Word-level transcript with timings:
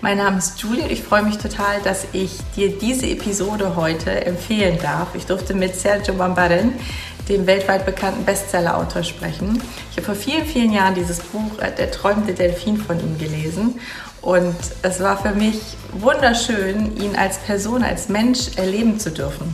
Mein 0.00 0.18
Name 0.18 0.38
ist 0.38 0.60
Julie 0.60 0.84
und 0.84 0.92
ich 0.92 1.02
freue 1.02 1.24
mich 1.24 1.38
total, 1.38 1.80
dass 1.82 2.06
ich 2.12 2.30
dir 2.54 2.78
diese 2.78 3.08
Episode 3.08 3.74
heute 3.74 4.24
empfehlen 4.24 4.78
darf. 4.80 5.08
Ich 5.16 5.26
durfte 5.26 5.54
mit 5.54 5.74
Sergio 5.74 6.14
Bambaren, 6.14 6.74
dem 7.28 7.48
weltweit 7.48 7.84
bekannten 7.84 8.24
Bestseller-Autor, 8.24 9.02
sprechen. 9.02 9.60
Ich 9.90 9.96
habe 9.96 10.06
vor 10.06 10.14
vielen, 10.14 10.46
vielen 10.46 10.72
Jahren 10.72 10.94
dieses 10.94 11.18
Buch 11.18 11.58
äh, 11.58 11.72
Der 11.72 11.90
träumte 11.90 12.32
Delfin 12.32 12.76
von 12.76 13.00
ihm 13.00 13.18
gelesen 13.18 13.80
und 14.22 14.54
es 14.82 15.00
war 15.00 15.20
für 15.20 15.34
mich 15.34 15.76
wunderschön, 15.94 16.96
ihn 17.02 17.16
als 17.16 17.38
Person, 17.38 17.82
als 17.82 18.08
Mensch 18.08 18.50
erleben 18.54 19.00
zu 19.00 19.10
dürfen. 19.10 19.52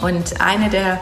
Und 0.00 0.40
eine 0.40 0.70
der, 0.70 1.00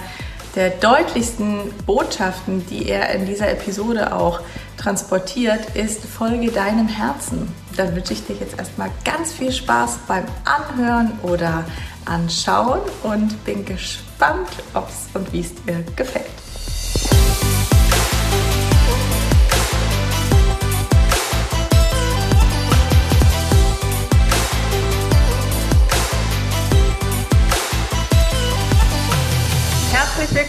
der 0.57 0.71
deutlichsten 0.71 1.61
Botschaften, 1.87 2.67
die 2.67 2.89
er 2.89 3.11
in 3.11 3.25
dieser 3.25 3.53
Episode 3.53 4.17
auch 4.17 4.41
transportiert, 4.79 5.77
ist 5.77 6.05
Folge 6.05 6.51
deinem 6.51 6.89
Herzen. 6.89 7.53
Dann 7.77 7.95
wünsche 7.95 8.15
ich 8.15 8.27
dir 8.27 8.37
jetzt 8.37 8.59
erstmal 8.59 8.91
ganz 9.05 9.33
viel 9.33 9.53
Spaß 9.53 9.99
beim 10.09 10.25
Anhören 10.45 11.13
oder 11.23 11.65
Anschauen 12.07 12.81
und 13.03 13.45
bin 13.45 13.65
gespannt, 13.65 14.49
ob 14.75 14.89
es 14.89 15.09
und 15.15 15.31
wie 15.33 15.41
es 15.41 15.55
dir 15.55 15.85
gefällt. 15.95 16.48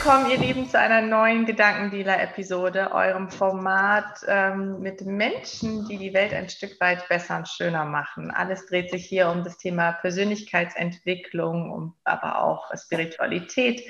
Willkommen, 0.10 0.32
ihr 0.32 0.40
Lieben, 0.40 0.68
zu 0.68 0.80
einer 0.80 1.02
neuen 1.02 1.46
Gedankendealer-Episode, 1.46 2.90
eurem 2.94 3.30
Format 3.30 4.22
ähm, 4.28 4.80
mit 4.80 5.06
Menschen, 5.06 5.88
die 5.88 5.98
die 5.98 6.16
Welt 6.16 6.34
ein 6.34 6.50
Stück 6.50 6.82
weit 6.82 7.08
besser 7.10 7.38
und 7.38 7.48
schöner 7.48 7.86
machen. 7.86 8.32
Alles 8.32 8.66
dreht 8.66 8.90
sich 8.90 9.06
hier 9.06 9.30
um 9.30 9.44
das 9.44 9.60
Thema 9.60 9.92
Persönlichkeitsentwicklung, 9.92 11.70
um, 11.70 11.96
aber 12.06 12.42
auch 12.42 12.72
Spiritualität 12.76 13.84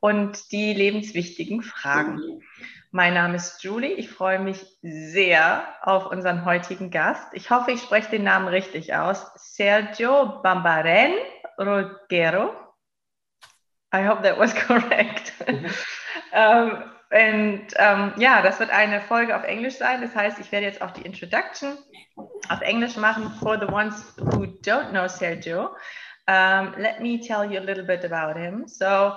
und 0.00 0.52
die 0.52 0.74
lebenswichtigen 0.74 1.62
Fragen. 1.62 2.42
Mein 2.90 3.14
Name 3.14 3.36
ist 3.36 3.62
Julie. 3.62 3.94
Ich 3.94 4.10
freue 4.10 4.40
mich 4.40 4.62
sehr 4.82 5.64
auf 5.80 6.10
unseren 6.10 6.44
heutigen 6.44 6.90
Gast. 6.90 7.28
Ich 7.32 7.48
hoffe, 7.48 7.70
ich 7.70 7.80
spreche 7.80 8.10
den 8.10 8.24
Namen 8.24 8.48
richtig 8.48 8.94
aus. 8.94 9.32
Sergio 9.36 10.42
Bambaren 10.42 11.14
Rogero. 11.58 12.63
I 13.94 14.02
hope 14.02 14.22
that 14.22 14.36
was 14.36 14.52
correct. 14.68 15.32
Mhm. 15.46 15.70
um, 16.32 16.90
und 17.10 17.66
um, 17.78 18.12
ja, 18.16 18.42
das 18.42 18.58
wird 18.58 18.70
eine 18.70 19.00
Folge 19.00 19.36
auf 19.36 19.44
Englisch 19.44 19.76
sein. 19.76 20.00
Das 20.00 20.16
heißt, 20.16 20.40
ich 20.40 20.50
werde 20.50 20.66
jetzt 20.66 20.82
auch 20.82 20.90
die 20.90 21.02
Introduction 21.02 21.78
auf 22.48 22.60
Englisch 22.60 22.96
machen. 22.96 23.30
For 23.40 23.56
the 23.56 23.66
ones 23.66 23.94
who 24.18 24.46
don't 24.62 24.90
know 24.90 25.06
Sergio, 25.06 25.76
um, 26.26 26.74
let 26.76 27.00
me 27.00 27.20
tell 27.20 27.44
you 27.44 27.60
a 27.60 27.62
little 27.62 27.84
bit 27.84 28.04
about 28.04 28.36
him. 28.36 28.66
So, 28.66 29.14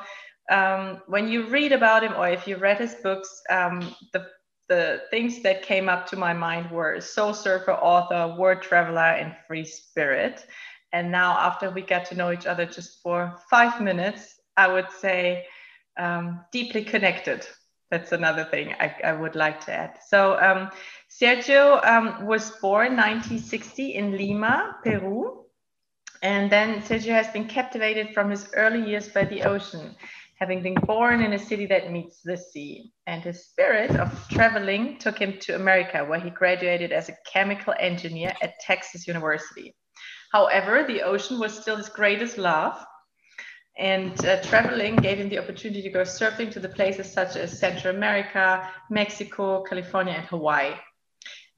um, 0.52 1.02
when 1.08 1.28
you 1.28 1.48
read 1.48 1.74
about 1.74 2.04
him, 2.04 2.14
or 2.16 2.28
if 2.28 2.48
you 2.48 2.58
read 2.58 2.78
his 2.78 2.94
books, 3.02 3.42
um, 3.50 3.96
the 4.14 4.28
the 4.70 5.02
things 5.10 5.42
that 5.42 5.64
came 5.64 5.90
up 5.90 6.06
to 6.08 6.18
my 6.18 6.34
mind 6.34 6.70
were 6.70 7.00
soul 7.00 7.34
surfer, 7.34 7.72
author, 7.72 8.36
word 8.38 8.62
traveler, 8.62 9.16
and 9.18 9.34
free 9.48 9.66
spirit. 9.66 10.46
And 10.92 11.12
now, 11.12 11.38
after 11.40 11.72
we 11.72 11.82
get 11.82 12.06
to 12.10 12.16
know 12.16 12.32
each 12.32 12.46
other 12.46 12.66
just 12.66 13.02
for 13.02 13.40
five 13.50 13.82
minutes, 13.82 14.37
I 14.58 14.68
would 14.68 14.90
say 14.92 15.46
um, 15.98 16.42
deeply 16.52 16.84
connected. 16.84 17.48
That's 17.90 18.12
another 18.12 18.44
thing 18.44 18.74
I, 18.80 18.96
I 19.04 19.14
would 19.14 19.36
like 19.36 19.64
to 19.66 19.74
add. 19.74 20.00
So 20.08 20.38
um, 20.40 20.72
Sergio 21.10 21.86
um, 21.86 22.26
was 22.26 22.52
born 22.60 22.98
1960 22.98 23.96
in 23.96 24.18
Lima, 24.18 24.76
Peru. 24.84 25.46
And 26.22 26.52
then 26.52 26.82
Sergio 26.82 27.14
has 27.14 27.28
been 27.28 27.48
captivated 27.48 28.14
from 28.14 28.30
his 28.30 28.50
early 28.56 28.90
years 28.90 29.08
by 29.08 29.24
the 29.24 29.44
ocean, 29.44 29.96
having 30.40 30.64
been 30.64 30.74
born 30.74 31.22
in 31.22 31.34
a 31.34 31.40
city 31.40 31.68
that 31.68 31.92
meets 31.92 32.22
the 32.24 32.36
sea. 32.36 32.92
And 33.06 33.24
his 33.24 33.46
spirit 33.46 33.92
of 33.92 34.28
traveling 34.30 34.98
took 34.98 35.20
him 35.20 35.38
to 35.42 35.56
America, 35.56 36.04
where 36.04 36.20
he 36.20 36.32
graduated 36.32 36.92
as 36.92 37.08
a 37.08 37.18
chemical 37.32 37.74
engineer 37.80 38.34
at 38.42 38.60
Texas 38.60 39.08
University. 39.08 39.76
However, 40.34 40.84
the 40.86 41.04
ocean 41.04 41.40
was 41.40 41.58
still 41.58 41.78
his 41.78 41.88
greatest 41.88 42.38
love, 42.38 42.84
and 43.78 44.26
uh, 44.26 44.42
traveling 44.42 44.96
gave 44.96 45.20
him 45.20 45.30
the 45.30 45.38
opportunity 45.38 45.82
to 45.82 45.90
go 45.90 46.02
surfing 46.02 46.52
to 46.52 46.60
the 46.60 46.70
places 46.70 47.12
such 47.12 47.36
as 47.36 47.58
Central 47.58 47.96
America, 47.96 48.68
Mexico, 48.90 49.64
California, 49.64 50.14
and 50.14 50.26
Hawaii. 50.26 50.74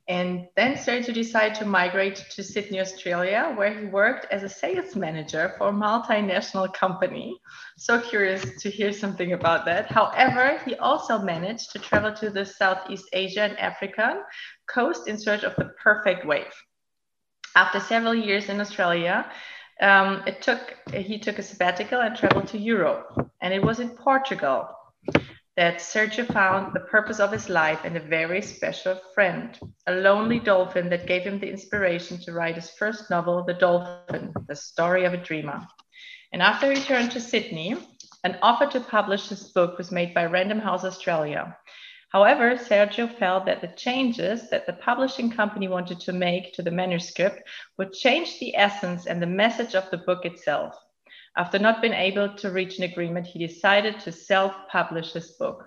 And 0.09 0.47
then 0.55 0.73
Sergio 0.73 1.13
decided 1.13 1.53
to 1.59 1.65
migrate 1.65 2.15
to 2.31 2.43
Sydney, 2.43 2.79
Australia, 2.79 3.53
where 3.55 3.71
he 3.71 3.85
worked 3.85 4.25
as 4.31 4.41
a 4.41 4.49
sales 4.49 4.95
manager 4.95 5.53
for 5.57 5.69
a 5.69 5.71
multinational 5.71 6.73
company. 6.73 7.39
So 7.77 8.01
curious 8.01 8.59
to 8.63 8.71
hear 8.71 8.91
something 8.91 9.33
about 9.33 9.65
that. 9.65 9.91
However, 9.91 10.59
he 10.65 10.73
also 10.75 11.19
managed 11.19 11.71
to 11.73 11.79
travel 11.79 12.11
to 12.13 12.31
the 12.31 12.43
Southeast 12.43 13.05
Asia 13.13 13.43
and 13.43 13.59
African 13.59 14.23
coast 14.67 15.07
in 15.07 15.15
search 15.15 15.43
of 15.43 15.55
the 15.57 15.65
perfect 15.81 16.25
wave. 16.25 16.55
After 17.55 17.79
several 17.79 18.15
years 18.15 18.49
in 18.49 18.59
Australia, 18.59 19.29
um, 19.81 20.23
it 20.27 20.41
took 20.41 20.75
he 20.93 21.19
took 21.19 21.39
a 21.39 21.43
sabbatical 21.43 22.01
and 22.01 22.15
traveled 22.15 22.47
to 22.49 22.57
Europe, 22.57 23.31
and 23.41 23.53
it 23.53 23.63
was 23.63 23.79
in 23.79 23.89
Portugal 23.89 24.69
that 25.55 25.77
Sergio 25.81 26.25
found 26.31 26.73
the 26.73 26.79
purpose 26.79 27.19
of 27.19 27.31
his 27.31 27.49
life 27.49 27.81
and 27.83 27.97
a 27.97 27.99
very 27.99 28.41
special 28.41 28.99
friend, 29.13 29.59
a 29.87 29.93
lonely 29.93 30.39
dolphin 30.39 30.89
that 30.89 31.05
gave 31.05 31.23
him 31.23 31.39
the 31.39 31.49
inspiration 31.49 32.17
to 32.19 32.31
write 32.31 32.55
his 32.55 32.69
first 32.69 33.09
novel, 33.09 33.43
The 33.43 33.53
Dolphin: 33.53 34.33
The 34.47 34.55
Story 34.55 35.05
of 35.05 35.13
a 35.13 35.17
Dreamer. 35.17 35.67
And 36.31 36.41
after 36.41 36.71
he 36.71 36.79
returned 36.79 37.11
to 37.11 37.19
Sydney, 37.19 37.75
an 38.23 38.37
offer 38.41 38.67
to 38.67 38.79
publish 38.79 39.29
his 39.29 39.51
book 39.51 39.77
was 39.77 39.91
made 39.91 40.13
by 40.13 40.25
Random 40.25 40.59
House 40.59 40.85
Australia. 40.85 41.57
However, 42.09 42.55
Sergio 42.55 43.07
felt 43.07 43.45
that 43.45 43.61
the 43.61 43.67
changes 43.67 44.49
that 44.49 44.65
the 44.65 44.73
publishing 44.73 45.29
company 45.29 45.67
wanted 45.67 45.99
to 46.01 46.13
make 46.13 46.53
to 46.53 46.63
the 46.63 46.71
manuscript 46.71 47.47
would 47.77 47.93
change 47.93 48.39
the 48.39 48.55
essence 48.55 49.05
and 49.05 49.21
the 49.21 49.27
message 49.27 49.75
of 49.75 49.89
the 49.91 49.97
book 49.97 50.25
itself. 50.25 50.75
After 51.37 51.59
not 51.59 51.81
being 51.81 51.93
able 51.93 52.35
to 52.37 52.49
reach 52.49 52.79
an 52.79 52.85
agreement, 52.85 53.27
he 53.27 53.45
decided 53.45 53.99
to 53.99 54.11
self 54.11 54.53
publish 54.71 55.13
his 55.13 55.31
book. 55.33 55.65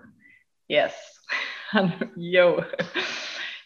Yes, 0.67 0.93
yo. 2.17 2.65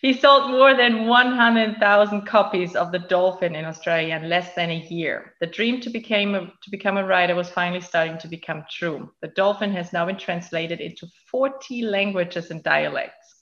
He 0.02 0.14
sold 0.14 0.52
more 0.52 0.76
than 0.76 1.08
100,000 1.08 2.28
copies 2.28 2.76
of 2.76 2.92
The 2.92 3.00
Dolphin 3.00 3.56
in 3.56 3.66
Australia 3.66 4.16
in 4.16 4.30
less 4.30 4.54
than 4.54 4.70
a 4.70 4.86
year. 4.90 5.34
The 5.42 5.48
dream 5.48 5.82
to, 5.82 5.90
become 5.90 6.36
a, 6.36 6.42
to 6.42 6.70
become 6.70 6.98
a 6.98 7.06
writer 7.06 7.34
was 7.34 7.50
finally 7.50 7.82
starting 7.82 8.20
to 8.20 8.28
become 8.28 8.64
true. 8.70 9.12
The 9.22 9.30
Dolphin 9.30 9.72
has 9.72 9.94
now 9.94 10.06
been 10.06 10.18
translated 10.18 10.82
into 10.82 11.08
40 11.32 11.82
languages 11.84 12.52
and 12.52 12.62
dialects. 12.62 13.42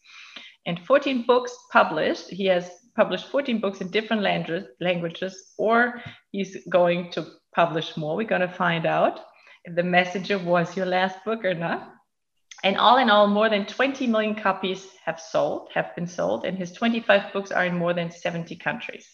And 0.66 0.80
14 0.86 1.26
books 1.28 1.56
published. 1.72 2.30
He 2.30 2.46
has 2.46 2.72
published 2.96 3.28
14 3.28 3.60
books 3.60 3.82
in 3.82 3.92
different 3.92 4.24
languages, 4.80 5.54
or 5.58 6.02
he's 6.32 6.58
going 6.70 7.12
to 7.12 7.26
publish 7.54 7.98
more. 7.98 8.16
We're 8.16 8.28
going 8.28 8.42
to 8.42 8.48
find 8.48 8.86
out 8.86 9.20
if 9.66 9.76
The 9.76 9.84
Messenger 9.84 10.40
was 10.40 10.76
your 10.78 10.86
last 10.86 11.24
book 11.26 11.44
or 11.44 11.54
not. 11.54 11.95
And 12.64 12.78
all 12.78 12.98
in 12.98 13.10
all, 13.10 13.28
more 13.28 13.50
than 13.50 13.66
20 13.66 14.08
million 14.08 14.36
copies 14.36 14.88
have 15.06 15.20
sold, 15.20 15.70
have 15.74 15.96
been 15.96 16.08
sold, 16.08 16.46
and 16.46 16.58
his 16.58 16.72
25 16.72 17.34
books 17.34 17.52
are 17.52 17.66
in 17.66 17.78
more 17.78 17.94
than 17.94 18.12
70 18.12 18.56
countries. 18.56 19.08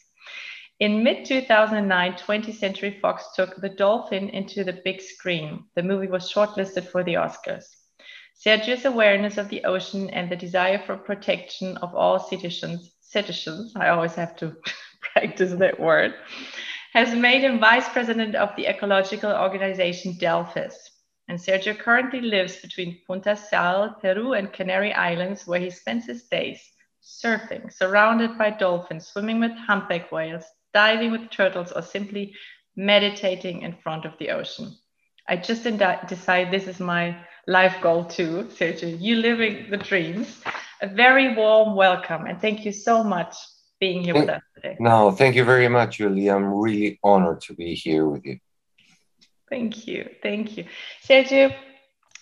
In 0.79 1.03
mid 1.03 1.25
2009, 1.25 2.13
20th 2.13 2.56
Century 2.56 2.97
Fox 3.01 3.35
took 3.35 3.56
The 3.56 3.69
Dolphin 3.69 4.30
into 4.30 4.63
the 4.63 4.81
big 4.84 5.01
screen. 5.01 5.66
The 5.75 5.84
movie 5.84 6.07
was 6.07 6.31
shortlisted 6.31 6.88
for 6.88 7.03
the 7.03 7.16
Oscars. 7.16 7.66
Sergio's 8.34 8.85
awareness 8.85 9.38
of 9.38 9.50
the 9.50 9.63
ocean 9.66 10.09
and 10.09 10.28
the 10.28 10.35
desire 10.35 10.80
for 10.80 10.97
protection 10.97 11.78
of 11.78 11.94
all 11.94 12.18
citizens, 12.19 12.96
citizens, 13.00 13.74
I 13.75 13.90
always 13.90 14.16
have 14.16 14.35
to 14.38 14.56
practice 15.01 15.53
that 15.53 15.80
word, 15.80 16.16
has 16.94 17.13
made 17.13 17.42
him 17.42 17.60
vice 17.60 17.88
president 17.89 18.36
of 18.36 18.56
the 18.56 18.65
ecological 18.65 19.31
organization 19.31 20.13
Delphis. 20.13 20.74
And 21.31 21.39
Sergio 21.39 21.80
currently 21.80 22.19
lives 22.19 22.57
between 22.57 23.00
Punta 23.07 23.38
Sal, 23.38 23.95
Peru, 24.01 24.33
and 24.33 24.51
Canary 24.51 24.94
Islands, 24.94 25.48
where 25.48 25.62
he 25.62 25.69
spends 25.69 26.06
his 26.06 26.24
days 26.24 26.62
surfing, 27.01 27.72
surrounded 27.72 28.38
by 28.38 28.50
dolphins, 28.50 29.07
swimming 29.07 29.39
with 29.39 29.54
humpback 29.54 30.12
whales, 30.12 30.44
diving 30.74 31.10
with 31.10 31.30
turtles, 31.30 31.72
or 31.72 31.83
simply 31.83 32.36
meditating 32.75 33.62
in 33.62 33.72
front 33.81 34.04
of 34.04 34.12
the 34.19 34.30
ocean. 34.30 34.75
I 35.25 35.38
just 35.38 35.63
decide 35.63 36.51
this 36.51 36.68
is 36.68 36.81
my 36.81 37.16
life 37.48 37.77
goal 37.81 38.04
too, 38.04 38.50
Sergio. 38.50 39.00
You 39.00 39.16
living 39.16 39.69
the 39.69 39.77
dreams. 39.77 40.44
A 40.81 40.88
very 40.88 41.34
warm 41.34 41.77
welcome, 41.77 42.25
and 42.25 42.42
thank 42.42 42.66
you 42.66 42.74
so 42.74 43.06
much 43.06 43.38
being 43.80 44.04
here 44.04 44.16
with 44.16 44.27
us 44.27 44.42
today. 44.54 44.75
No, 44.81 45.12
thank 45.12 45.38
you 45.38 45.45
very 45.45 45.69
much, 45.69 46.00
Julie. 46.00 46.30
I'm 46.30 46.54
really 46.54 47.00
honored 47.01 47.39
to 47.44 47.54
be 47.54 47.74
here 47.74 48.06
with 48.06 48.25
you. 48.25 48.38
Thank 49.51 49.86
you. 49.86 50.09
Thank 50.24 50.56
you. 50.56 50.65
Sergio, 51.06 51.53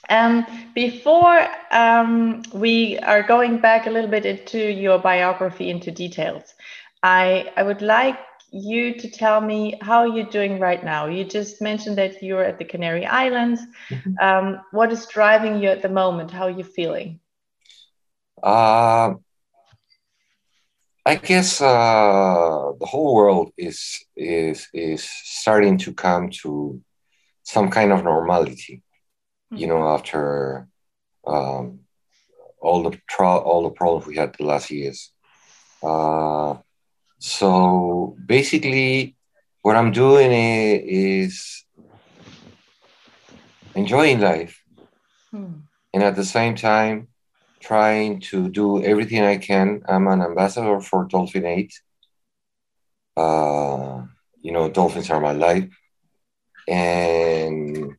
um, 0.10 0.46
before 0.74 1.48
um, 1.72 2.42
we 2.54 2.98
are 2.98 3.22
going 3.22 3.60
back 3.60 3.86
a 3.86 3.92
little 3.92 4.10
bit 4.10 4.26
into 4.26 4.58
your 4.58 4.98
biography, 4.98 5.70
into 5.70 5.92
details, 5.92 6.56
I, 7.04 7.54
I 7.56 7.62
would 7.62 7.84
like 7.84 8.18
you 8.52 8.96
to 8.96 9.08
tell 9.12 9.42
me 9.42 9.78
how 9.80 10.06
you're 10.06 10.26
doing 10.26 10.60
right 10.60 10.84
now. 10.84 11.06
You 11.06 11.24
just 11.24 11.62
mentioned 11.62 12.00
that 12.00 12.24
you're 12.24 12.44
at 12.44 12.58
the 12.58 12.66
Canary 12.66 13.06
Islands. 13.06 13.62
Mm-hmm. 13.92 14.14
Um, 14.20 14.62
what 14.72 14.92
is 14.92 15.06
driving 15.06 15.62
you 15.62 15.70
at 15.70 15.84
the 15.84 15.90
moment? 15.90 16.31
How 16.31 16.46
are 16.46 16.50
you 16.50 16.64
feeling? 16.64 17.20
Uh, 18.42 19.14
I 21.06 21.16
guess 21.16 21.62
uh, 21.62 22.72
the 22.80 22.86
whole 22.88 23.14
world 23.14 23.52
is 23.56 24.04
is 24.16 24.68
is 24.74 25.04
starting 25.04 25.78
to 25.80 25.94
come 25.94 26.31
to 26.42 26.81
some 27.54 27.69
kind 27.72 27.92
of 27.92 28.04
normality. 28.04 28.75
Mm-hmm. 29.51 29.57
You 29.62 29.68
know, 29.68 29.88
after 29.96 30.68
um, 31.25 31.80
all 32.62 32.84
the 32.84 32.94
tra- 33.07 33.44
all 33.50 33.63
the 33.63 33.75
problems 33.80 34.06
we 34.06 34.18
had 34.18 34.34
the 34.34 34.46
last 34.46 34.69
years. 34.69 35.12
Uh, 35.81 36.57
so 37.18 38.16
basically, 38.25 39.16
what 39.62 39.75
I'm 39.75 39.92
doing 39.92 40.31
is, 40.31 41.66
enjoying 43.75 44.19
life, 44.19 44.62
hmm. 45.31 45.54
and 45.94 46.04
at 46.04 46.16
the 46.16 46.25
same 46.25 46.56
time, 46.56 47.07
trying 47.60 48.22
to 48.31 48.50
do 48.50 48.84
everything 48.84 49.24
I 49.24 49.38
can. 49.38 49.81
I'm 49.88 50.07
an 50.07 50.22
ambassador 50.22 50.80
for 50.81 51.06
Dolphin 51.06 51.45
8 51.45 51.74
Uh, 53.18 54.06
you 54.45 54.52
know, 54.54 54.69
dolphins 54.69 55.10
are 55.10 55.19
my 55.19 55.34
life, 55.48 55.68
and 56.69 57.95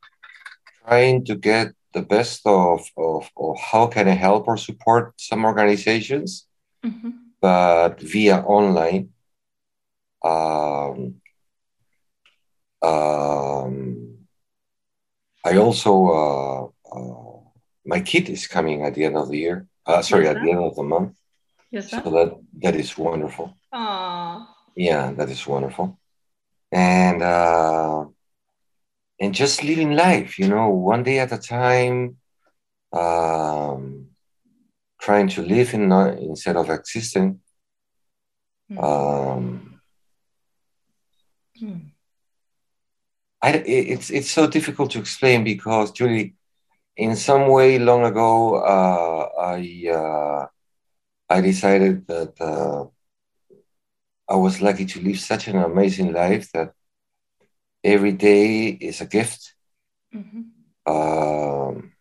trying 0.86 1.24
to 1.24 1.34
get 1.34 1.72
the 1.92 2.02
best 2.02 2.46
of, 2.46 2.88
of, 2.96 3.30
of 3.36 3.58
how 3.58 3.86
can 3.88 4.08
I 4.08 4.12
help 4.12 4.46
or 4.46 4.56
support 4.56 5.14
some 5.16 5.44
organizations, 5.44 6.46
mm-hmm. 6.84 7.10
but 7.40 8.00
via 8.00 8.38
online. 8.38 9.10
Um, 10.24 11.20
um, 12.82 14.18
I 15.44 15.56
also, 15.56 15.92
uh, 16.08 16.64
uh, 16.96 17.40
my 17.84 18.00
kid 18.00 18.28
is 18.28 18.46
coming 18.46 18.84
at 18.84 18.94
the 18.94 19.04
end 19.04 19.16
of 19.16 19.30
the 19.30 19.38
year. 19.38 19.66
Uh, 19.84 20.02
sorry, 20.02 20.24
yes, 20.24 20.36
at 20.36 20.42
the 20.42 20.50
end 20.50 20.60
of 20.60 20.76
the 20.76 20.82
month. 20.82 21.16
Yes, 21.70 21.90
sir. 21.90 22.02
So 22.04 22.10
that 22.10 22.38
that 22.62 22.74
is 22.76 22.96
wonderful. 22.96 23.56
Aww. 23.72 24.46
Yeah, 24.76 25.12
that 25.12 25.30
is 25.30 25.46
wonderful. 25.46 25.98
And 26.70 27.22
uh, 27.22 28.06
and 29.20 29.34
just 29.34 29.62
living 29.62 29.92
life, 29.92 30.38
you 30.38 30.48
know, 30.48 30.70
one 30.70 31.02
day 31.02 31.18
at 31.18 31.32
a 31.32 31.38
time, 31.38 32.16
um, 32.92 34.06
trying 35.00 35.28
to 35.28 35.42
live 35.42 35.74
in 35.74 35.88
not, 35.88 36.18
instead 36.18 36.56
of 36.56 36.70
existing. 36.70 37.40
Mm. 38.70 38.82
Um, 38.82 39.80
mm. 41.60 41.90
I, 43.42 43.52
it's 43.52 44.10
it's 44.10 44.30
so 44.30 44.46
difficult 44.46 44.90
to 44.92 44.98
explain 44.98 45.44
because 45.44 45.92
Julie, 45.92 46.34
in 46.96 47.16
some 47.16 47.48
way, 47.48 47.78
long 47.78 48.04
ago, 48.04 48.56
uh, 48.56 49.28
I 49.40 49.90
uh, 49.90 50.46
I 51.28 51.40
decided 51.40 52.06
that 52.06 52.38
uh, 52.40 52.84
I 54.28 54.36
was 54.36 54.60
lucky 54.60 54.84
to 54.86 55.00
live 55.00 55.18
such 55.18 55.48
an 55.48 55.56
amazing 55.56 56.12
life 56.12 56.52
that 56.52 56.74
every 57.82 58.12
day 58.12 58.68
is 58.68 59.00
a 59.00 59.06
gift. 59.06 59.54
Mm-hmm. 60.14 60.42
Um, 60.92 61.92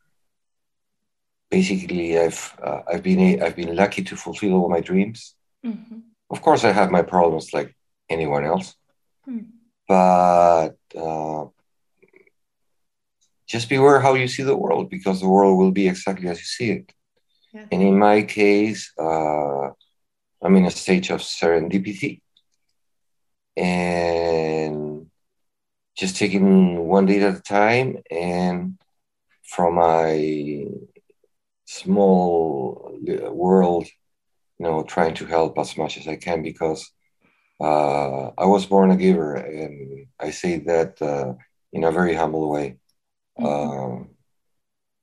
basically, 1.50 2.18
I've 2.18 2.56
uh, 2.62 2.81
I've 2.92 3.04
been 3.04 3.42
I've 3.42 3.56
been 3.56 3.76
lucky 3.76 4.04
to 4.04 4.16
fulfill 4.16 4.54
all 4.54 4.70
my 4.70 4.81
dreams. 4.81 5.36
Mm-hmm. 5.66 6.00
Of 6.30 6.42
course, 6.42 6.64
I 6.64 6.72
have 6.72 6.92
my 6.92 7.02
problems 7.02 7.54
like 7.54 7.76
anyone 8.10 8.46
else, 8.46 8.76
mm. 9.28 9.48
but 9.88 10.78
uh, 10.96 11.46
just 13.48 13.68
beware 13.68 14.00
how 14.00 14.14
you 14.14 14.28
see 14.28 14.44
the 14.44 14.56
world 14.56 14.90
because 14.90 15.20
the 15.20 15.28
world 15.28 15.58
will 15.58 15.72
be 15.72 15.88
exactly 15.88 16.30
as 16.30 16.38
you 16.38 16.46
see 16.46 16.72
it. 16.72 16.94
Yeah. 17.52 17.66
And 17.72 17.81
in 17.81 17.98
my 17.98 18.22
case, 18.22 18.92
uh, 18.98 19.70
I'm 20.42 20.56
in 20.56 20.66
a 20.66 20.72
stage 20.72 21.10
of 21.10 21.22
serendipity, 21.22 22.22
and 23.58 24.89
just 26.00 26.16
taking 26.16 26.88
one 26.88 27.06
day 27.06 27.22
at 27.22 27.36
a 27.36 27.42
time 27.42 27.98
and 28.10 28.80
from 29.44 29.75
my 29.75 30.66
small 31.66 32.98
world 33.31 33.86
you 34.57 34.66
know 34.66 34.81
trying 34.84 35.13
to 35.13 35.25
help 35.25 35.57
as 35.60 35.75
much 35.78 35.98
as 35.98 36.07
i 36.07 36.16
can 36.16 36.42
because 36.42 36.90
uh, 37.60 38.28
i 38.44 38.46
was 38.46 38.66
born 38.66 38.92
a 38.92 38.96
giver 38.96 39.36
and 39.36 40.07
i 40.19 40.31
say 40.31 40.60
that 40.60 41.01
uh, 41.01 41.34
in 41.74 41.84
a 41.84 41.92
very 41.92 42.16
humble 42.16 42.50
way 42.50 42.78
mm-hmm. 43.38 43.45
um, 43.45 44.10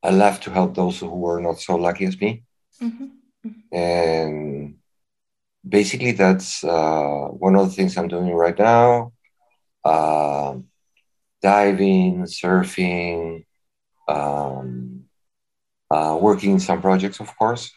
i 0.02 0.10
love 0.10 0.40
to 0.40 0.50
help 0.50 0.75
those 0.75 0.99
who 1.00 1.08
were 1.08 1.40
not 1.40 1.60
so 1.60 1.76
lucky 1.76 2.06
as 2.06 2.19
me 2.19 2.42
mm-hmm. 2.82 3.08
mm-hmm. 3.46 3.76
and 3.76 4.76
basically 5.76 6.12
that's 6.12 6.64
uh, 6.64 7.26
one 7.44 7.54
of 7.54 7.66
the 7.66 7.75
things 7.75 7.99
i'm 7.99 8.08
doing 8.08 8.32
right 8.32 8.58
now 8.58 9.12
um, 9.84 10.64
diving, 11.43 12.23
surfing, 12.25 13.44
um, 14.09 15.05
uh, 15.91 16.19
working 16.21 16.53
in 16.53 16.61
some 16.61 16.81
projects, 16.81 17.21
of 17.21 17.37
course. 17.37 17.71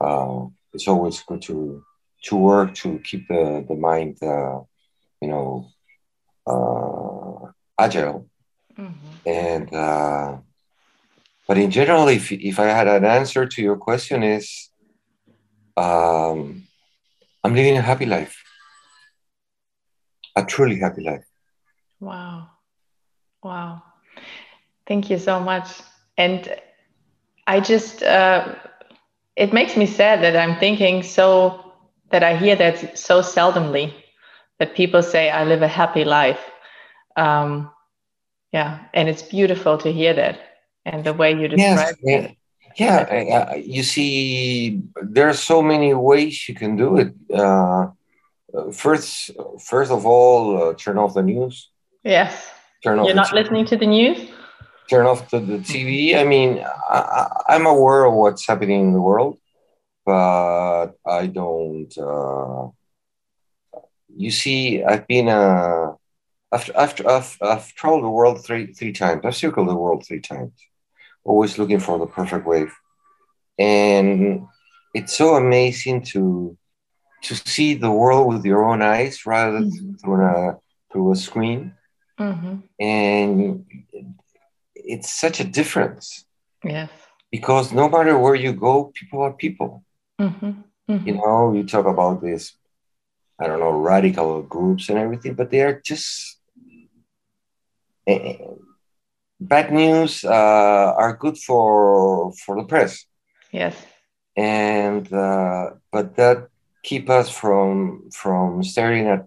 Uh, 0.00 0.46
it's 0.72 0.88
always 0.88 1.22
good 1.22 1.42
to 1.42 1.82
to 2.24 2.36
work 2.36 2.74
to 2.74 2.98
keep 3.00 3.28
the 3.28 3.64
the 3.68 3.74
mind, 3.74 4.16
uh, 4.22 4.60
you 5.20 5.28
know, 5.28 5.68
uh, 6.46 7.50
agile. 7.78 8.28
Mm-hmm. 8.78 9.28
And 9.28 9.74
uh, 9.74 10.38
but 11.46 11.58
in 11.58 11.70
general, 11.70 12.08
if 12.08 12.32
if 12.32 12.58
I 12.58 12.66
had 12.66 12.88
an 12.88 13.04
answer 13.04 13.46
to 13.46 13.62
your 13.62 13.76
question, 13.76 14.22
is 14.22 14.70
um, 15.76 16.66
I'm 17.42 17.54
living 17.54 17.76
a 17.76 17.82
happy 17.82 18.06
life, 18.06 18.42
a 20.36 20.44
truly 20.44 20.78
happy 20.78 21.02
life. 21.02 21.24
Wow. 21.98 22.48
Wow. 23.42 23.82
Thank 24.86 25.10
you 25.10 25.18
so 25.18 25.40
much. 25.40 25.68
And 26.18 26.54
I 27.46 27.60
just, 27.60 28.02
uh, 28.02 28.54
it 29.36 29.52
makes 29.52 29.76
me 29.76 29.86
sad 29.86 30.22
that 30.22 30.36
I'm 30.36 30.58
thinking 30.58 31.02
so, 31.02 31.72
that 32.10 32.22
I 32.22 32.36
hear 32.36 32.56
that 32.56 32.98
so 32.98 33.20
seldomly 33.20 33.94
that 34.58 34.74
people 34.74 35.02
say, 35.02 35.30
I 35.30 35.44
live 35.44 35.62
a 35.62 35.68
happy 35.68 36.04
life. 36.04 36.40
Um, 37.16 37.70
yeah. 38.52 38.80
And 38.92 39.08
it's 39.08 39.22
beautiful 39.22 39.78
to 39.78 39.92
hear 39.92 40.12
that 40.14 40.40
and 40.84 41.04
the 41.04 41.14
way 41.14 41.32
you 41.32 41.48
describe 41.48 41.96
yes, 42.02 42.26
it. 42.26 42.36
Yeah. 42.76 43.48
Uh, 43.50 43.54
you 43.56 43.82
see, 43.82 44.82
there 45.02 45.28
are 45.28 45.34
so 45.34 45.62
many 45.62 45.94
ways 45.94 46.48
you 46.48 46.54
can 46.54 46.76
do 46.76 46.98
it. 46.98 47.14
Uh, 47.32 47.88
first, 48.72 49.30
first 49.60 49.90
of 49.90 50.04
all, 50.04 50.70
uh, 50.70 50.74
turn 50.74 50.98
off 50.98 51.14
the 51.14 51.22
news. 51.22 51.70
Yes 52.04 52.50
turn 52.82 52.98
off. 52.98 53.06
You're 53.06 53.14
not 53.14 53.32
listening 53.32 53.66
to 53.66 53.76
the 53.76 53.86
news. 53.86 54.30
Turn 54.88 55.06
off 55.06 55.30
the, 55.30 55.40
the 55.40 55.58
TV. 55.58 56.16
I 56.16 56.24
mean, 56.24 56.64
I, 56.88 57.28
I'm 57.48 57.66
aware 57.66 58.04
of 58.04 58.14
what's 58.14 58.46
happening 58.46 58.80
in 58.80 58.92
the 58.92 59.00
world, 59.00 59.38
but 60.04 60.88
I 61.06 61.26
don't. 61.26 61.92
Uh, 61.96 62.68
you 64.16 64.30
see, 64.30 64.82
I've 64.82 65.06
been 65.06 65.28
uh, 65.28 65.92
after 66.52 66.76
after 66.76 67.08
I've, 67.08 67.36
I've 67.40 67.72
traveled 67.74 68.04
the 68.04 68.08
world 68.08 68.44
three 68.44 68.72
three 68.72 68.92
times. 68.92 69.22
I've 69.24 69.36
circled 69.36 69.68
the 69.68 69.76
world 69.76 70.04
three 70.06 70.20
times, 70.20 70.52
always 71.24 71.58
looking 71.58 71.80
for 71.80 71.98
the 71.98 72.06
perfect 72.06 72.46
wave, 72.46 72.72
and 73.58 74.46
it's 74.94 75.16
so 75.16 75.36
amazing 75.36 76.02
to 76.06 76.56
to 77.22 77.34
see 77.34 77.74
the 77.74 77.90
world 77.90 78.32
with 78.32 78.44
your 78.44 78.64
own 78.64 78.82
eyes 78.82 79.24
rather 79.26 79.52
than 79.52 79.70
mm-hmm. 79.70 79.94
through 79.96 80.24
a 80.24 80.58
through 80.90 81.12
a 81.12 81.16
screen 81.16 81.74
Mm-hmm. 82.20 82.56
And 82.78 83.64
it's 84.74 85.12
such 85.12 85.40
a 85.40 85.44
difference. 85.44 86.26
Yes. 86.62 86.90
Because 87.30 87.72
no 87.72 87.88
matter 87.88 88.18
where 88.18 88.34
you 88.34 88.52
go, 88.52 88.92
people 88.94 89.22
are 89.22 89.32
people. 89.32 89.84
Mm-hmm. 90.20 90.50
Mm-hmm. 90.90 91.06
You 91.06 91.14
know, 91.14 91.52
you 91.54 91.64
talk 91.64 91.86
about 91.86 92.20
this, 92.20 92.52
I 93.40 93.46
don't 93.46 93.60
know, 93.60 93.70
radical 93.70 94.42
groups 94.42 94.88
and 94.88 94.98
everything, 94.98 95.34
but 95.34 95.50
they 95.50 95.62
are 95.62 95.80
just 95.80 96.38
uh, 98.06 98.34
bad 99.40 99.72
news 99.72 100.24
uh, 100.24 100.94
are 100.96 101.16
good 101.16 101.38
for 101.38 102.32
for 102.32 102.56
the 102.56 102.64
press. 102.64 103.06
Yes. 103.52 103.74
And 104.36 105.10
uh, 105.12 105.70
but 105.90 106.16
that 106.16 106.48
keep 106.82 107.08
us 107.08 107.30
from 107.30 108.10
from 108.10 108.62
staring 108.62 109.06
at 109.06 109.26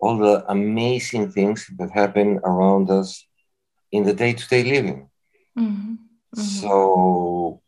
all 0.00 0.18
the 0.18 0.44
amazing 0.48 1.30
things 1.30 1.66
that 1.78 1.90
happen 1.90 2.40
around 2.44 2.90
us 2.90 3.26
in 3.92 4.04
the 4.04 4.12
day-to-day 4.12 4.64
living. 4.64 5.08
Mm-hmm. 5.58 5.94
Mm-hmm. 5.94 6.40
So, 6.40 7.62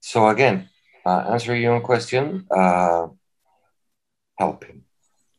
so 0.00 0.28
again, 0.28 0.68
uh, 1.04 1.24
answer 1.30 1.54
your 1.54 1.74
own 1.74 1.82
question, 1.82 2.46
uh, 2.50 3.08
helping. 4.38 4.82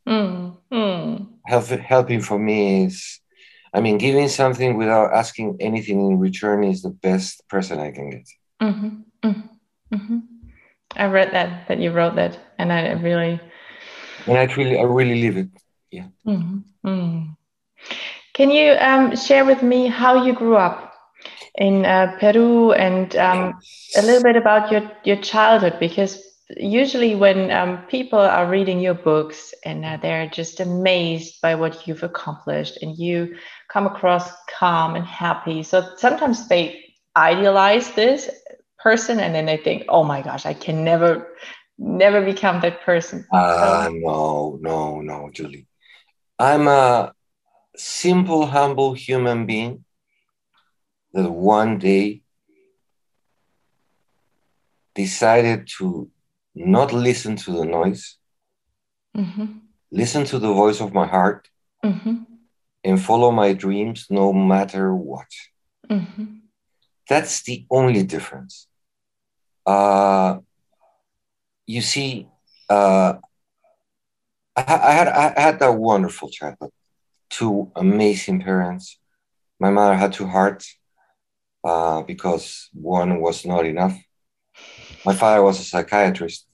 Mm-hmm. 0.08 0.76
Mm. 0.76 1.28
Help, 1.46 1.66
helping 1.66 2.22
for 2.22 2.38
me 2.38 2.86
is, 2.86 3.20
I 3.74 3.82
mean, 3.82 3.98
giving 3.98 4.28
something 4.28 4.78
without 4.78 5.14
asking 5.14 5.58
anything 5.60 6.00
in 6.00 6.20
return 6.20 6.64
is 6.64 6.82
the 6.82 6.92
best 6.92 7.42
present 7.50 7.82
I 7.82 7.92
can 7.92 8.10
get. 8.10 8.28
Mm-hmm. 8.62 8.90
Mm-hmm. 9.28 9.96
mm-hmm. 9.96 10.18
I 10.96 11.06
read 11.06 11.34
that 11.34 11.68
that 11.68 11.80
you 11.80 11.92
wrote 11.92 12.16
that, 12.16 12.38
and 12.60 12.72
I 12.72 12.92
really. 12.92 13.40
And 14.28 14.38
I 14.38 14.46
really, 14.54 14.78
I 14.78 14.84
really 14.84 15.22
live 15.22 15.38
it. 15.38 15.50
Yeah. 15.94 16.08
Mm-hmm. 16.26 16.88
Mm. 16.88 17.38
Can 18.34 18.50
you 18.50 18.72
um, 18.74 19.16
share 19.16 19.46
with 19.46 19.62
me 19.62 19.88
how 19.88 20.26
you 20.26 20.34
grew 20.34 20.56
up 20.58 20.92
in 21.56 21.86
uh, 21.86 22.18
Peru 22.20 22.72
and 22.72 23.16
um, 23.16 23.60
a 23.96 24.02
little 24.02 24.24
bit 24.24 24.36
about 24.36 24.72
your 24.72 24.92
your 25.04 25.18
childhood? 25.18 25.78
Because 25.80 26.20
usually 26.58 27.16
when 27.16 27.52
um, 27.52 27.86
people 27.88 28.20
are 28.20 28.50
reading 28.50 28.80
your 28.80 28.96
books 28.96 29.54
and 29.66 29.86
uh, 29.86 29.98
they're 30.02 30.28
just 30.28 30.60
amazed 30.60 31.40
by 31.42 31.54
what 31.54 31.88
you've 31.88 32.04
accomplished 32.04 32.80
and 32.82 32.98
you 32.98 33.36
come 33.70 33.86
across 33.86 34.32
calm 34.60 34.96
and 34.96 35.06
happy 35.06 35.64
so 35.64 35.96
sometimes 35.98 36.48
they 36.48 36.84
idealize 37.16 37.92
this 37.92 38.30
person 38.78 39.20
and 39.20 39.34
then 39.34 39.46
they 39.46 39.58
think 39.58 39.86
oh 39.88 40.04
my 40.04 40.22
gosh 40.22 40.46
i 40.46 40.54
can 40.54 40.84
never 40.84 41.36
never 41.78 42.22
become 42.24 42.60
that 42.60 42.82
person 42.82 43.26
uh, 43.32 43.86
so, 43.86 43.94
no 43.94 44.60
no 44.62 45.02
no 45.02 45.30
julie 45.32 45.66
i'm 46.40 46.68
a 46.68 47.14
simple 47.76 48.46
humble 48.46 48.94
human 48.94 49.46
being 49.46 49.84
that 51.14 51.30
one 51.30 51.78
day 51.78 52.24
decided 54.96 55.68
to 55.78 56.10
not 56.56 56.94
listen 56.94 57.36
to 57.36 57.52
the 57.52 57.66
noise, 57.66 58.18
mm-hmm. 59.16 59.46
listen 59.92 60.24
to 60.26 60.40
the 60.40 60.52
voice 60.54 60.82
of 60.82 60.94
my 60.94 61.08
heart, 61.08 61.50
mm-hmm. 61.84 62.24
and 62.84 63.02
follow 63.02 63.32
my 63.32 63.54
dreams 63.54 64.08
no 64.10 64.32
matter 64.34 64.94
what. 64.94 65.28
Mm-hmm. 65.90 66.26
That's 67.10 67.44
the 67.44 67.66
only 67.70 68.04
difference. 68.04 68.68
Uh, 69.66 70.40
you 71.66 71.82
see, 71.82 72.28
uh, 72.70 73.16
I, 74.56 74.62
I, 74.62 74.92
had 74.92 75.08
I 75.08 75.42
had 75.42 75.62
a 75.62 75.72
wonderful 75.72 76.30
childhood, 76.30 76.72
two 77.30 77.72
amazing 77.76 78.42
parents. 78.42 79.00
My 79.60 79.70
mother 79.70 79.96
had 79.96 80.14
two 80.14 80.28
hearts 80.28 80.78
uh, 81.64 82.02
because 82.04 82.70
one 82.74 83.22
was 83.22 83.46
not 83.46 83.66
enough 83.66 83.98
my 85.06 85.14
father 85.14 85.44
was 85.44 85.60
a 85.60 85.64
psychiatrist. 85.64 86.48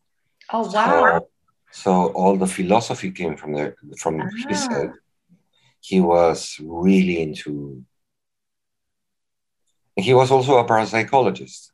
Oh 0.51 0.69
wow! 0.71 1.27
So, 1.71 1.81
so 1.83 2.13
all 2.13 2.35
the 2.35 2.47
philosophy 2.47 3.11
came 3.11 3.35
from 3.37 3.53
there. 3.53 3.75
From 3.97 4.21
ah. 4.21 4.27
his 4.47 4.63
side, 4.63 4.91
he 5.79 5.99
was 5.99 6.59
really 6.61 7.21
into. 7.21 7.83
He 9.95 10.13
was 10.13 10.31
also 10.31 10.57
a 10.57 10.65
parapsychologist. 10.65 11.71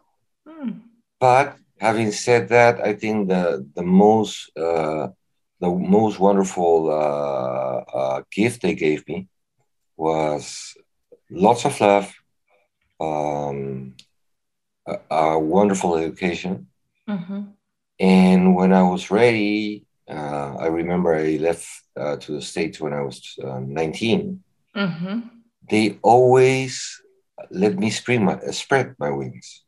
Hmm. 0.47 0.71
But 1.19 1.57
having 1.79 2.11
said 2.11 2.49
that, 2.49 2.81
I 2.81 2.93
think 2.93 3.29
the 3.29 3.67
the 3.75 3.83
most 3.83 4.51
uh, 4.57 5.09
the 5.59 5.69
most 5.69 6.19
wonderful 6.19 6.89
uh, 6.89 7.97
uh, 7.97 8.21
gift 8.31 8.61
they 8.61 8.75
gave 8.75 9.07
me 9.07 9.27
was 9.97 10.75
lots 11.29 11.65
of 11.65 11.79
love, 11.79 12.13
um, 12.99 13.95
a, 14.87 14.99
a 15.09 15.39
wonderful 15.39 15.95
education. 15.95 16.67
Mm-hmm. 17.09 17.41
And 17.99 18.55
when 18.55 18.73
I 18.73 18.83
was 18.83 19.09
ready, 19.09 19.85
uh, 20.09 20.55
I 20.59 20.67
remember 20.67 21.15
I 21.15 21.37
left 21.37 21.67
uh, 21.95 22.17
to 22.17 22.33
the 22.33 22.41
States 22.41 22.79
when 22.79 22.93
I 22.93 23.01
was 23.01 23.35
uh, 23.41 23.59
19. 23.59 24.43
Mm-hmm. 24.75 25.19
They 25.69 25.97
always 26.01 27.01
let 27.49 27.77
me 27.77 27.89
spread 27.89 28.21
my, 28.21 28.37
spread 28.51 28.95
my 28.99 29.11
wings. 29.11 29.63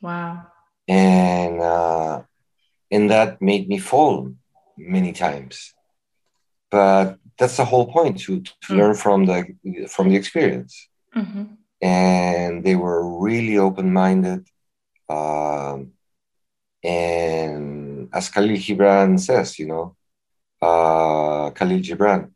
Wow. 0.00 0.46
And, 0.88 1.60
uh, 1.60 2.22
and 2.90 3.10
that 3.10 3.40
made 3.40 3.68
me 3.68 3.78
fall 3.78 4.34
many 4.80 5.12
times. 5.12 5.74
But 6.70 7.18
that's 7.38 7.56
the 7.56 7.64
whole 7.64 7.90
point 7.90 8.20
to, 8.20 8.40
to 8.40 8.50
mm-hmm. 8.50 8.76
learn 8.76 8.94
from 8.94 9.26
the, 9.26 9.88
from 9.88 10.08
the 10.08 10.16
experience. 10.16 10.88
Mm-hmm 11.16 11.54
and 11.80 12.62
they 12.62 12.76
were 12.76 13.18
really 13.20 13.56
open 13.58 13.92
minded. 13.92 14.46
Um, 15.08 15.92
and 16.84 18.08
as 18.12 18.28
Khalil 18.28 18.56
Gibran 18.56 19.18
says, 19.18 19.58
you 19.58 19.66
know, 19.66 19.96
uh, 20.60 21.50
Khalil 21.50 21.80
Gibran, 21.80 22.30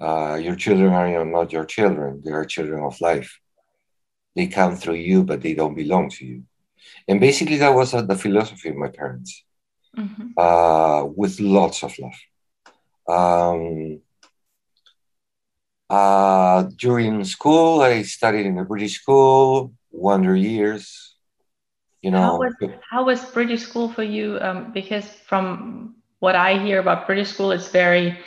uh, 0.00 0.38
your 0.40 0.56
children 0.56 0.92
are 0.92 1.24
not 1.24 1.52
your 1.52 1.64
children, 1.64 2.22
they 2.24 2.32
are 2.32 2.44
children 2.44 2.82
of 2.82 3.00
life. 3.00 3.38
They 4.34 4.46
come 4.46 4.76
through 4.76 4.94
you, 4.94 5.24
but 5.24 5.42
they 5.42 5.54
don't 5.54 5.74
belong 5.74 6.10
to 6.10 6.24
you. 6.24 6.44
And 7.06 7.20
basically, 7.20 7.56
that 7.58 7.74
was 7.74 7.92
uh, 7.92 8.02
the 8.02 8.16
philosophy 8.16 8.70
of 8.70 8.76
my 8.76 8.88
parents, 8.88 9.44
mm-hmm. 9.96 10.28
uh, 10.36 11.04
with 11.04 11.40
lots 11.40 11.82
of 11.82 11.94
love. 11.98 12.18
Um, 13.08 14.00
uh, 15.88 16.62
during 16.76 17.24
school, 17.24 17.82
I 17.82 18.02
studied 18.02 18.46
in 18.46 18.58
a 18.58 18.64
British 18.64 19.00
school, 19.00 19.72
wonder 19.90 20.36
years. 20.36 21.16
You 22.02 22.12
know, 22.12 22.22
how 22.22 22.38
was, 22.38 22.54
how 22.88 23.04
was 23.04 23.24
British 23.26 23.62
school 23.62 23.88
for 23.92 24.02
you? 24.02 24.38
Um, 24.40 24.72
because 24.72 25.04
from 25.04 25.96
what 26.20 26.34
I 26.34 26.58
hear 26.58 26.78
about 26.78 27.06
British 27.06 27.28
school, 27.28 27.50
it's 27.50 27.68
very 27.68 28.18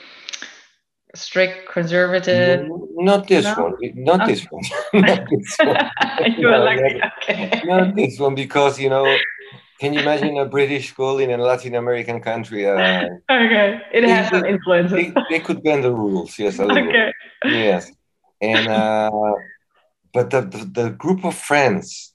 strict, 1.16 1.70
conservative. 1.70 2.68
not 2.96 3.28
this 3.28 3.46
no? 3.46 3.64
one. 3.64 3.76
Not 3.96 4.22
okay. 4.22 4.34
this 4.34 4.46
one. 4.50 4.64
not 5.02 5.28
this 5.30 5.56
one. 5.58 6.36
you 6.38 6.50
no, 6.50 6.64
lucky. 6.64 6.98
Not, 7.00 7.12
okay. 7.24 7.62
not 7.66 7.96
this 7.96 8.20
one 8.20 8.36
because 8.36 8.80
you 8.80 8.90
know 8.90 9.06
can 9.84 9.94
you 9.94 10.00
imagine 10.00 10.38
a 10.38 10.46
British 10.46 10.92
school 10.92 11.20
in 11.20 11.30
a 11.30 11.36
Latin 11.36 11.76
American 11.76 12.22
country? 12.22 12.66
Uh, 12.66 13.04
okay, 13.30 13.82
it 13.92 14.06
has 14.06 14.30
some 14.30 14.46
influence. 14.46 14.92
They, 14.92 15.14
they, 15.30 15.42
could 15.42 15.62
bend 15.62 15.84
the 15.84 15.92
rules, 15.92 16.40
yes, 16.40 16.58
a 16.60 16.66
little. 16.66 16.88
Okay. 16.88 17.12
Yes, 17.44 17.92
and 18.40 18.70
uh, 18.70 19.12
but 20.14 20.30
the, 20.30 20.40
the, 20.40 20.64
the 20.80 20.90
group 20.92 21.26
of 21.26 21.36
friends 21.36 22.14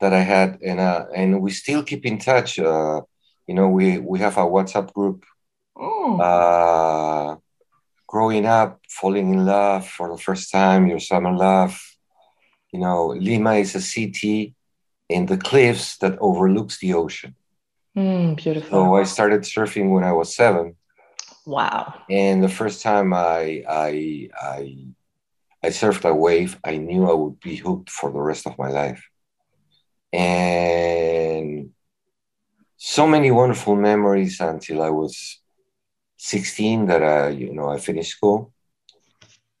that 0.00 0.14
I 0.14 0.20
had, 0.20 0.58
and 0.62 0.80
uh, 0.80 1.04
and 1.14 1.42
we 1.42 1.50
still 1.50 1.82
keep 1.82 2.06
in 2.06 2.16
touch. 2.16 2.58
Uh, 2.58 3.02
you 3.46 3.54
know, 3.54 3.68
we 3.68 3.98
we 3.98 4.18
have 4.20 4.38
a 4.38 4.46
WhatsApp 4.54 4.90
group. 4.94 5.26
Oh. 5.76 6.16
Uh, 6.18 7.36
growing 8.06 8.46
up, 8.46 8.80
falling 8.88 9.30
in 9.30 9.44
love 9.44 9.86
for 9.86 10.08
the 10.08 10.16
first 10.16 10.50
time, 10.50 10.86
your 10.86 11.00
summer 11.00 11.36
love. 11.36 11.78
You 12.72 12.80
know, 12.80 13.08
Lima 13.08 13.56
is 13.56 13.74
a 13.74 13.82
city 13.82 14.53
in 15.08 15.26
the 15.26 15.36
cliffs 15.36 15.96
that 15.98 16.18
overlooks 16.20 16.78
the 16.78 16.94
ocean. 16.94 17.34
Mm, 17.96 18.36
beautiful. 18.36 18.70
So 18.70 18.94
I 18.96 19.04
started 19.04 19.42
surfing 19.42 19.90
when 19.90 20.04
I 20.04 20.12
was 20.12 20.34
seven. 20.34 20.76
Wow. 21.46 21.94
And 22.10 22.42
the 22.42 22.48
first 22.48 22.82
time 22.82 23.12
I 23.12 23.62
I 23.68 24.28
I 24.34 24.86
I 25.62 25.68
surfed 25.68 26.08
a 26.08 26.14
wave, 26.14 26.58
I 26.64 26.76
knew 26.76 27.08
I 27.08 27.14
would 27.14 27.40
be 27.40 27.56
hooked 27.56 27.90
for 27.90 28.10
the 28.10 28.20
rest 28.20 28.46
of 28.46 28.58
my 28.58 28.68
life. 28.68 29.02
And 30.12 31.70
so 32.76 33.06
many 33.06 33.30
wonderful 33.30 33.76
memories 33.76 34.40
until 34.40 34.82
I 34.82 34.90
was 34.90 35.40
16 36.18 36.86
that 36.86 37.02
I, 37.02 37.28
you 37.30 37.52
know, 37.54 37.68
I 37.68 37.78
finished 37.78 38.12
school. 38.12 38.52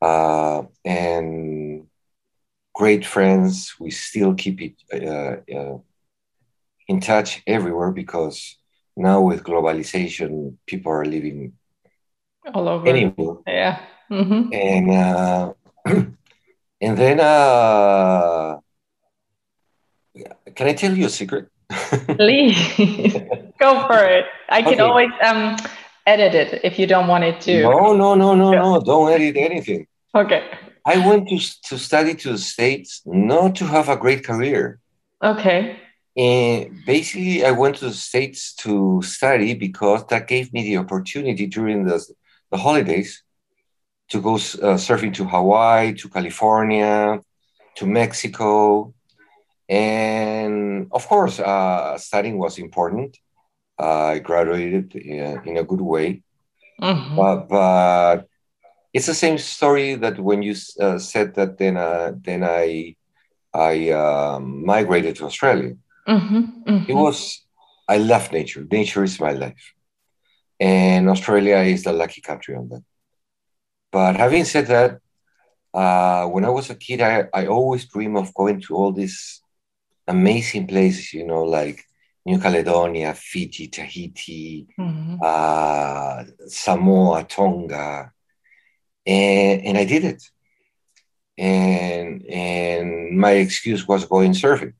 Uh, 0.00 0.64
and 0.84 1.63
great 2.74 3.06
friends. 3.06 3.74
We 3.78 3.90
still 3.90 4.34
keep 4.34 4.60
it 4.60 4.74
uh, 4.92 5.36
uh, 5.56 5.78
in 6.88 7.00
touch 7.00 7.42
everywhere 7.46 7.92
because 7.92 8.56
now 8.96 9.20
with 9.22 9.42
globalization, 9.42 10.56
people 10.66 10.92
are 10.92 11.04
living 11.04 11.54
all 12.52 12.68
over 12.68 12.86
anywhere. 12.88 13.36
Yeah. 13.46 13.80
Mm-hmm. 14.10 14.52
And 14.52 14.90
uh, 14.90 15.52
and 16.80 16.98
then 16.98 17.20
uh, 17.20 18.58
can 20.54 20.66
I 20.66 20.74
tell 20.74 20.96
you 20.96 21.06
a 21.06 21.10
secret? 21.10 21.48
Please 21.70 22.56
go 23.58 23.86
for 23.86 24.04
it. 24.04 24.26
I 24.48 24.62
can 24.62 24.74
okay. 24.74 24.82
always 24.82 25.10
um, 25.24 25.56
edit 26.06 26.34
it 26.34 26.60
if 26.62 26.78
you 26.78 26.86
don't 26.86 27.08
want 27.08 27.24
it 27.24 27.40
to. 27.42 27.62
No, 27.62 27.94
no, 27.94 28.14
no, 28.14 28.34
no, 28.34 28.50
no. 28.52 28.80
Don't 28.80 29.10
edit 29.10 29.36
anything. 29.36 29.86
Okay. 30.14 30.50
I 30.84 31.06
went 31.06 31.28
to, 31.28 31.38
to 31.68 31.78
study 31.78 32.14
to 32.14 32.32
the 32.32 32.38
States 32.38 33.02
not 33.06 33.56
to 33.56 33.66
have 33.66 33.88
a 33.88 33.96
great 33.96 34.24
career. 34.24 34.80
Okay. 35.22 35.78
And 36.16 36.84
basically, 36.86 37.44
I 37.44 37.50
went 37.50 37.76
to 37.76 37.86
the 37.86 37.94
States 37.94 38.54
to 38.56 39.02
study 39.02 39.54
because 39.54 40.06
that 40.06 40.28
gave 40.28 40.52
me 40.52 40.62
the 40.62 40.76
opportunity 40.76 41.46
during 41.46 41.84
the, 41.84 42.04
the 42.50 42.58
holidays 42.58 43.22
to 44.10 44.20
go 44.20 44.34
uh, 44.34 44.76
surfing 44.76 45.14
to 45.14 45.24
Hawaii, 45.24 45.94
to 45.94 46.08
California, 46.08 47.20
to 47.76 47.86
Mexico. 47.86 48.94
And 49.68 50.88
of 50.92 51.06
course, 51.08 51.40
uh, 51.40 51.96
studying 51.98 52.38
was 52.38 52.58
important. 52.58 53.16
Uh, 53.78 54.04
I 54.14 54.18
graduated 54.18 54.94
in, 54.94 55.40
in 55.46 55.56
a 55.56 55.64
good 55.64 55.80
way. 55.80 56.22
Mm-hmm. 56.80 57.16
But, 57.16 57.48
but 57.48 58.28
it's 58.94 59.06
the 59.06 59.14
same 59.14 59.38
story 59.38 59.96
that 59.96 60.18
when 60.20 60.40
you 60.40 60.54
uh, 60.80 60.98
said 60.98 61.34
that 61.34 61.58
then 61.58 61.76
uh, 61.76 62.12
then 62.14 62.44
I 62.44 62.94
I 63.52 63.90
um, 63.90 64.64
migrated 64.64 65.16
to 65.16 65.26
Australia. 65.26 65.74
Mm-hmm, 66.08 66.42
mm-hmm. 66.70 66.90
It 66.90 66.94
was 66.94 67.44
I 67.88 67.98
love 67.98 68.32
nature. 68.32 68.64
Nature 68.70 69.02
is 69.02 69.20
my 69.20 69.32
life, 69.32 69.74
and 70.60 71.08
Australia 71.08 71.58
is 71.58 71.82
the 71.82 71.92
lucky 71.92 72.20
country 72.20 72.54
on 72.54 72.68
that. 72.68 72.84
But 73.90 74.16
having 74.16 74.44
said 74.44 74.66
that, 74.68 75.00
uh, 75.74 76.26
when 76.26 76.44
I 76.44 76.50
was 76.50 76.70
a 76.70 76.74
kid, 76.74 77.00
I, 77.00 77.24
I 77.34 77.46
always 77.46 77.86
dream 77.86 78.16
of 78.16 78.32
going 78.32 78.60
to 78.62 78.74
all 78.76 78.92
these 78.92 79.40
amazing 80.06 80.66
places, 80.66 81.12
you 81.12 81.26
know, 81.26 81.42
like 81.42 81.84
New 82.26 82.38
Caledonia, 82.38 83.14
Fiji, 83.14 83.68
Tahiti, 83.68 84.66
mm-hmm. 84.78 85.16
uh, 85.22 86.24
Samoa, 86.48 87.24
Tonga, 87.24 88.13
and 89.06 89.62
and 89.62 89.78
I 89.78 89.84
did 89.84 90.04
it. 90.04 90.22
And 91.36 92.24
and 92.26 93.18
my 93.18 93.32
excuse 93.32 93.86
was 93.86 94.04
going 94.04 94.32
surfing. 94.32 94.74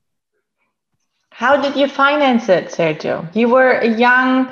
How 1.31 1.61
did 1.61 1.75
you 1.75 1.89
finance 1.89 2.47
it, 2.47 2.67
Sergio? 2.67 3.27
You 3.35 3.49
were 3.49 3.71
a 3.71 3.87
young 3.87 4.49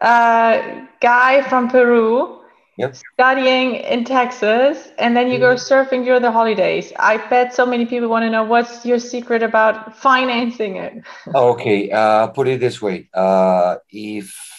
uh, 0.00 0.86
guy 1.00 1.42
from 1.48 1.68
Peru 1.68 2.40
yep. 2.78 2.94
studying 3.14 3.74
in 3.74 4.04
Texas, 4.04 4.92
and 4.98 5.16
then 5.16 5.28
you 5.28 5.38
go 5.38 5.54
mm-hmm. 5.54 5.74
surfing 5.74 6.04
during 6.04 6.22
the 6.22 6.30
holidays. 6.30 6.92
I 6.98 7.16
bet 7.28 7.52
so 7.52 7.66
many 7.66 7.86
people 7.86 8.08
want 8.08 8.22
to 8.22 8.30
know 8.30 8.44
what's 8.44 8.86
your 8.86 9.00
secret 9.00 9.42
about 9.42 9.96
financing 10.08 10.76
it. 10.76 11.02
okay, 11.34 11.90
uh, 11.90 12.28
put 12.28 12.46
it 12.46 12.60
this 12.60 12.80
way: 12.80 13.08
uh, 13.12 13.76
if 13.88 14.53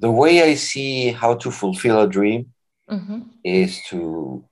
the 0.00 0.10
way 0.10 0.42
I 0.42 0.54
see 0.54 1.12
how 1.12 1.34
to 1.34 1.50
fulfill 1.50 2.00
a 2.00 2.08
dream 2.08 2.52
mm-hmm. 2.90 3.20
is 3.44 3.80
to 3.90 4.44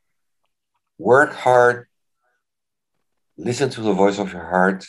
work 0.98 1.32
hard, 1.32 1.86
listen 3.36 3.70
to 3.70 3.80
the 3.80 3.94
voice 3.94 4.18
of 4.18 4.32
your 4.32 4.44
heart, 4.44 4.84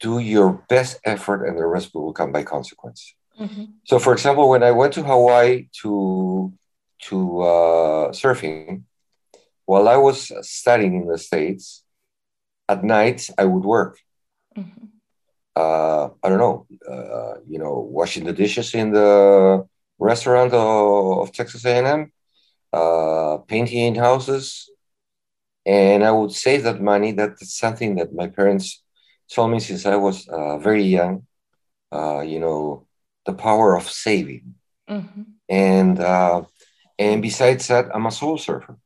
do 0.00 0.18
your 0.18 0.64
best 0.68 1.00
effort, 1.04 1.46
and 1.46 1.56
the 1.56 1.66
rest 1.66 1.94
will 1.94 2.12
come 2.12 2.30
by 2.30 2.42
consequence. 2.42 3.14
Mm-hmm. 3.40 3.64
So, 3.84 3.98
for 3.98 4.12
example, 4.12 4.48
when 4.50 4.62
I 4.62 4.70
went 4.70 4.92
to 4.94 5.02
Hawaii 5.02 5.68
to 5.80 6.52
to 7.08 7.40
uh, 7.40 8.12
surfing, 8.12 8.82
while 9.64 9.88
I 9.88 9.96
was 9.96 10.30
studying 10.42 10.94
in 11.00 11.06
the 11.08 11.18
states, 11.18 11.84
at 12.68 12.84
night 12.84 13.30
I 13.38 13.44
would 13.44 13.64
work. 13.64 13.98
Mm-hmm. 14.56 14.86
Uh, 15.56 16.08
I 16.22 16.28
don't 16.28 16.38
know, 16.38 16.66
uh, 16.90 17.34
you 17.46 17.58
know, 17.58 17.78
washing 17.90 18.24
the 18.24 18.32
dishes 18.32 18.74
in 18.74 18.92
the 18.92 19.66
restaurant 19.98 20.52
of, 20.52 21.18
of 21.18 21.32
Texas 21.32 21.64
A&M, 21.64 22.12
uh, 22.72 23.38
painting 23.46 23.78
in 23.86 23.94
houses, 23.94 24.68
and 25.64 26.04
I 26.04 26.10
would 26.10 26.32
save 26.32 26.64
that 26.64 26.80
money. 26.80 27.12
That's 27.12 27.56
something 27.56 27.94
that 27.96 28.12
my 28.12 28.26
parents 28.26 28.82
told 29.32 29.52
me 29.52 29.60
since 29.60 29.86
I 29.86 29.96
was 29.96 30.28
uh, 30.28 30.58
very 30.58 30.82
young. 30.82 31.26
Uh, 31.92 32.20
you 32.20 32.40
know, 32.40 32.86
the 33.24 33.32
power 33.32 33.76
of 33.76 33.88
saving, 33.88 34.56
mm-hmm. 34.90 35.22
and 35.48 36.00
uh, 36.00 36.42
and 36.98 37.22
besides 37.22 37.68
that, 37.68 37.86
I'm 37.94 38.06
a 38.06 38.10
soul 38.10 38.36
surfer, 38.36 38.76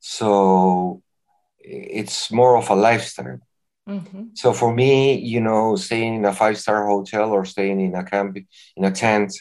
so 0.00 1.02
it's 1.60 2.32
more 2.32 2.56
of 2.56 2.68
a 2.70 2.74
lifestyle. 2.74 3.38
Mm-hmm. 3.88 4.22
So 4.34 4.52
for 4.52 4.72
me, 4.72 5.14
you 5.18 5.40
know, 5.40 5.76
staying 5.76 6.14
in 6.14 6.24
a 6.24 6.32
five 6.32 6.58
star 6.58 6.86
hotel 6.86 7.30
or 7.30 7.44
staying 7.44 7.80
in 7.80 7.94
a 7.94 8.04
camp 8.04 8.36
in 8.76 8.84
a 8.84 8.90
tent 8.90 9.32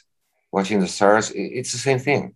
watching 0.51 0.79
the 0.79 0.88
stars, 0.88 1.31
it's 1.36 1.71
the 1.71 1.77
same 1.77 2.00
thing. 2.00 2.36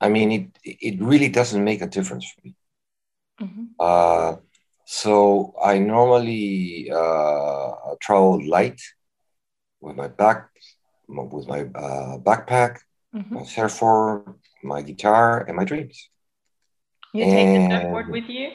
I 0.00 0.08
mean, 0.08 0.32
it 0.32 0.46
it 0.64 1.00
really 1.00 1.28
doesn't 1.28 1.62
make 1.62 1.82
a 1.82 1.86
difference 1.86 2.24
for 2.30 2.40
me. 2.44 2.54
Mm-hmm. 3.40 3.64
Uh, 3.78 4.36
so 4.84 5.54
I 5.62 5.78
normally 5.78 6.90
uh, 6.90 7.94
travel 8.00 8.46
light 8.46 8.80
with 9.80 9.96
my 9.96 10.08
back, 10.08 10.48
with 11.08 11.46
my 11.46 11.60
uh, 11.60 12.18
backpack, 12.18 12.78
mm-hmm. 13.14 13.34
my 13.34 13.44
surfboard, 13.44 14.34
my 14.62 14.82
guitar, 14.82 15.44
and 15.46 15.56
my 15.56 15.64
dreams. 15.64 16.08
You 17.12 17.24
and... 17.24 17.32
take 17.32 17.70
the 17.70 17.84
surfboard 17.84 18.08
with 18.08 18.28
you. 18.28 18.50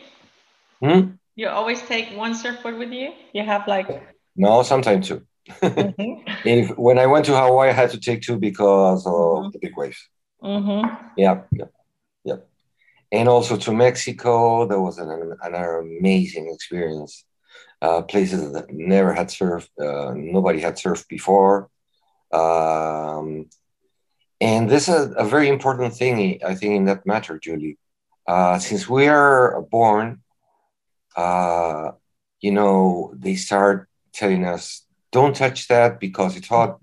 Hmm? 0.82 1.02
You 1.38 1.47
always 1.47 1.82
take 1.84 2.17
one 2.17 2.36
surfboard 2.36 2.78
with 2.78 2.91
you. 2.91 3.13
You 3.32 3.43
have 3.43 3.65
like. 3.67 3.88
No, 4.36 4.63
sometimes 4.63 5.08
two 5.08 5.21
mm-hmm. 5.50 6.32
if 6.45 6.78
when 6.78 6.97
I 7.00 7.06
went 7.06 7.26
to 7.26 7.38
Hawaii, 7.38 7.69
I 7.69 7.73
had 7.73 7.91
to 7.91 8.00
take 8.00 8.21
two 8.21 8.38
because 8.38 9.06
of 9.06 9.13
mm-hmm. 9.13 9.50
the 9.52 9.60
big 9.60 9.78
waves. 9.78 10.10
Mm-hmm. 10.43 11.12
Yeah, 11.17 11.41
yeah, 11.52 11.65
yeah. 12.23 12.36
And 13.12 13.30
also 13.30 13.58
to 13.58 13.71
Mexico, 13.71 14.67
that 14.67 14.80
was 14.80 14.97
an, 14.97 15.36
an 15.41 15.56
amazing 15.56 16.52
experience. 16.54 17.23
Uh, 17.80 18.02
places 18.02 18.54
that 18.54 18.71
never 18.71 19.13
had 19.13 19.28
surfed, 19.28 19.69
uh, 19.80 20.12
nobody 20.15 20.60
had 20.60 20.76
surfed 20.78 21.08
before. 21.08 21.69
Um, 22.34 23.50
and 24.41 24.67
this 24.67 24.89
is 24.89 25.12
a, 25.12 25.12
a, 25.12 25.26
very 25.26 25.47
important 25.47 25.93
thing, 25.93 26.39
I 26.43 26.56
think, 26.56 26.73
in 26.73 26.86
that 26.86 27.06
matter, 27.06 27.38
Julie. 27.38 27.78
Uh, 28.28 28.58
since 28.58 28.89
we 28.89 29.08
are 29.08 29.62
born, 29.69 30.23
uh, 31.17 31.91
you 32.41 32.51
know, 32.51 33.13
they 33.17 33.36
start 33.36 33.89
telling 34.13 34.45
us 34.45 34.86
don't 35.12 35.36
touch 35.36 35.67
that 35.69 35.99
because 35.99 36.38
it's 36.38 36.47
hot. 36.47 36.80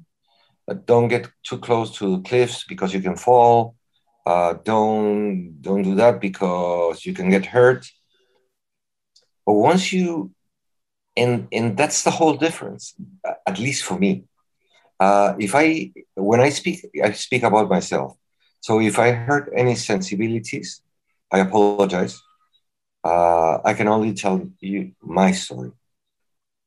But 0.66 0.86
don't 0.86 1.08
get 1.08 1.28
too 1.44 1.58
close 1.58 1.96
to 1.98 2.16
the 2.16 2.22
cliffs 2.22 2.64
because 2.64 2.94
you 2.94 3.00
can 3.00 3.16
fall. 3.16 3.76
Uh, 4.26 4.54
don't 4.64 5.60
don't 5.62 5.82
do 5.82 5.94
that 5.96 6.20
because 6.20 7.04
you 7.06 7.14
can 7.14 7.30
get 7.30 7.46
hurt. 7.46 7.86
But 9.46 9.54
once 9.54 9.92
you, 9.92 10.32
and 11.16 11.48
and 11.52 11.76
that's 11.76 12.02
the 12.02 12.10
whole 12.10 12.34
difference, 12.34 12.94
at 13.46 13.58
least 13.58 13.84
for 13.84 13.98
me. 13.98 14.24
Uh, 14.98 15.34
if 15.38 15.54
I 15.54 15.92
when 16.16 16.40
I 16.40 16.50
speak, 16.50 16.86
I 17.02 17.12
speak 17.12 17.42
about 17.42 17.68
myself. 17.68 18.16
So 18.60 18.80
if 18.80 18.98
I 18.98 19.12
hurt 19.12 19.52
any 19.54 19.74
sensibilities, 19.74 20.82
I 21.30 21.40
apologize. 21.40 22.23
Uh, 23.04 23.58
I 23.64 23.74
can 23.74 23.88
only 23.88 24.14
tell 24.14 24.50
you 24.60 24.92
my 25.02 25.32
story. 25.32 25.72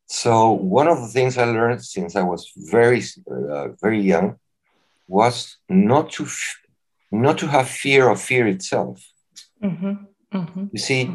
So 0.06 0.52
one 0.52 0.88
of 0.88 1.02
the 1.02 1.08
things 1.08 1.38
I 1.38 1.46
learned 1.46 1.84
since 1.84 2.16
I 2.16 2.22
was 2.22 2.52
very 2.56 3.02
uh, 3.30 3.70
very 3.82 4.02
young 4.02 4.38
was 5.08 5.58
not 5.68 6.12
to 6.12 6.24
f- 6.24 6.60
not 7.12 7.38
to 7.40 7.48
have 7.48 7.68
fear 7.68 8.10
of 8.10 8.22
fear 8.22 8.48
itself. 8.48 9.04
Mm-hmm. 9.64 9.94
Mm-hmm. 10.34 10.66
You 10.72 10.80
see, 10.80 11.12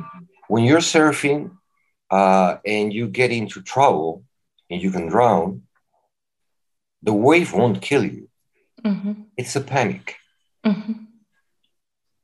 when 0.48 0.64
you're 0.64 0.80
surfing 0.80 1.56
uh, 2.10 2.56
and 2.66 2.92
you 2.92 3.08
get 3.08 3.30
into 3.30 3.62
trouble 3.62 4.24
and 4.68 4.82
you 4.82 4.90
can 4.90 5.06
drown, 5.06 5.62
the 7.02 7.12
wave 7.12 7.52
won't 7.52 7.80
kill 7.80 8.04
you. 8.04 8.28
Mm-hmm. 8.84 9.12
It's 9.36 9.56
a 9.56 9.60
panic. 9.60 10.16
Mm-hmm. 10.66 11.04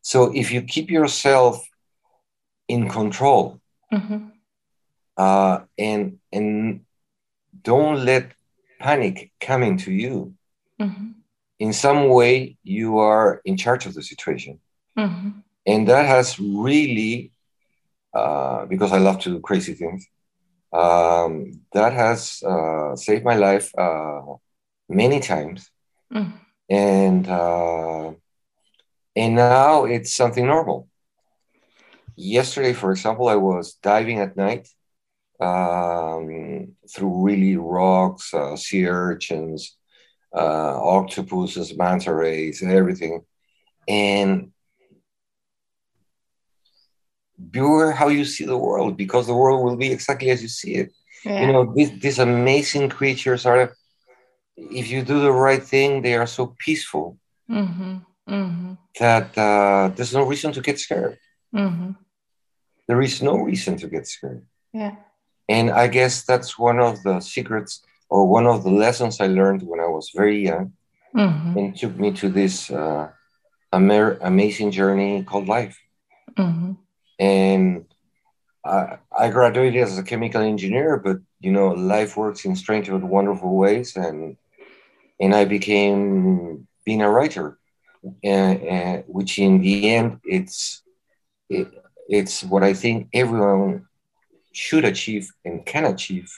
So 0.02 0.32
if 0.34 0.50
you 0.50 0.62
keep 0.62 0.90
yourself 0.90 1.67
in 2.68 2.88
control 2.88 3.60
mm-hmm 3.92 4.28
uh, 5.18 5.60
and 5.76 6.18
and 6.32 6.84
don't 7.62 8.04
let 8.04 8.32
panic 8.78 9.32
come 9.40 9.62
into 9.62 9.90
you. 9.90 10.34
Mm-hmm. 10.80 11.08
In 11.58 11.72
some 11.72 12.08
way, 12.08 12.56
you 12.62 12.98
are 12.98 13.42
in 13.44 13.56
charge 13.56 13.84
of 13.84 13.94
the 13.94 14.02
situation, 14.02 14.60
mm-hmm. 14.96 15.30
and 15.66 15.88
that 15.88 16.06
has 16.06 16.38
really, 16.38 17.32
uh, 18.14 18.64
because 18.66 18.92
I 18.92 18.98
love 18.98 19.18
to 19.22 19.30
do 19.30 19.40
crazy 19.40 19.74
things, 19.74 20.06
um, 20.72 21.60
that 21.72 21.92
has 21.92 22.40
uh, 22.46 22.94
saved 22.94 23.24
my 23.24 23.34
life 23.34 23.76
uh, 23.76 24.22
many 24.88 25.18
times, 25.18 25.68
mm-hmm. 26.14 26.36
and 26.70 27.28
uh, 27.28 28.12
and 29.16 29.34
now 29.34 29.84
it's 29.84 30.14
something 30.14 30.46
normal. 30.46 30.86
Yesterday, 32.20 32.72
for 32.72 32.90
example, 32.90 33.28
I 33.28 33.36
was 33.36 33.74
diving 33.74 34.18
at 34.18 34.36
night 34.36 34.66
um, 35.40 36.74
through 36.92 37.24
really 37.24 37.56
rocks, 37.56 38.34
uh, 38.34 38.56
sea 38.56 38.88
urchins, 38.88 39.76
uh, 40.34 40.74
octopuses, 40.98 41.76
manta 41.76 42.12
rays, 42.12 42.60
and 42.60 42.72
everything. 42.72 43.20
And 43.86 44.50
beware 47.38 47.92
how 47.92 48.08
you 48.08 48.24
see 48.24 48.44
the 48.44 48.58
world 48.58 48.96
because 48.96 49.28
the 49.28 49.34
world 49.34 49.64
will 49.64 49.76
be 49.76 49.92
exactly 49.92 50.30
as 50.30 50.42
you 50.42 50.48
see 50.48 50.74
it. 50.74 50.92
Yeah. 51.24 51.40
You 51.40 51.52
know, 51.52 51.72
these, 51.72 52.00
these 52.00 52.18
amazing 52.18 52.88
creatures 52.88 53.46
are, 53.46 53.76
if 54.56 54.90
you 54.90 55.02
do 55.04 55.20
the 55.20 55.32
right 55.32 55.62
thing, 55.62 56.02
they 56.02 56.16
are 56.16 56.26
so 56.26 56.56
peaceful 56.58 57.16
mm-hmm. 57.48 57.98
Mm-hmm. 58.28 58.72
that 58.98 59.38
uh, 59.38 59.92
there's 59.94 60.14
no 60.14 60.24
reason 60.24 60.52
to 60.52 60.60
get 60.60 60.80
scared. 60.80 61.16
Mm-hmm. 61.54 61.92
There 62.88 63.00
is 63.02 63.22
no 63.22 63.36
reason 63.36 63.76
to 63.78 63.88
get 63.88 64.06
scared. 64.06 64.44
Yeah. 64.72 64.96
And 65.48 65.70
I 65.70 65.88
guess 65.88 66.24
that's 66.24 66.58
one 66.58 66.80
of 66.80 67.02
the 67.02 67.20
secrets 67.20 67.82
or 68.10 68.26
one 68.26 68.46
of 68.46 68.64
the 68.64 68.70
lessons 68.70 69.20
I 69.20 69.26
learned 69.26 69.62
when 69.62 69.80
I 69.80 69.86
was 69.86 70.10
very 70.14 70.44
young 70.44 70.72
mm-hmm. 71.14 71.58
and 71.58 71.76
took 71.76 71.98
me 71.98 72.12
to 72.12 72.28
this 72.28 72.70
uh, 72.70 73.08
ama- 73.72 74.18
amazing 74.20 74.70
journey 74.70 75.22
called 75.22 75.48
life. 75.48 75.78
Mm-hmm. 76.36 76.72
And 77.18 77.84
I, 78.64 78.98
I 79.16 79.28
graduated 79.30 79.82
as 79.82 79.98
a 79.98 80.02
chemical 80.02 80.42
engineer, 80.42 80.98
but 80.98 81.18
you 81.40 81.52
know, 81.52 81.68
life 81.68 82.16
works 82.16 82.44
in 82.44 82.56
strange 82.56 82.90
but 82.90 83.02
wonderful 83.02 83.56
ways, 83.56 83.96
and 83.96 84.36
and 85.20 85.34
I 85.34 85.44
became 85.44 86.66
being 86.84 87.02
a 87.02 87.10
writer, 87.10 87.58
and, 88.22 88.62
and 88.62 89.04
which 89.06 89.38
in 89.38 89.60
the 89.60 89.90
end 89.90 90.20
it's 90.24 90.82
it, 91.48 91.68
it's 92.08 92.42
what 92.42 92.64
I 92.64 92.72
think 92.72 93.08
everyone 93.12 93.86
should 94.52 94.84
achieve 94.84 95.30
and 95.44 95.64
can 95.64 95.84
achieve, 95.84 96.30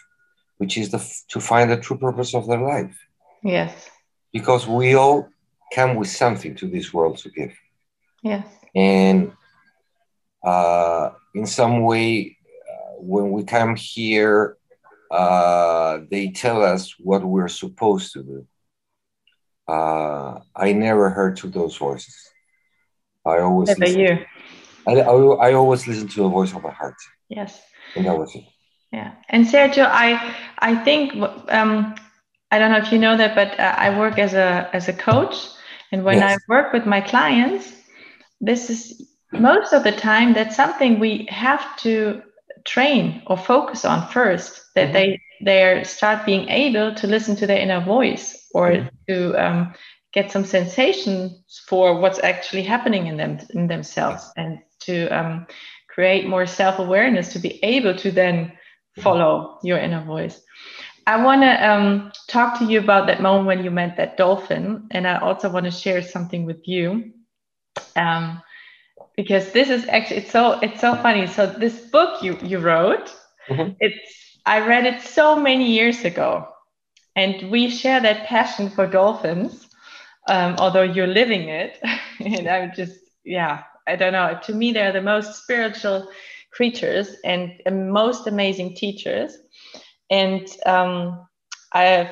which 0.59 0.77
is 0.77 0.91
the 0.91 0.99
to 1.29 1.41
find 1.41 1.71
the 1.71 1.77
true 1.77 1.97
purpose 1.97 2.35
of 2.35 2.47
their 2.47 2.61
life. 2.61 2.99
Yes. 3.43 3.89
Because 4.33 4.67
we 4.67 4.95
all 4.95 5.29
come 5.73 5.95
with 5.95 6.09
something 6.09 6.55
to 6.57 6.67
this 6.69 6.93
world 6.93 7.19
to 7.19 7.31
give. 7.31 7.57
Yes. 8.23 8.47
And 8.75 9.33
uh, 10.45 11.11
in 11.35 11.47
some 11.47 11.83
way, 11.83 12.37
uh, 12.69 12.95
when 12.99 13.31
we 13.31 13.45
come 13.45 13.77
here, 13.77 14.57
uh, 15.11 16.01
they 16.11 16.31
tell 16.31 16.63
us 16.63 16.95
what 16.99 17.25
we're 17.25 17.49
supposed 17.49 18.13
to 18.13 18.23
do. 18.23 18.47
Uh, 19.67 20.41
I 20.55 20.73
never 20.73 21.11
heard 21.11 21.37
to 21.39 21.49
those 21.49 21.77
voices. 21.77 22.17
I 23.25 23.39
always 23.39 23.79
Never 23.79 23.99
you. 23.99 24.27
I, 24.87 24.93
I, 25.01 25.14
I 25.51 25.53
always 25.55 25.87
listen 25.87 26.09
to 26.09 26.23
the 26.23 26.29
voice 26.29 26.55
of 26.55 26.62
my 26.62 26.71
heart, 26.73 26.97
Yes. 27.29 27.61
and 27.97 28.07
that 28.07 28.16
was 28.16 28.35
it. 28.35 28.45
Yeah. 28.93 29.12
And 29.29 29.47
Sergio, 29.47 29.87
I 29.87 30.35
I 30.59 30.75
think 30.85 31.14
um, 31.49 31.95
I 32.51 32.59
don't 32.59 32.73
know 32.73 32.79
if 32.79 32.93
you 32.93 32.99
know 32.99 33.16
that, 33.16 33.35
but 33.35 33.59
uh, 33.59 33.75
I 33.77 33.97
work 33.99 34.19
as 34.19 34.35
a 34.35 34.69
as 34.73 34.88
a 34.88 34.93
coach, 34.93 35.37
and 35.93 36.05
when 36.05 36.19
Yes. 36.19 36.33
I 36.33 36.37
work 36.49 36.73
with 36.73 36.87
my 36.87 37.01
clients, 37.01 37.73
this 38.40 38.71
is 38.71 39.09
most 39.33 39.73
of 39.73 39.85
the 39.85 39.93
time 39.93 40.33
that's 40.33 40.57
something 40.57 40.99
we 40.99 41.27
have 41.31 41.77
to 41.79 42.23
train 42.64 43.23
or 43.27 43.37
focus 43.37 43.85
on 43.85 44.09
first. 44.09 44.61
That 44.75 44.88
Mhm. 44.88 44.93
they 44.93 45.21
they 45.45 45.85
start 45.85 46.27
being 46.27 46.49
able 46.49 46.95
to 46.95 47.07
listen 47.07 47.37
to 47.37 47.47
their 47.47 47.59
inner 47.61 47.81
voice 47.85 48.49
or 48.55 48.71
Mhm. 48.73 48.88
to 49.09 49.35
um, 49.47 49.75
get 50.12 50.31
some 50.33 50.45
sensations 50.45 51.62
for 51.69 52.01
what's 52.01 52.19
actually 52.23 52.62
happening 52.64 53.07
in 53.07 53.16
them 53.16 53.38
in 53.55 53.69
themselves 53.69 54.33
and 54.37 54.59
to 54.90 55.09
um, 55.18 55.46
create 55.94 56.26
more 56.29 56.46
self-awareness 56.46 57.33
to 57.33 57.38
be 57.40 57.59
able 57.64 57.94
to 57.96 58.11
then 58.11 58.53
follow 59.03 59.59
your 59.62 59.79
inner 59.79 60.05
voice. 60.05 60.40
I 61.07 61.22
want 61.24 61.42
to 61.42 61.70
um, 61.70 62.12
talk 62.29 62.59
to 62.59 62.64
you 62.64 62.79
about 62.79 63.07
that 63.07 63.20
moment 63.22 63.46
when 63.46 63.64
you 63.64 63.70
met 63.70 63.96
that 63.96 64.16
dolphin 64.16 64.88
and 64.92 65.07
i 65.07 65.18
also 65.18 65.50
want 65.50 65.66
to 65.66 65.70
share 65.70 66.03
something 66.03 66.46
with 66.46 66.66
you. 66.68 67.12
Um, 67.96 68.42
because 69.16 69.53
this 69.53 69.70
is 69.70 69.87
actually 69.88 70.18
it's 70.18 70.31
so 70.31 70.59
it's 70.61 70.81
so 70.81 70.94
funny. 70.96 71.26
So 71.26 71.46
this 71.46 71.81
book 71.90 72.22
you 72.22 72.38
you 72.42 72.59
wrote 72.59 73.14
Mhm. 73.48 73.76
it's 73.81 74.38
i 74.46 74.61
read 74.61 74.87
it 74.87 75.00
so 75.03 75.37
many 75.37 75.72
years 75.72 76.05
ago. 76.05 76.46
And 77.16 77.50
we 77.50 77.68
share 77.70 78.00
that 78.00 78.26
passion 78.26 78.70
for 78.70 78.87
dolphins 78.87 79.68
um, 80.29 80.57
although 80.59 80.83
you're 80.83 81.07
living 81.22 81.48
it. 81.48 81.79
And 82.20 82.48
i'm 82.48 82.72
just 82.74 82.98
yeah 83.24 83.62
i 83.87 83.97
don't 83.97 84.12
know 84.12 84.38
to 84.43 84.53
me 84.55 84.73
they're 84.73 84.93
the 84.93 85.03
most 85.03 85.43
spiritual 85.43 86.09
creatures 86.51 87.16
and 87.25 87.53
most 87.71 88.27
amazing 88.27 88.75
teachers 88.75 89.37
and 90.11 90.47
um, 90.66 91.27
i 91.73 91.85
have 91.85 92.11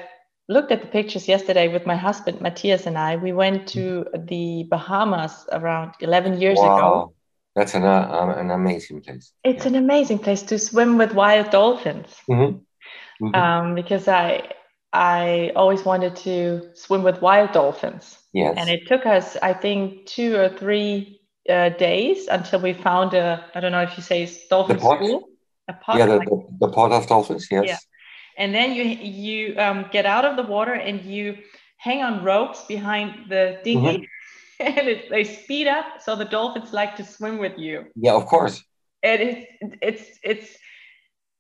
looked 0.49 0.73
at 0.73 0.81
the 0.81 0.87
pictures 0.87 1.29
yesterday 1.29 1.69
with 1.69 1.87
my 1.87 1.97
husband 1.97 2.41
matthias 2.41 2.87
and 2.87 2.97
i 2.99 3.17
we 3.17 3.33
went 3.33 3.67
to 3.69 4.07
the 4.27 4.65
bahamas 4.71 5.47
around 5.53 5.93
11 6.01 6.41
years 6.41 6.59
ago 6.59 6.71
Wow, 6.71 7.13
that's 7.55 7.75
an 7.75 7.85
uh, 7.85 8.35
an 8.39 8.51
amazing 8.51 9.01
place. 9.03 9.33
it's 9.45 9.67
an 9.67 9.75
amazing 9.75 10.19
place 10.19 10.43
to 10.43 10.59
swim 10.59 10.97
with 10.99 11.13
wild 11.15 11.51
dolphins 11.51 12.15
Mhm. 12.29 12.61
Mhm. 13.21 13.35
um, 13.35 13.75
because 13.75 14.09
I 14.09 14.53
I 14.93 15.53
always 15.55 15.85
wanted 15.85 16.17
to 16.17 16.71
swim 16.75 17.03
with 17.03 17.21
wild 17.21 17.53
dolphins, 17.53 18.17
yes. 18.33 18.55
and 18.57 18.71
it 18.71 18.87
took 18.87 19.05
us 19.05 19.37
I 19.43 19.53
think 19.53 20.07
two 20.07 20.37
or 20.37 20.49
three 20.49 21.18
uh, 21.49 21.71
days 21.71 22.27
until 22.29 22.61
we 22.61 22.73
found 22.73 23.15
a 23.15 23.45
I 23.55 23.61
don't 23.61 23.73
know 23.73 23.83
if 23.83 23.97
you 23.97 24.03
say 24.03 24.23
it's 24.23 24.47
dolphin 24.49 24.79
pod? 24.79 24.99
school, 24.99 25.25
a 25.69 25.73
pod, 25.75 25.99
yeah, 25.99 26.07
the, 26.07 26.17
like- 26.17 26.29
the, 26.29 26.47
the 26.61 26.69
pot 26.69 26.93
of 26.93 27.07
dolphins. 27.07 27.49
Yes. 27.51 27.65
Yeah. 27.67 27.79
and 28.43 28.55
then 28.55 28.73
you 28.75 28.85
you 28.85 29.59
um, 29.59 29.87
get 29.91 30.07
out 30.07 30.25
of 30.25 30.37
the 30.37 30.43
water 30.43 30.73
and 30.75 31.01
you 31.03 31.39
hang 31.79 32.03
on 32.03 32.25
ropes 32.25 32.65
behind 32.67 33.29
the 33.31 33.59
dinghy, 33.65 34.09
and 34.61 34.89
it, 34.89 35.11
they 35.11 35.25
speed 35.25 35.67
up 35.69 35.87
so 36.05 36.17
the 36.17 36.25
dolphins 36.25 36.73
like 36.73 36.97
to 36.97 37.05
swim 37.05 37.39
with 37.39 37.57
you 37.59 37.85
Yeah, 37.97 38.15
of 38.15 38.27
course. 38.27 38.63
and 39.03 39.21
it's 39.23 39.47
it's 39.83 40.05
it's 40.23 40.59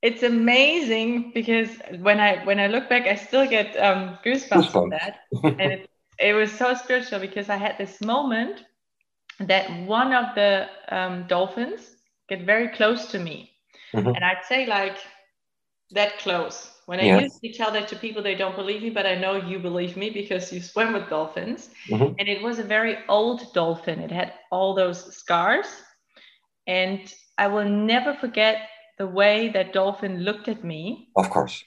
it's 0.02 0.22
amazing 0.22 1.32
because 1.34 1.70
when 2.00 2.20
I 2.20 2.44
when 2.44 2.60
I 2.60 2.68
look 2.68 2.88
back, 2.88 3.06
I 3.06 3.16
still 3.16 3.46
get 3.48 3.76
um, 3.76 4.18
goosebumps 4.24 4.70
from 4.70 4.90
Goosebumps. 4.90 4.90
that, 4.90 5.14
and 5.62 5.72
it 5.72 5.90
it 6.20 6.32
was 6.34 6.50
so 6.52 6.74
spiritual 6.74 7.18
because 7.20 7.48
I 7.48 7.56
had 7.56 7.76
this 7.78 8.00
moment 8.00 8.64
that 9.40 9.70
one 9.86 10.12
of 10.12 10.34
the 10.34 10.68
um, 10.88 11.26
dolphins 11.28 11.96
get 12.28 12.42
very 12.42 12.68
close 12.68 13.06
to 13.12 13.18
me, 13.18 13.50
Mhm. 13.94 14.14
and 14.14 14.24
I'd 14.24 14.44
say 14.44 14.66
like 14.66 14.96
that 15.90 16.18
close. 16.18 16.74
When 16.86 17.00
I 17.00 17.04
Yes. 17.04 17.38
usually 17.42 17.52
tell 17.52 17.70
that 17.72 17.88
to 17.88 17.96
people, 17.96 18.22
they 18.22 18.34
don't 18.34 18.56
believe 18.56 18.82
me, 18.82 18.90
but 18.90 19.06
I 19.06 19.14
know 19.14 19.36
you 19.36 19.58
believe 19.58 19.96
me 19.96 20.10
because 20.10 20.52
you 20.52 20.60
swim 20.60 20.92
with 20.92 21.08
dolphins. 21.08 21.70
Mhm. 21.90 22.14
And 22.18 22.28
it 22.28 22.42
was 22.42 22.58
a 22.58 22.62
very 22.64 22.98
old 23.08 23.52
dolphin. 23.52 24.00
It 24.00 24.10
had 24.10 24.32
all 24.50 24.74
those 24.74 25.14
scars. 25.14 25.66
And 26.66 27.12
I 27.36 27.46
will 27.48 27.68
never 27.68 28.14
forget 28.14 28.68
the 28.98 29.06
way 29.06 29.48
that 29.50 29.72
dolphin 29.72 30.20
looked 30.20 30.48
at 30.48 30.64
me. 30.64 31.08
Of 31.16 31.30
course. 31.30 31.64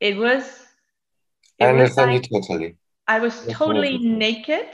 It 0.00 0.16
was, 0.16 0.66
I 1.60 1.64
it 1.64 1.72
was 1.72 1.74
understand 1.74 2.12
like 2.12 2.30
you 2.30 2.40
totally. 2.40 2.76
I 3.08 3.20
was 3.20 3.46
totally 3.46 3.98
naked 3.98 4.66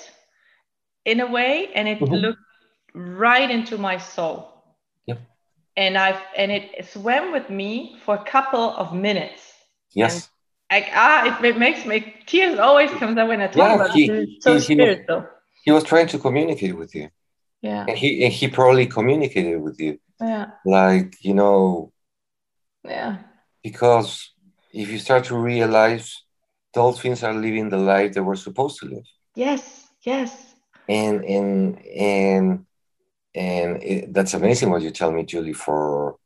in 1.05 1.21
a 1.21 1.27
way, 1.27 1.69
and 1.75 1.88
it 1.88 2.01
Mhm. 2.01 2.21
looked 2.21 2.41
right 2.95 3.51
into 3.51 3.79
my 3.79 3.99
soul. 3.99 4.49
Yep. 5.07 5.19
And 5.77 5.97
I've 5.97 6.21
and 6.37 6.51
it 6.53 6.85
swam 6.87 7.33
with 7.33 7.49
me 7.51 7.97
for 8.05 8.15
a 8.15 8.25
couple 8.25 8.77
of 8.77 8.93
minutes. 8.95 9.43
Yes. 9.95 10.29
Like 10.71 10.88
ah, 10.95 11.38
it, 11.41 11.45
it 11.45 11.59
makes 11.59 11.85
me 11.85 12.15
tears 12.27 12.59
always 12.59 12.91
comes 12.93 13.17
up 13.19 13.29
when 13.29 13.41
I 13.41 13.47
talk 13.47 13.57
Yeah, 13.57 13.75
about 13.75 13.91
he- 13.93 14.11
it. 14.11 14.29
It's 14.29 14.45
so 14.45 14.53
he- 14.55 14.59
he- 14.61 14.62
spiritual. 14.75 15.27
He 15.65 15.71
was 15.71 15.85
trying 15.85 16.09
to 16.09 16.19
communicate 16.19 16.77
with 16.77 16.95
you. 16.95 17.09
Yeah, 17.61 17.85
And 17.88 17.97
he 17.97 18.25
and 18.25 18.33
he 18.33 18.49
probably 18.49 18.87
communicated 18.87 19.59
with 19.62 19.79
you. 19.79 19.99
yeah, 20.21 20.47
Like, 20.65 21.17
you 21.25 21.35
know, 21.35 21.93
yeah. 22.85 23.19
because 23.62 24.33
if 24.73 24.88
you 24.91 24.99
start 24.99 25.25
to 25.27 25.37
realize 25.37 26.25
dolphins 26.75 27.23
are 27.23 27.35
living 27.35 27.69
the 27.69 27.77
life 27.77 28.15
they 28.15 28.21
were 28.21 28.37
supposed 28.37 28.81
to 28.81 28.87
live. 28.87 29.07
Yes, 29.37 29.87
yes. 30.03 30.52
And 30.98 31.16
and 31.37 31.55
and 31.87 32.46
and 33.35 33.70
it, 33.83 34.12
that's 34.14 34.35
amazing 34.35 34.68
what 34.70 34.83
you 34.83 34.90
tell 34.90 35.12
me, 35.16 35.22
Julie, 35.33 35.61
for 35.66 36.16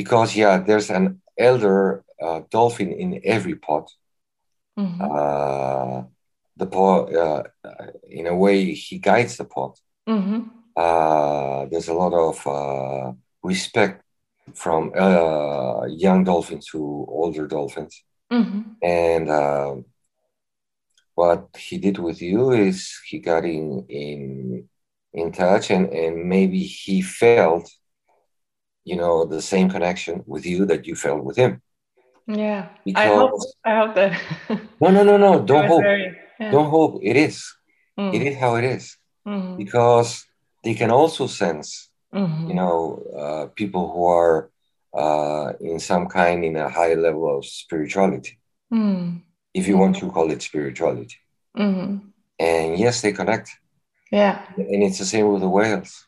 because 0.00 0.30
yeah, 0.42 0.54
there's 0.66 0.90
an 0.98 1.20
elder 1.48 2.04
uh, 2.24 2.40
dolphin 2.50 2.90
in 3.02 3.20
every 3.24 3.56
pot. 3.66 3.86
Mhm. 4.78 5.00
Uh, 5.00 5.96
the 6.56 6.66
pot, 6.66 7.00
uh, 7.24 7.42
in 8.18 8.26
a 8.26 8.36
way, 8.44 8.58
he 8.86 8.98
guides 8.98 9.36
the 9.36 9.44
pot. 9.44 9.72
Mhm. 10.08 10.38
Uh, 10.84 11.66
there's 11.70 11.88
a 11.88 11.98
lot 12.02 12.14
of 12.28 12.36
uh, 12.46 13.12
respect 13.42 14.02
from 14.54 14.92
uh, 15.04 15.84
young 16.06 16.24
dolphins 16.24 16.66
to 16.72 16.78
older 17.08 17.46
dolphins. 17.46 17.94
Mhm. 18.30 18.76
And 18.82 19.28
uh, 19.30 19.74
what 21.14 21.48
he 21.56 21.78
did 21.78 21.98
with 21.98 22.20
you 22.22 22.52
is 22.52 22.98
he 23.08 23.18
got 23.18 23.44
in 23.44 23.86
in 23.88 24.68
in 25.12 25.32
touch, 25.32 25.70
and 25.70 25.92
and 25.92 26.28
maybe 26.28 26.60
he 26.64 27.02
felt, 27.02 27.70
you 28.84 28.96
know, 28.96 29.24
the 29.24 29.40
same 29.42 29.68
connection 29.70 30.22
with 30.26 30.44
you 30.46 30.66
that 30.66 30.86
you 30.86 30.94
felt 30.96 31.22
with 31.24 31.36
him. 31.36 31.62
Yeah. 32.26 32.68
I 32.96 33.06
hope. 33.06 33.30
Because 33.32 33.54
I 33.64 33.74
hope 33.76 33.94
that. 33.94 34.12
no, 34.80 34.90
no, 34.90 35.02
no, 35.02 35.16
no, 35.16 35.42
don't 35.50 35.66
hope, 35.66 35.82
very- 35.82 36.16
yeah. 36.40 36.50
don't 36.50 36.70
hope. 36.70 37.00
It 37.02 37.16
is, 37.16 37.36
Mm. 37.98 38.12
it 38.14 38.22
is 38.22 38.36
how 38.38 38.56
it 38.56 38.64
is, 38.64 38.96
Mhm. 39.26 39.56
because 39.56 40.24
they 40.64 40.74
can 40.74 40.90
also 40.90 41.26
sense 41.28 41.90
Mhm. 42.12 42.48
you 42.48 42.54
know, 42.54 43.02
uh, 43.22 43.46
people 43.54 43.84
who 43.92 44.04
are 44.06 44.50
uh, 44.96 45.52
in 45.60 45.78
some 45.80 46.06
kind 46.06 46.44
in 46.44 46.56
a 46.56 46.68
high 46.68 46.94
level 46.94 47.26
of 47.36 47.44
spirituality, 47.44 48.38
Mm. 48.72 49.22
If 49.54 49.66
you 49.68 49.76
want 49.78 49.96
to 49.96 50.10
call 50.10 50.30
it 50.30 50.42
spirituality. 50.42 51.16
Mhm. 51.56 52.00
And 52.38 52.78
yes, 52.78 53.00
they 53.00 53.12
connect. 53.12 53.48
Yeah. 54.10 54.42
And 54.56 54.82
it's 54.82 54.98
the 54.98 55.04
same 55.06 55.28
with 55.32 55.40
the 55.42 55.48
whales. 55.48 56.06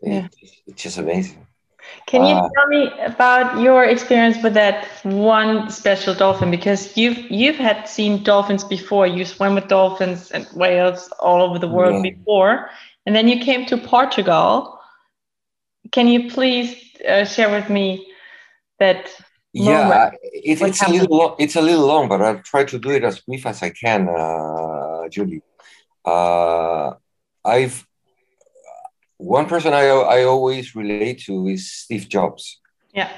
It- 0.00 0.12
Yeah. 0.12 0.28
it's 0.66 0.82
just 0.82 0.98
amazing. 0.98 1.46
Can 2.06 2.22
you 2.26 2.34
Ah. 2.34 2.48
tell 2.54 2.68
me 2.68 2.82
about 3.12 3.60
your 3.60 3.84
experience 3.84 4.36
with 4.42 4.54
that 4.54 4.86
one 5.04 5.70
special 5.70 6.14
dolphin? 6.14 6.50
Because 6.50 6.96
you've 6.96 7.20
you've 7.30 7.56
had 7.68 7.88
seen 7.88 8.22
dolphins 8.22 8.64
before. 8.64 9.06
You 9.06 9.24
swam 9.24 9.54
with 9.54 9.68
dolphins 9.68 10.30
and 10.34 10.44
whales 10.54 11.08
all 11.20 11.40
over 11.42 11.58
the 11.58 11.68
world 11.76 11.96
Yeah. 12.04 12.10
before, 12.12 12.70
And 13.06 13.16
then 13.16 13.26
you 13.26 13.38
came 13.48 13.64
to 13.66 13.76
Portugal. 13.78 14.50
Can 15.92 16.08
you 16.08 16.20
please 16.30 16.68
uh, 17.08 17.24
share 17.24 17.50
with 17.50 17.68
me 17.70 17.86
that? 18.80 19.00
Yeah, 19.52 20.10
it, 20.22 20.60
it's 20.60 20.82
a 20.82 20.90
little 20.90 21.16
long, 21.16 21.36
it's 21.38 21.56
a 21.56 21.62
little 21.62 21.86
long, 21.86 22.08
but 22.08 22.20
I'll 22.20 22.42
try 22.42 22.64
to 22.64 22.78
do 22.78 22.90
it 22.90 23.04
as 23.04 23.20
brief 23.20 23.46
as 23.46 23.62
I 23.62 23.70
can, 23.70 24.08
uh, 24.08 25.08
Julie. 25.08 25.42
Uh, 26.04 26.92
I've 27.44 27.86
one 29.18 29.46
person 29.46 29.72
I, 29.74 29.86
I 29.88 30.24
always 30.24 30.74
relate 30.74 31.20
to 31.24 31.48
is 31.48 31.70
Steve 31.70 32.08
Jobs. 32.08 32.60
Yeah. 32.94 33.10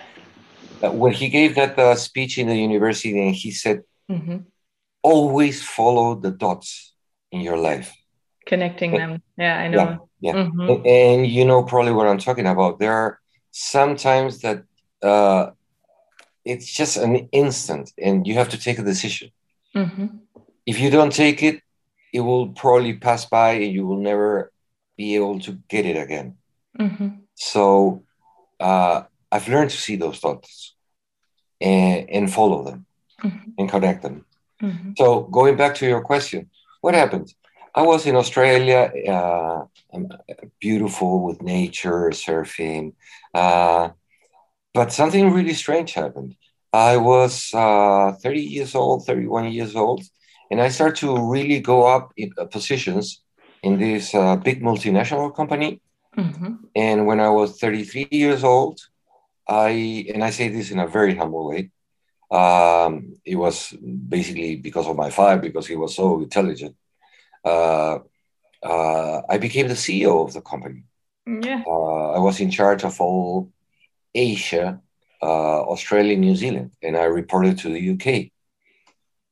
Uh, 0.83 0.91
when 0.91 1.13
he 1.13 1.29
gave 1.29 1.55
that 1.55 1.79
uh, 1.79 1.95
speech 1.95 2.39
in 2.39 2.49
the 2.49 2.57
university, 2.57 3.27
and 3.27 3.35
he 3.35 3.51
said, 3.51 3.83
mm-hmm. 4.11 4.39
"Always 5.03 5.63
follow 5.63 6.15
the 6.15 6.31
dots 6.31 6.95
in 7.31 7.43
your 7.43 7.59
life." 7.59 7.95
Connecting 8.47 8.93
them. 8.93 9.23
Yeah, 9.37 9.59
I 9.59 9.69
know. 9.69 10.09
Yeah, 10.21 10.33
yeah. 10.33 10.45
Mm-hmm. 10.45 10.61
And, 10.61 10.87
and, 10.87 11.27
you 11.27 11.45
know 11.45 11.63
probably 11.63 11.93
what 11.93 12.07
I'm 12.07 12.19
talking 12.19 12.47
about. 12.47 12.79
There 12.79 12.95
are 12.95 13.21
sometimes 13.51 14.41
that 14.41 14.65
uh, 15.03 15.51
it's 16.51 16.71
just 16.81 16.95
an 17.07 17.15
instant, 17.43 17.87
and 18.07 18.27
you 18.27 18.35
have 18.41 18.51
to 18.55 18.59
take 18.67 18.79
a 18.79 18.91
decision. 18.93 19.29
Mm-hmm. 19.75 20.07
If 20.71 20.77
you 20.81 20.91
don't 20.97 21.15
take 21.25 21.41
it, 21.49 21.57
it 22.13 22.23
will 22.29 22.49
probably 22.63 22.95
pass 23.07 23.23
by, 23.39 23.51
and 23.63 23.73
you 23.77 23.87
will 23.89 24.03
never 24.11 24.51
be 24.97 25.17
able 25.19 25.39
to 25.47 25.53
get 25.69 25.85
it 25.87 25.99
again. 26.07 26.29
Mm-hmm. 26.79 27.09
So 27.35 28.03
uh, 28.69 28.97
I've 29.33 29.49
learned 29.49 29.71
to 29.71 29.81
see 29.87 29.97
those 29.97 30.19
thoughts 30.19 30.75
and, 31.61 32.11
and 32.17 32.33
follow 32.39 32.61
them 32.69 32.81
mm-hmm. 33.23 33.51
and 33.59 33.67
connect 33.75 34.03
them. 34.03 34.17
Mm-hmm. 34.63 34.93
So 34.99 35.07
going 35.39 35.57
back 35.57 35.73
to 35.77 35.87
your 35.87 36.03
question, 36.03 36.51
what 36.83 36.95
happened? 36.95 37.29
I 37.75 37.83
was 37.83 38.07
in 38.07 38.17
Australia, 38.17 38.81
uh, 39.09 39.61
um, 39.95 40.09
beautiful 40.61 41.13
with 41.27 41.39
nature, 41.41 42.11
surfing, 42.11 42.95
uh, 43.33 43.91
but 44.75 44.93
something 44.93 45.31
really 45.31 45.55
strange 45.55 45.93
happened. 45.93 46.37
I 46.73 46.97
was 46.97 47.53
uh, 47.53 48.13
30 48.13 48.41
years 48.41 48.75
old, 48.75 49.05
31 49.07 49.53
years 49.53 49.75
old, 49.75 50.03
and 50.51 50.61
I 50.61 50.69
started 50.69 50.97
to 51.01 51.31
really 51.31 51.61
go 51.61 51.87
up 51.87 52.13
in 52.17 52.33
uh, 52.39 52.45
positions 52.45 53.23
in 53.63 53.79
this 53.79 54.15
uh, 54.15 54.37
big 54.37 54.63
multinational 54.63 55.35
company. 55.35 55.81
Mm-hmm. 56.17 56.55
And 56.75 57.07
when 57.07 57.21
I 57.21 57.29
was 57.31 57.59
33 57.59 58.09
years 58.11 58.45
old, 58.45 58.81
I, 59.49 60.07
and 60.15 60.23
I 60.23 60.31
say 60.31 60.49
this 60.49 60.71
in 60.71 60.79
a 60.79 60.87
very 60.87 61.17
humble 61.17 61.49
way, 61.49 61.71
um, 62.31 63.17
it 63.25 63.35
was 63.35 63.73
basically 64.09 64.57
because 64.57 64.87
of 64.87 64.97
my 64.97 65.11
father, 65.11 65.41
because 65.41 65.67
he 65.67 65.75
was 65.75 65.97
so 65.97 66.21
intelligent. 66.23 66.77
Uh, 67.45 67.99
uh, 68.63 69.23
I 69.29 69.39
became 69.39 69.69
the 69.69 69.75
CEO 69.75 70.25
of 70.25 70.33
the 70.33 70.41
company. 70.41 70.85
Yeah. 71.27 71.63
Uh, 71.67 72.11
I 72.13 72.19
was 72.19 72.41
in 72.41 72.51
charge 72.51 72.85
of 72.85 73.01
all 73.01 73.51
Asia, 74.15 74.81
uh, 75.23 75.63
Australia, 75.63 76.17
New 76.17 76.35
Zealand, 76.37 76.73
and 76.83 76.97
I 76.97 77.05
reported 77.05 77.59
to 77.59 77.69
the 77.69 77.91
UK. 77.93 78.31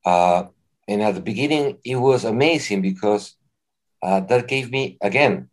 Uh, 0.05 0.49
and 0.87 1.03
at 1.03 1.15
the 1.15 1.21
beginning, 1.21 1.79
it 1.85 1.97
was 1.97 2.25
amazing 2.25 2.83
because 2.83 3.37
uh, 4.03 4.21
that 4.21 4.49
gave 4.49 4.71
me 4.71 4.97
again 5.01 5.49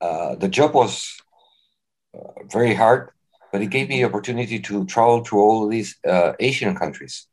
uh, 0.00 0.34
the 0.36 0.48
job 0.48 0.74
was 0.74 1.20
uh, 2.16 2.44
very 2.52 2.74
hard 2.74 3.10
but 3.52 3.62
it 3.62 3.66
gave 3.66 3.88
me 3.88 3.98
the 3.98 4.04
opportunity 4.04 4.58
to 4.58 4.84
travel 4.86 5.22
to 5.22 5.38
all 5.38 5.68
these 5.68 5.96
uh, 6.06 6.32
asian 6.40 6.74
countries. 6.74 7.26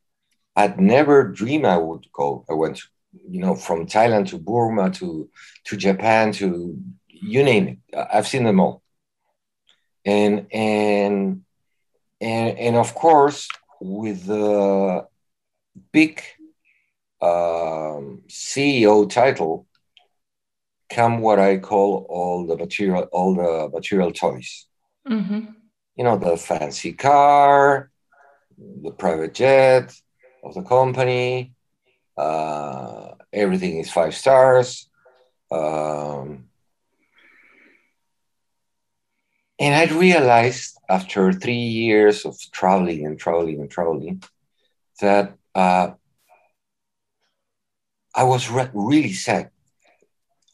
I'd 0.56 0.80
never 0.80 1.24
dreamed 1.28 1.64
i 1.64 1.78
would 1.78 2.06
go. 2.12 2.44
I 2.50 2.54
went 2.54 2.80
you 3.28 3.40
know 3.40 3.54
from 3.54 3.86
thailand 3.86 4.28
to 4.28 4.38
burma 4.38 4.90
to 4.90 5.28
to 5.64 5.76
japan 5.76 6.32
to 6.32 6.76
you 7.08 7.42
name 7.44 7.68
it. 7.68 8.08
I've 8.12 8.26
seen 8.26 8.44
them 8.44 8.60
all 8.60 8.81
and 10.04 10.46
and 10.52 11.42
and, 12.20 12.58
and 12.58 12.76
of 12.76 12.94
course 12.94 13.48
with 13.80 14.26
the 14.26 15.06
big 15.92 16.22
um, 17.20 18.22
ceo 18.28 19.08
title 19.08 19.66
come 20.92 21.18
what 21.18 21.38
I 21.38 21.58
call 21.58 22.06
all 22.08 22.46
the 22.46 22.56
material, 22.56 23.08
all 23.12 23.34
the 23.34 23.70
material 23.72 24.12
toys. 24.12 24.66
Mm-hmm. 25.08 25.40
You 25.96 26.04
know, 26.04 26.16
the 26.16 26.36
fancy 26.36 26.92
car, 26.92 27.90
the 28.58 28.90
private 28.90 29.34
jet 29.34 29.94
of 30.44 30.54
the 30.54 30.62
company. 30.62 31.54
Uh, 32.16 33.14
everything 33.32 33.78
is 33.78 33.90
five 33.90 34.14
stars. 34.14 34.88
Um, 35.50 36.48
and 39.62 39.74
I 39.74 39.84
realized 39.94 40.76
after 40.88 41.32
three 41.32 41.54
years 41.54 42.26
of 42.26 42.36
traveling 42.52 43.06
and 43.06 43.18
traveling 43.18 43.60
and 43.60 43.70
traveling 43.70 44.22
that 45.00 45.34
uh, 45.54 45.92
I 48.14 48.24
was 48.24 48.50
re- 48.50 48.70
really 48.74 49.14
sad 49.14 49.52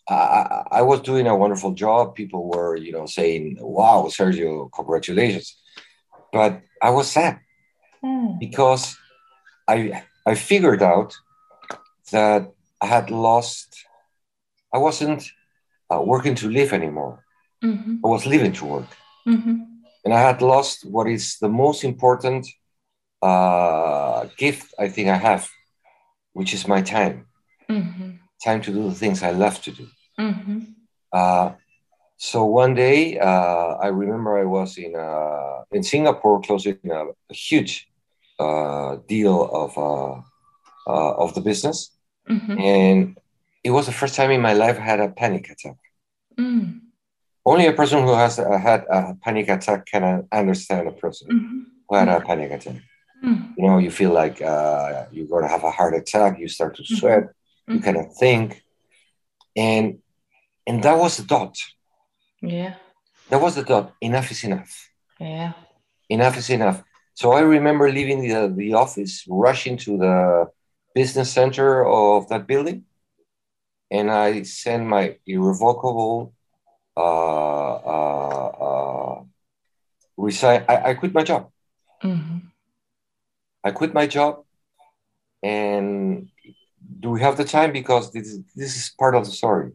I, 0.08 0.64
I 0.70 0.82
was 0.82 1.00
doing 1.00 1.26
a 1.26 1.36
wonderful 1.36 1.72
job. 1.72 2.14
People 2.14 2.48
were, 2.48 2.76
you 2.76 2.92
know, 2.92 3.06
saying, 3.06 3.58
"Wow, 3.60 4.06
Sergio, 4.08 4.70
congratulations!" 4.72 5.56
But 6.32 6.62
I 6.82 6.90
was 6.90 7.10
sad 7.10 7.40
mm. 8.02 8.38
because 8.38 8.96
I 9.66 10.04
I 10.26 10.34
figured 10.34 10.82
out 10.82 11.14
that 12.12 12.52
I 12.80 12.86
had 12.86 13.10
lost. 13.10 13.84
I 14.72 14.78
wasn't 14.78 15.30
uh, 15.90 16.00
working 16.02 16.34
to 16.36 16.48
live 16.48 16.72
anymore. 16.72 17.24
Mm-hmm. 17.64 18.04
I 18.04 18.08
was 18.08 18.26
living 18.26 18.52
to 18.52 18.64
work, 18.64 18.90
mm-hmm. 19.26 19.56
and 20.04 20.14
I 20.14 20.20
had 20.20 20.42
lost 20.42 20.84
what 20.84 21.08
is 21.08 21.38
the 21.38 21.48
most 21.48 21.84
important 21.84 22.46
uh, 23.20 24.26
gift 24.36 24.74
I 24.78 24.88
think 24.88 25.08
I 25.08 25.16
have, 25.16 25.48
which 26.32 26.54
is 26.54 26.68
my 26.68 26.82
time. 26.82 27.26
Mm-hmm. 27.68 28.10
Time 28.44 28.60
to 28.62 28.72
do 28.72 28.88
the 28.88 28.94
things 28.94 29.22
I 29.22 29.32
love 29.32 29.60
to 29.62 29.72
do. 29.72 29.88
Mm-hmm. 30.18 30.58
Uh, 31.12 31.52
so 32.16 32.44
one 32.44 32.74
day, 32.74 33.18
uh, 33.18 33.76
I 33.80 33.88
remember 33.88 34.38
I 34.38 34.44
was 34.44 34.78
in 34.78 34.94
uh, 34.96 35.62
in 35.70 35.82
Singapore 35.82 36.40
closing 36.40 36.78
a, 36.90 37.06
a 37.06 37.34
huge 37.34 37.88
uh, 38.38 38.96
deal 39.06 39.44
of 39.52 39.78
uh, 39.78 40.20
uh, 40.86 41.12
of 41.16 41.34
the 41.34 41.40
business, 41.40 41.90
mm-hmm. 42.28 42.58
and 42.58 43.18
it 43.62 43.70
was 43.70 43.86
the 43.86 43.92
first 43.92 44.14
time 44.14 44.30
in 44.30 44.40
my 44.40 44.52
life 44.52 44.78
I 44.78 44.82
had 44.82 45.00
a 45.00 45.08
panic 45.08 45.50
attack. 45.50 45.76
Mm. 46.38 46.80
Only 47.44 47.66
a 47.66 47.72
person 47.72 48.02
who 48.02 48.12
has 48.12 48.36
had 48.36 48.84
a 48.90 49.14
panic 49.22 49.48
attack 49.48 49.86
can 49.86 50.26
understand 50.30 50.88
a 50.88 50.92
person 50.92 51.28
mm-hmm. 51.28 51.60
who 51.88 51.96
had 51.96 52.08
a 52.08 52.20
panic 52.20 52.50
attack. 52.52 52.82
Mm. 53.24 53.54
You 53.56 53.66
know, 53.66 53.78
you 53.78 53.90
feel 53.90 54.12
like 54.12 54.40
you're 54.40 55.26
going 55.26 55.44
to 55.44 55.48
have 55.48 55.64
a 55.64 55.70
heart 55.70 55.94
attack. 55.94 56.38
You 56.38 56.48
start 56.48 56.76
to 56.76 56.82
mm-hmm. 56.82 56.94
sweat. 56.96 57.24
You 57.66 57.74
mm-hmm. 57.74 57.84
cannot 57.84 58.14
think, 58.18 58.62
and 59.56 59.98
and 60.66 60.82
that 60.82 60.98
was 60.98 61.16
the 61.16 61.24
dot. 61.24 61.56
Yeah. 62.40 62.74
That 63.30 63.40
was 63.40 63.56
the 63.56 63.64
dot. 63.64 63.94
Enough 64.00 64.30
is 64.30 64.44
enough. 64.44 64.90
Yeah. 65.18 65.52
Enough 66.08 66.36
is 66.38 66.50
enough. 66.50 66.82
So 67.14 67.32
I 67.32 67.40
remember 67.40 67.90
leaving 67.90 68.20
the, 68.26 68.52
the 68.54 68.74
office, 68.74 69.24
rushing 69.28 69.76
to 69.78 69.98
the 69.98 70.46
business 70.94 71.32
center 71.32 71.84
of 71.84 72.28
that 72.28 72.46
building, 72.46 72.84
and 73.90 74.10
I 74.10 74.44
sent 74.44 74.86
my 74.86 75.16
irrevocable 75.26 76.32
uh, 76.98 77.74
uh, 77.94 78.48
uh, 78.66 79.22
resign. 80.16 80.64
I, 80.68 80.90
I 80.90 80.94
quit 80.94 81.14
my 81.14 81.22
job. 81.22 81.50
Mm-hmm. 82.02 82.38
I 83.62 83.70
quit 83.70 83.94
my 83.94 84.06
job, 84.06 84.44
and 85.42 86.28
do 87.00 87.10
we 87.10 87.20
have 87.20 87.36
the 87.36 87.44
time? 87.44 87.72
Because 87.72 88.12
this 88.12 88.38
this 88.54 88.76
is 88.76 88.92
part 88.98 89.14
of 89.14 89.24
the 89.24 89.30
story. 89.30 89.72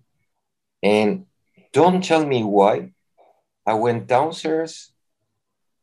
And 0.81 1.25
don't 1.71 2.03
tell 2.03 2.25
me 2.25 2.43
why. 2.43 2.91
I 3.65 3.75
went 3.75 4.07
downstairs 4.07 4.91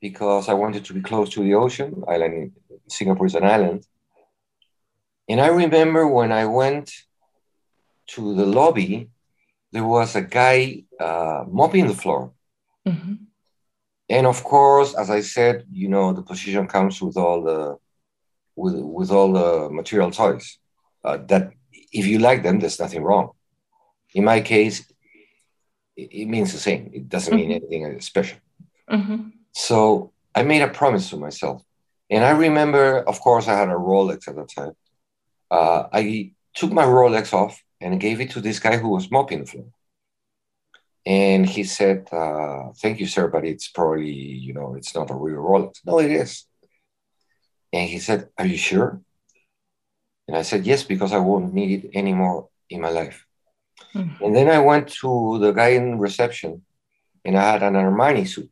because 0.02 0.50
I 0.50 0.54
wanted 0.54 0.84
to 0.84 0.92
be 0.92 1.00
close 1.00 1.30
to 1.30 1.42
the 1.42 1.54
ocean. 1.54 2.04
Island, 2.06 2.52
Singapore 2.88 3.26
is 3.26 3.34
an 3.34 3.44
island. 3.44 3.86
And 5.30 5.40
I 5.40 5.46
remember 5.46 6.06
when 6.06 6.30
I 6.32 6.44
went 6.44 6.92
to 8.08 8.34
the 8.34 8.44
lobby, 8.44 9.08
there 9.72 9.84
was 9.84 10.16
a 10.16 10.22
guy 10.22 10.84
uh, 10.98 11.44
mopping 11.48 11.86
the 11.86 11.94
floor. 11.94 12.32
Mm-hmm. 12.86 13.14
And 14.08 14.26
of 14.26 14.42
course, 14.42 14.94
as 14.94 15.10
I 15.10 15.20
said, 15.20 15.64
you 15.70 15.88
know, 15.88 16.12
the 16.12 16.22
position 16.22 16.66
comes 16.66 17.00
with 17.00 17.16
all 17.16 17.42
the 17.42 17.76
with 18.56 18.74
with 18.74 19.10
all 19.10 19.32
the 19.32 19.70
material 19.70 20.10
toys. 20.10 20.58
Uh, 21.04 21.18
that 21.28 21.52
if 21.92 22.06
you 22.06 22.18
like 22.18 22.42
them, 22.42 22.58
there's 22.58 22.80
nothing 22.80 23.02
wrong. 23.02 23.30
In 24.14 24.24
my 24.24 24.40
case, 24.40 24.90
it, 25.96 26.26
means 26.26 26.52
the 26.52 26.58
same. 26.58 26.90
It 26.92 27.08
doesn't 27.08 27.34
mean 27.34 27.50
mm-hmm. 27.50 27.72
anything 27.72 28.00
special. 28.00 28.38
Mm-hmm. 28.90 29.28
So 29.52 30.12
I 30.34 30.42
made 30.42 30.62
a 30.62 30.68
promise 30.68 31.10
to 31.10 31.16
myself. 31.16 31.62
And 32.08 32.24
I 32.24 32.30
remember, 32.30 32.98
of 33.08 33.20
course, 33.20 33.46
I 33.46 33.56
had 33.56 33.68
a 33.68 33.74
Rolex 33.74 34.28
at 34.28 34.34
the 34.34 34.44
time. 34.44 34.72
Uh, 35.50 35.84
I 35.92 36.32
took 36.54 36.72
my 36.72 36.84
Rolex 36.84 37.32
off 37.32 37.62
and 37.80 38.00
gave 38.00 38.20
it 38.20 38.30
to 38.32 38.40
this 38.40 38.58
guy 38.58 38.76
who 38.76 38.88
was 38.88 39.10
mopping 39.10 39.40
the 39.40 39.46
floor. 39.46 39.66
And 41.06 41.46
he 41.46 41.64
said, 41.64 42.08
uh, 42.12 42.72
Thank 42.76 43.00
you, 43.00 43.06
sir, 43.06 43.28
but 43.28 43.44
it's 43.44 43.68
probably, 43.68 44.12
you 44.12 44.52
know, 44.52 44.74
it's 44.74 44.94
not 44.94 45.10
a 45.10 45.14
real 45.14 45.38
Rolex. 45.38 45.80
No, 45.84 45.98
it 45.98 46.10
is. 46.10 46.44
And 47.72 47.88
he 47.88 47.98
said, 47.98 48.28
Are 48.38 48.46
you 48.46 48.58
sure? 48.58 49.00
And 50.28 50.36
I 50.36 50.42
said, 50.42 50.66
Yes, 50.66 50.84
because 50.84 51.12
I 51.12 51.18
won't 51.18 51.54
need 51.54 51.84
it 51.84 51.90
anymore 51.96 52.48
in 52.68 52.80
my 52.80 52.90
life. 52.90 53.26
Mm-hmm. 53.94 54.24
And 54.24 54.36
then 54.36 54.48
I 54.48 54.58
went 54.58 54.88
to 55.00 55.38
the 55.38 55.52
guy 55.52 55.68
in 55.68 55.98
reception 55.98 56.62
and 57.24 57.36
I 57.36 57.52
had 57.52 57.62
an 57.62 57.74
Armani 57.74 58.28
suit 58.28 58.50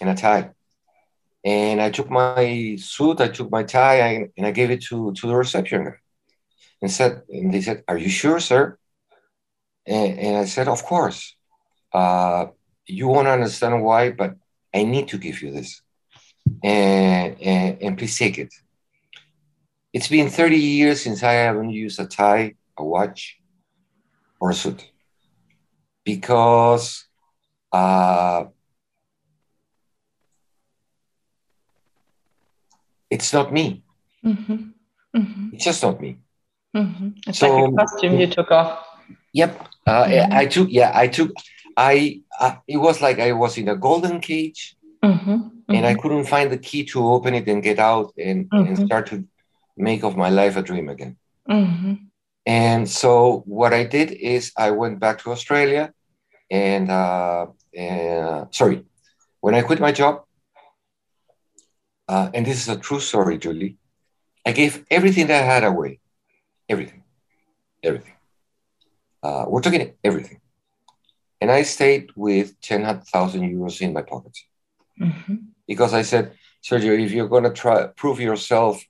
and 0.00 0.10
a 0.10 0.14
tie. 0.14 0.50
And 1.44 1.80
I 1.80 1.90
took 1.90 2.10
my 2.10 2.76
suit, 2.78 3.20
I 3.20 3.28
took 3.28 3.50
my 3.50 3.62
tie, 3.62 4.28
and 4.36 4.46
I 4.46 4.50
gave 4.50 4.70
it 4.70 4.82
to, 4.84 5.12
to 5.12 5.26
the 5.26 5.34
reception 5.34 5.84
guy. 5.84 5.96
And 6.82 6.90
said, 6.90 7.22
and 7.28 7.52
they 7.52 7.60
said, 7.60 7.84
Are 7.88 7.98
you 7.98 8.08
sure, 8.08 8.40
sir? 8.40 8.78
And, 9.86 10.18
and 10.18 10.36
I 10.36 10.44
said, 10.46 10.68
Of 10.68 10.84
course. 10.84 11.36
Uh, 11.92 12.46
you 12.86 13.08
won't 13.08 13.28
understand 13.28 13.82
why, 13.82 14.10
but 14.10 14.36
I 14.74 14.84
need 14.84 15.08
to 15.08 15.18
give 15.18 15.42
you 15.42 15.52
this. 15.52 15.82
And, 16.62 17.40
and, 17.40 17.82
and 17.82 17.98
please 17.98 18.16
take 18.16 18.38
it. 18.38 18.52
It's 19.92 20.08
been 20.08 20.30
30 20.30 20.56
years 20.56 21.02
since 21.02 21.22
I 21.22 21.32
haven't 21.32 21.70
used 21.70 21.98
a 21.98 22.06
tie, 22.06 22.54
a 22.76 22.84
watch, 22.84 23.38
or 24.40 24.50
a 24.50 24.54
suit. 24.54 24.88
Because 26.04 27.06
uh, 27.72 28.44
it's 33.10 33.32
not 33.32 33.52
me. 33.52 33.82
Mm-hmm. 34.24 34.54
Mm-hmm. 35.16 35.48
It's 35.52 35.64
just 35.64 35.82
not 35.82 36.00
me. 36.00 36.18
Mm-hmm. 36.76 37.08
It's 37.26 37.38
so, 37.38 37.56
like 37.56 37.72
a 37.72 37.76
costume 37.76 38.20
you 38.20 38.26
took 38.26 38.50
off. 38.50 38.86
Yep, 39.32 39.68
uh, 39.86 40.04
mm-hmm. 40.04 40.32
I 40.32 40.46
took. 40.46 40.68
Yeah, 40.70 40.92
I 40.94 41.08
took. 41.08 41.32
I, 41.76 42.20
I, 42.38 42.58
it 42.66 42.76
was 42.76 43.00
like 43.00 43.18
I 43.18 43.32
was 43.32 43.56
in 43.56 43.68
a 43.68 43.76
golden 43.76 44.20
cage, 44.20 44.76
mm-hmm. 45.02 45.48
and 45.68 45.86
I 45.86 45.92
mm-hmm. 45.92 46.00
couldn't 46.00 46.26
find 46.26 46.50
the 46.50 46.58
key 46.58 46.84
to 46.86 47.06
open 47.06 47.34
it 47.34 47.48
and 47.48 47.62
get 47.62 47.78
out 47.78 48.12
and, 48.18 48.48
and 48.52 48.68
mm-hmm. 48.68 48.86
start 48.86 49.06
to 49.08 49.24
make 49.76 50.02
of 50.04 50.16
my 50.16 50.28
life 50.30 50.56
a 50.56 50.62
dream 50.62 50.88
again. 50.88 51.16
And 52.46 52.88
so 52.88 53.42
what 53.46 53.72
I 53.72 53.84
did 53.84 54.10
is 54.12 54.52
I 54.56 54.72
went 54.72 54.98
back 54.98 55.22
to 55.22 55.30
Australia, 55.30 55.92
and, 56.50 56.90
uh, 56.90 57.46
and 57.76 58.52
sorry, 58.52 58.84
when 59.40 59.54
I 59.54 59.62
quit 59.62 59.80
my 59.80 59.92
job, 59.92 60.24
uh, 62.08 62.30
and 62.34 62.44
this 62.44 62.60
is 62.60 62.68
a 62.68 62.78
true 62.78 63.00
story, 63.00 63.38
Julie. 63.38 63.76
I 64.44 64.52
gave 64.52 64.84
everything 64.90 65.28
that 65.28 65.42
I 65.42 65.46
had 65.46 65.64
away, 65.64 65.99
everything, 66.70 67.02
everything. 67.82 68.16
Uh, 69.22 69.44
we're 69.48 69.60
talking 69.60 69.92
everything. 70.02 70.40
And 71.40 71.50
I 71.50 71.62
stayed 71.62 72.10
with 72.16 72.60
10,000 72.60 73.42
euros 73.42 73.80
in 73.80 73.92
my 73.92 74.02
pocket. 74.02 74.36
Mm-hmm. 75.00 75.36
Because 75.66 75.92
I 75.94 76.02
said, 76.02 76.32
Sergio, 76.62 76.98
if 76.98 77.12
you're 77.12 77.28
going 77.28 77.44
to 77.44 77.52
try 77.62 77.86
prove 77.86 78.20
yourself 78.20 78.82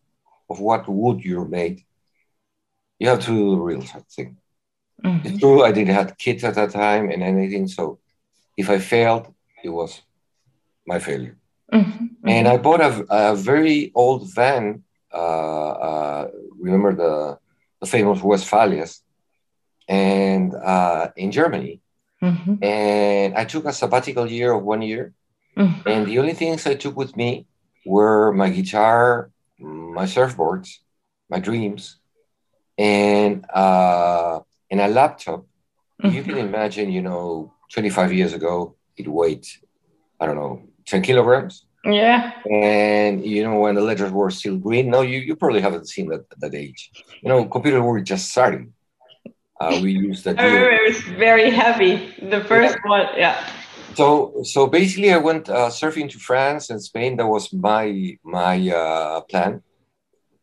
of 0.49 0.61
what 0.61 0.89
wood 0.89 1.25
you're 1.25 1.53
made, 1.61 1.85
you 2.99 3.09
have 3.09 3.21
to 3.21 3.31
do 3.31 3.51
the 3.51 3.63
real 3.71 3.83
thing. 4.17 4.37
Mm-hmm. 5.05 5.27
It's 5.27 5.39
true, 5.39 5.65
I 5.65 5.73
didn't 5.73 5.95
have 5.95 6.19
kids 6.19 6.45
at 6.45 6.57
that 6.57 6.71
time 6.71 7.11
and 7.11 7.23
anything. 7.23 7.69
So 7.69 7.99
if 8.57 8.69
I 8.69 8.79
failed, 8.79 9.33
it 9.63 9.71
was 9.71 10.03
my 10.87 10.99
failure. 10.99 11.37
Mm-hmm. 11.73 12.29
And 12.29 12.49
I 12.49 12.57
bought 12.57 12.81
a, 12.81 13.07
a 13.09 13.37
very 13.37 13.93
old 13.95 14.35
van. 14.35 14.83
Uh, 15.13 15.71
uh, 15.87 16.31
remember 16.59 16.95
the, 16.95 17.39
the 17.81 17.87
famous 17.87 18.21
Westfalias, 18.21 19.01
and 19.89 20.55
uh, 20.55 21.09
in 21.17 21.33
Germany. 21.33 21.81
Mm-hmm. 22.23 22.63
And 22.63 23.35
I 23.35 23.45
took 23.45 23.65
a 23.65 23.73
sabbatical 23.73 24.31
year 24.31 24.53
of 24.53 24.63
one 24.63 24.83
year. 24.83 25.15
Mm-hmm. 25.57 25.89
And 25.89 26.07
the 26.07 26.19
only 26.19 26.35
things 26.35 26.67
I 26.67 26.75
took 26.75 26.97
with 26.97 27.17
me 27.17 27.47
were 27.85 28.33
my 28.33 28.51
guitar, 28.51 29.31
my 29.59 30.05
surfboards, 30.05 30.79
my 31.29 31.41
dreams, 31.41 31.97
and 32.79 33.45
uh, 33.51 34.41
and 34.71 34.81
a 34.81 34.89
laptop. 34.89 35.47
You 36.03 36.23
can 36.23 36.35
mm-hmm. 36.35 36.49
imagine, 36.49 36.91
you 36.91 37.03
know, 37.03 37.53
25 37.73 38.13
years 38.13 38.33
ago, 38.33 38.77
it 38.97 39.07
weighed, 39.07 39.47
I 40.19 40.25
don't 40.25 40.37
know, 40.37 40.63
10 40.87 41.03
kilograms. 41.03 41.67
Yeah. 41.85 42.33
And 42.51 43.25
you 43.25 43.43
know, 43.43 43.59
when 43.61 43.75
the 43.75 43.81
letters 43.81 44.13
were 44.13 44.31
still 44.31 44.59
green, 44.59 44.91
no, 44.91 45.01
you, 45.01 45.19
you 45.19 45.37
probably 45.37 45.61
haven't 45.61 45.89
seen 45.89 46.09
that 46.09 46.25
that 46.41 46.55
age. 46.55 46.91
You 47.23 47.29
know, 47.29 47.47
computers 47.47 47.83
were 47.83 48.01
just 48.01 48.31
starting. 48.31 48.75
Uh, 49.61 49.79
we 49.83 49.93
used 49.93 50.25
that. 50.25 50.39
I 50.39 50.45
remember 50.45 50.71
it 50.71 50.89
was 50.89 51.03
very 51.19 51.51
heavy. 51.51 52.15
The 52.21 52.45
first 52.45 52.77
yeah. 52.85 52.91
one, 52.91 53.07
yeah. 53.17 53.49
So 53.95 54.43
so 54.45 54.67
basically, 54.67 55.13
I 55.13 55.17
went 55.17 55.49
uh, 55.49 55.71
surfing 55.71 56.11
to 56.11 56.19
France 56.19 56.71
and 56.71 56.83
Spain. 56.83 57.17
That 57.17 57.27
was 57.27 57.53
my 57.53 58.17
my 58.23 58.57
uh, 58.69 59.21
plan, 59.23 59.63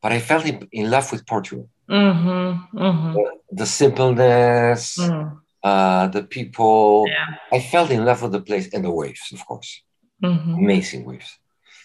but 0.01 0.11
I 0.11 0.19
fell 0.19 0.41
in, 0.41 0.67
in 0.71 0.89
love 0.89 1.11
with 1.11 1.25
Portugal. 1.27 1.69
Mm-hmm, 1.89 2.77
mm-hmm. 2.77 3.13
The, 3.13 3.31
the, 3.51 3.65
simpleness, 3.65 4.97
mm. 4.97 5.39
uh, 5.63 6.07
the 6.07 6.23
people. 6.23 7.05
Yeah. 7.07 7.35
I 7.53 7.61
fell 7.61 7.89
in 7.89 8.03
love 8.03 8.23
with 8.23 8.33
the 8.33 8.41
place 8.41 8.73
and 8.73 8.83
the 8.83 8.91
waves, 8.91 9.31
of 9.31 9.45
course 9.45 9.83
mm-hmm. 10.23 10.53
amazing 10.53 11.05
waves. 11.05 11.37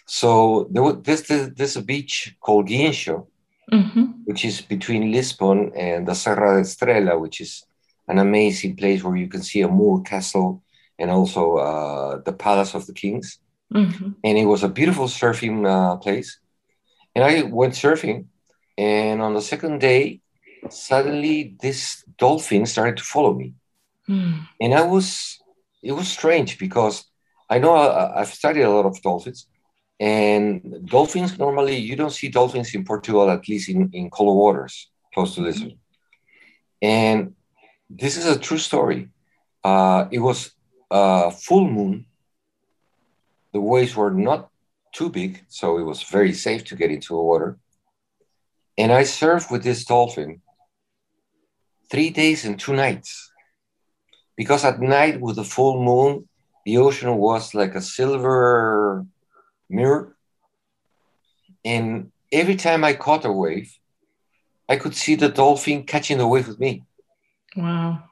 So 0.07 0.69
there 0.71 0.83
was 0.83 0.97
this 1.03 1.23
this, 1.57 1.77
a 1.77 1.83
beach 1.83 2.35
called 2.41 2.69
Guincho, 2.69 3.27
mm-hmm. 3.73 4.05
which 4.25 4.45
is 4.45 4.61
between 4.61 5.13
Lisbon 5.13 5.73
and 5.77 6.07
the 6.07 6.15
Serra 6.15 6.57
de 6.57 6.63
Estrela, 6.63 7.21
which 7.21 7.41
is 7.41 7.65
an 8.09 8.19
amazing 8.19 8.77
place 8.77 9.03
where 9.03 9.17
you 9.17 9.29
can 9.29 9.43
see 9.43 9.63
a 9.63 9.69
Moor 9.69 10.03
castle 10.03 10.63
and 10.99 11.11
also 11.11 11.57
uh, 11.57 12.21
the 12.25 12.33
Palace 12.33 12.75
of 12.75 12.87
the 12.87 12.93
Kings. 12.93 13.39
Mm-hmm. 13.73 14.11
And 14.25 14.39
it 14.39 14.47
was 14.47 14.63
a 14.63 14.69
beautiful 14.69 15.07
surfing 15.07 15.67
uh, 15.67 15.97
place. 15.97 16.39
And 17.15 17.25
I 17.25 17.43
went 17.43 17.75
surfing, 17.75 18.27
and 18.77 19.23
on 19.23 19.35
the 19.35 19.41
second 19.41 19.81
day, 19.81 20.21
suddenly 20.71 21.57
this 21.61 22.05
dolphin 22.19 22.67
started 22.67 22.97
to 22.99 23.05
follow 23.05 23.35
me. 23.35 23.55
Mm. 24.09 24.47
And 24.61 24.75
I 24.75 24.83
was, 24.83 25.39
it 25.83 25.93
was 25.93 26.09
strange 26.09 26.59
because 26.59 27.05
I 27.53 27.59
know 27.59 27.75
uh, 27.77 28.13
I, 28.17 28.21
have 28.21 28.33
studied 28.33 28.63
a 28.63 28.71
lot 28.71 28.87
of 28.87 29.03
dolphins, 29.03 29.47
and 30.01 30.87
dolphins 30.87 31.39
normally 31.39 31.77
you 31.77 31.97
don't 31.97 32.17
see 32.19 32.29
dolphins 32.31 32.75
in 32.75 32.83
Portugal, 32.83 33.29
at 33.31 33.47
least 33.47 33.69
in, 33.69 33.91
in 33.93 34.09
colder 34.09 34.39
waters 34.45 34.75
close 35.13 35.35
to 35.35 35.43
Lisbon. 35.43 35.79
And 36.81 37.35
this 37.91 38.17
is 38.17 38.27
a 38.27 38.39
true 38.39 38.57
story. 38.57 39.11
Uh, 39.63 40.07
it 40.11 40.21
was 40.21 40.53
a 40.91 41.31
full 41.31 41.69
moon. 41.69 42.07
The 43.53 43.61
waves 43.61 43.95
were 43.95 44.11
not 44.11 44.49
too 44.95 45.11
big, 45.11 45.45
so 45.49 45.77
it 45.77 45.83
was 45.83 46.03
very 46.05 46.33
safe 46.33 46.65
to 46.65 46.75
get 46.75 46.91
into 46.91 47.13
the 47.15 47.23
water. 47.31 47.59
And 48.79 48.91
I 48.91 49.03
surfed 49.03 49.51
with 49.51 49.63
this 49.63 49.85
dolphin 49.85 50.41
three 51.91 52.09
days 52.09 52.47
and 52.47 52.59
two 52.59 52.73
nights. 52.73 53.31
Because 54.39 54.65
at 54.65 54.81
night, 54.81 55.21
with 55.21 55.37
the 55.37 55.45
full 55.45 55.85
moon, 55.85 56.27
the 56.65 56.79
ocean 56.79 57.17
was 57.17 57.55
like 57.55 57.75
a 57.75 57.81
silver 57.81 59.07
mirror. 59.69 60.17
And 61.65 62.13
every 62.31 62.57
time 62.57 62.85
I 62.85 62.95
caught 62.95 63.25
a 63.25 63.33
wave, 63.33 63.77
I 64.69 64.77
could 64.77 64.95
see 64.95 65.15
the 65.15 65.29
dolphin 65.29 65.85
catching 65.85 66.19
the 66.19 66.27
wave 66.27 66.49
with 66.49 66.61
me. 66.61 66.85
Wow. 67.57 68.05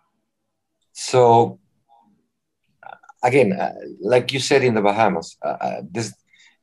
So, 0.93 1.59
again, 3.23 3.53
uh, 3.53 3.75
like 4.01 4.33
you 4.33 4.41
said 4.41 4.63
in 4.63 4.75
the 4.75 4.83
Bahamas, 4.83 5.37
uh, 5.43 5.57
uh 5.67 5.83
this 5.91 6.13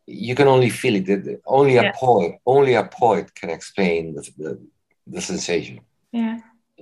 you 0.07 0.35
can 0.35 0.47
only 0.47 0.69
feel 0.69 0.95
it. 0.95 1.41
Only 1.45 1.75
yeah. 1.75 1.89
a 1.89 1.93
poet, 1.93 2.35
only 2.45 2.73
a 2.75 2.85
poet 2.85 3.35
can 3.35 3.49
explain 3.49 4.15
the, 4.15 4.21
the, 4.37 4.59
the 5.05 5.21
sensation. 5.21 5.81
Yeah. 6.13 6.39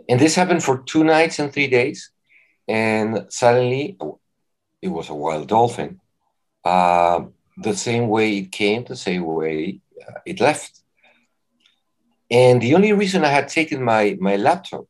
And 0.08 0.20
this 0.20 0.36
happened 0.36 0.64
for 0.64 0.84
two 0.84 1.04
nights 1.04 1.40
and 1.40 1.52
three 1.52 1.68
days. 1.68 2.12
And 2.68 3.26
suddenly 3.30 3.98
it 4.86 4.92
was 4.98 5.10
a 5.10 5.20
wild 5.24 5.48
dolphin. 5.48 6.00
Uh, 6.64 7.20
the 7.58 7.76
same 7.76 8.08
way 8.08 8.28
it 8.42 8.52
came, 8.52 8.84
the 8.84 9.02
same 9.08 9.26
way 9.26 9.80
uh, 10.08 10.20
it 10.26 10.40
left. 10.40 10.74
And 12.30 12.62
the 12.62 12.74
only 12.76 12.94
reason 12.94 13.24
I 13.24 13.34
had 13.40 13.48
taken 13.48 13.84
my, 13.84 14.18
my 14.20 14.36
laptop 14.36 14.86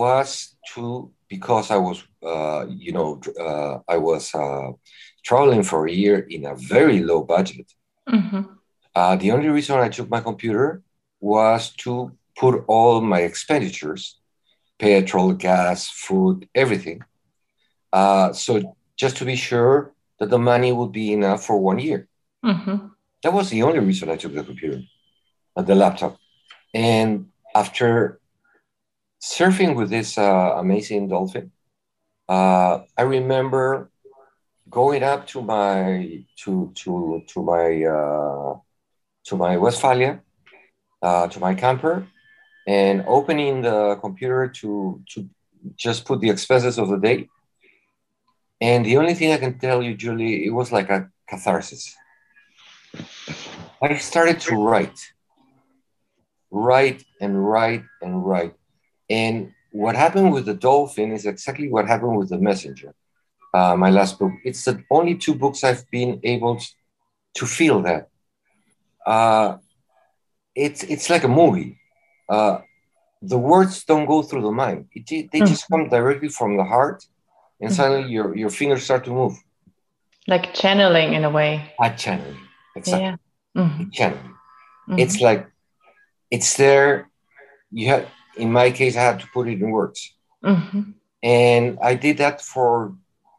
was 0.00 0.56
to, 0.72 1.10
because 1.28 1.70
I 1.70 1.76
was, 1.76 1.98
uh, 2.32 2.66
you 2.68 2.92
know, 2.92 3.20
uh, 3.46 3.74
I 3.94 3.96
was 3.98 4.34
uh, 4.34 4.72
traveling 5.28 5.62
for 5.62 5.86
a 5.86 5.92
year 5.92 6.18
in 6.34 6.46
a 6.46 6.54
very 6.54 6.98
low 7.10 7.22
budget. 7.22 7.68
Mm-hmm. 8.08 8.42
Uh, 8.94 9.16
the 9.16 9.30
only 9.32 9.48
reason 9.48 9.78
I 9.78 9.88
took 9.88 10.08
my 10.08 10.20
computer 10.20 10.82
was 11.20 11.70
to 11.84 12.12
put 12.36 12.64
all 12.66 13.00
my 13.00 13.20
expenditures, 13.20 14.02
petrol, 14.78 15.32
gas, 15.32 15.88
food, 15.88 16.48
everything, 16.54 17.02
uh, 17.94 18.32
so 18.32 18.76
just 18.96 19.16
to 19.18 19.24
be 19.24 19.36
sure 19.36 19.94
that 20.18 20.28
the 20.28 20.38
money 20.38 20.72
would 20.72 20.92
be 20.92 21.12
enough 21.12 21.46
for 21.46 21.56
one 21.58 21.78
year. 21.78 22.08
Mm-hmm. 22.44 22.88
That 23.22 23.32
was 23.32 23.48
the 23.50 23.62
only 23.62 23.78
reason 23.78 24.10
I 24.10 24.16
took 24.16 24.34
the 24.34 24.42
computer, 24.42 24.82
uh, 25.56 25.62
the 25.62 25.76
laptop. 25.76 26.18
And 26.74 27.28
after 27.54 28.20
surfing 29.22 29.76
with 29.76 29.90
this 29.90 30.18
uh, 30.18 30.50
amazing 30.64 31.08
dolphin, 31.08 31.52
uh, 32.28 32.80
I 32.98 33.02
remember 33.02 33.90
going 34.68 35.02
up 35.04 35.26
to 35.28 35.40
my 35.40 36.24
to 36.42 36.72
to 36.74 37.22
to 37.28 37.42
my 37.42 37.84
uh, 37.96 38.58
to 39.28 39.36
my 39.36 39.56
Westfalia, 39.56 40.20
uh, 41.00 41.28
to 41.28 41.38
my 41.38 41.54
camper, 41.54 42.06
and 42.66 43.04
opening 43.06 43.62
the 43.62 43.96
computer 44.00 44.48
to 44.48 45.00
to 45.10 45.28
just 45.76 46.04
put 46.04 46.20
the 46.20 46.30
expenses 46.30 46.76
of 46.76 46.88
the 46.88 46.98
day. 46.98 47.28
And 48.64 48.80
the 48.86 48.96
only 49.00 49.14
thing 49.14 49.30
I 49.32 49.42
can 49.44 49.58
tell 49.58 49.80
you, 49.82 49.92
Julie, 50.02 50.46
it 50.48 50.52
was 50.60 50.72
like 50.76 50.88
a 50.88 51.00
catharsis. 51.28 51.94
I 53.82 53.96
started 53.98 54.38
to 54.46 54.52
write, 54.56 54.98
write 56.50 57.00
and 57.20 57.32
write 57.50 57.84
and 58.00 58.24
write. 58.26 58.54
And 59.10 59.52
what 59.74 59.96
happened 59.96 60.32
with 60.32 60.46
the 60.46 60.54
dolphin 60.54 61.10
is 61.12 61.26
exactly 61.26 61.68
what 61.68 61.88
happened 61.88 62.16
with 62.16 62.28
the 62.30 62.38
messenger 62.38 62.94
uh, 63.54 63.74
my 63.84 63.90
last 63.90 64.18
book 64.20 64.32
it's 64.44 64.64
the 64.64 64.76
only 64.88 65.14
two 65.16 65.34
books 65.34 65.64
i've 65.64 65.84
been 65.90 66.20
able 66.22 66.56
to 67.34 67.44
feel 67.44 67.82
that 67.82 68.08
uh, 69.04 69.56
it's 70.54 70.84
it's 70.84 71.10
like 71.10 71.24
a 71.24 71.34
movie 71.40 71.76
uh, 72.28 72.58
the 73.20 73.36
words 73.36 73.84
don't 73.84 74.06
go 74.06 74.22
through 74.22 74.42
the 74.42 74.56
mind 74.64 74.86
it, 74.92 75.06
they 75.08 75.24
mm-hmm. 75.24 75.46
just 75.52 75.68
come 75.68 75.88
directly 75.88 76.28
from 76.28 76.56
the 76.56 76.64
heart 76.64 77.04
and 77.64 77.72
mm-hmm. 77.72 77.80
suddenly 77.80 78.12
your, 78.12 78.36
your 78.36 78.50
fingers 78.50 78.84
start 78.84 79.02
to 79.04 79.10
move 79.10 79.34
like 80.26 80.54
channeling 80.54 81.14
in 81.14 81.24
a 81.24 81.30
way 81.38 81.50
a 81.80 81.90
channeling 82.02 82.38
exactly 82.76 83.04
yeah. 83.04 83.16
mm-hmm. 83.56 83.90
channeling 83.90 84.34
mm-hmm. 84.88 84.98
it's 84.98 85.20
like 85.20 85.42
it's 86.30 86.56
there 86.56 87.08
you 87.70 87.88
have 87.88 88.06
in 88.36 88.52
my 88.52 88.70
case, 88.70 88.96
I 88.96 89.02
had 89.02 89.20
to 89.20 89.28
put 89.32 89.48
it 89.48 89.60
in 89.60 89.70
words. 89.70 90.14
Mm-hmm. 90.44 90.92
And 91.22 91.78
I 91.82 91.94
did 91.94 92.18
that 92.18 92.42
for 92.42 92.94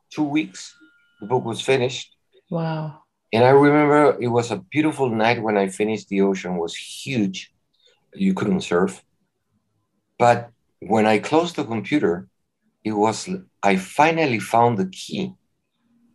two 0.10 0.24
weeks. 0.24 0.76
The 1.22 1.28
book 1.28 1.46
was 1.46 1.62
finished. 1.62 2.16
Wow. 2.50 3.04
And 3.32 3.44
I 3.44 3.50
remember 3.50 4.18
it 4.20 4.28
was 4.28 4.52
a 4.52 4.58
beautiful 4.58 5.10
night 5.10 5.42
when 5.42 5.58
I 5.58 5.68
finished. 5.68 6.10
The 6.10 6.22
ocean 6.22 6.58
was 6.58 6.76
huge. 6.76 7.52
You 8.14 8.34
couldn't 8.34 8.62
surf. 8.62 9.04
But 10.18 10.50
when 10.80 11.06
I 11.06 11.20
closed 11.20 11.58
the 11.58 11.66
computer, 11.66 12.30
it 12.84 12.94
was, 12.94 13.28
I 13.66 13.78
finally 13.78 14.40
found 14.40 14.78
the 14.78 14.86
key 14.86 15.34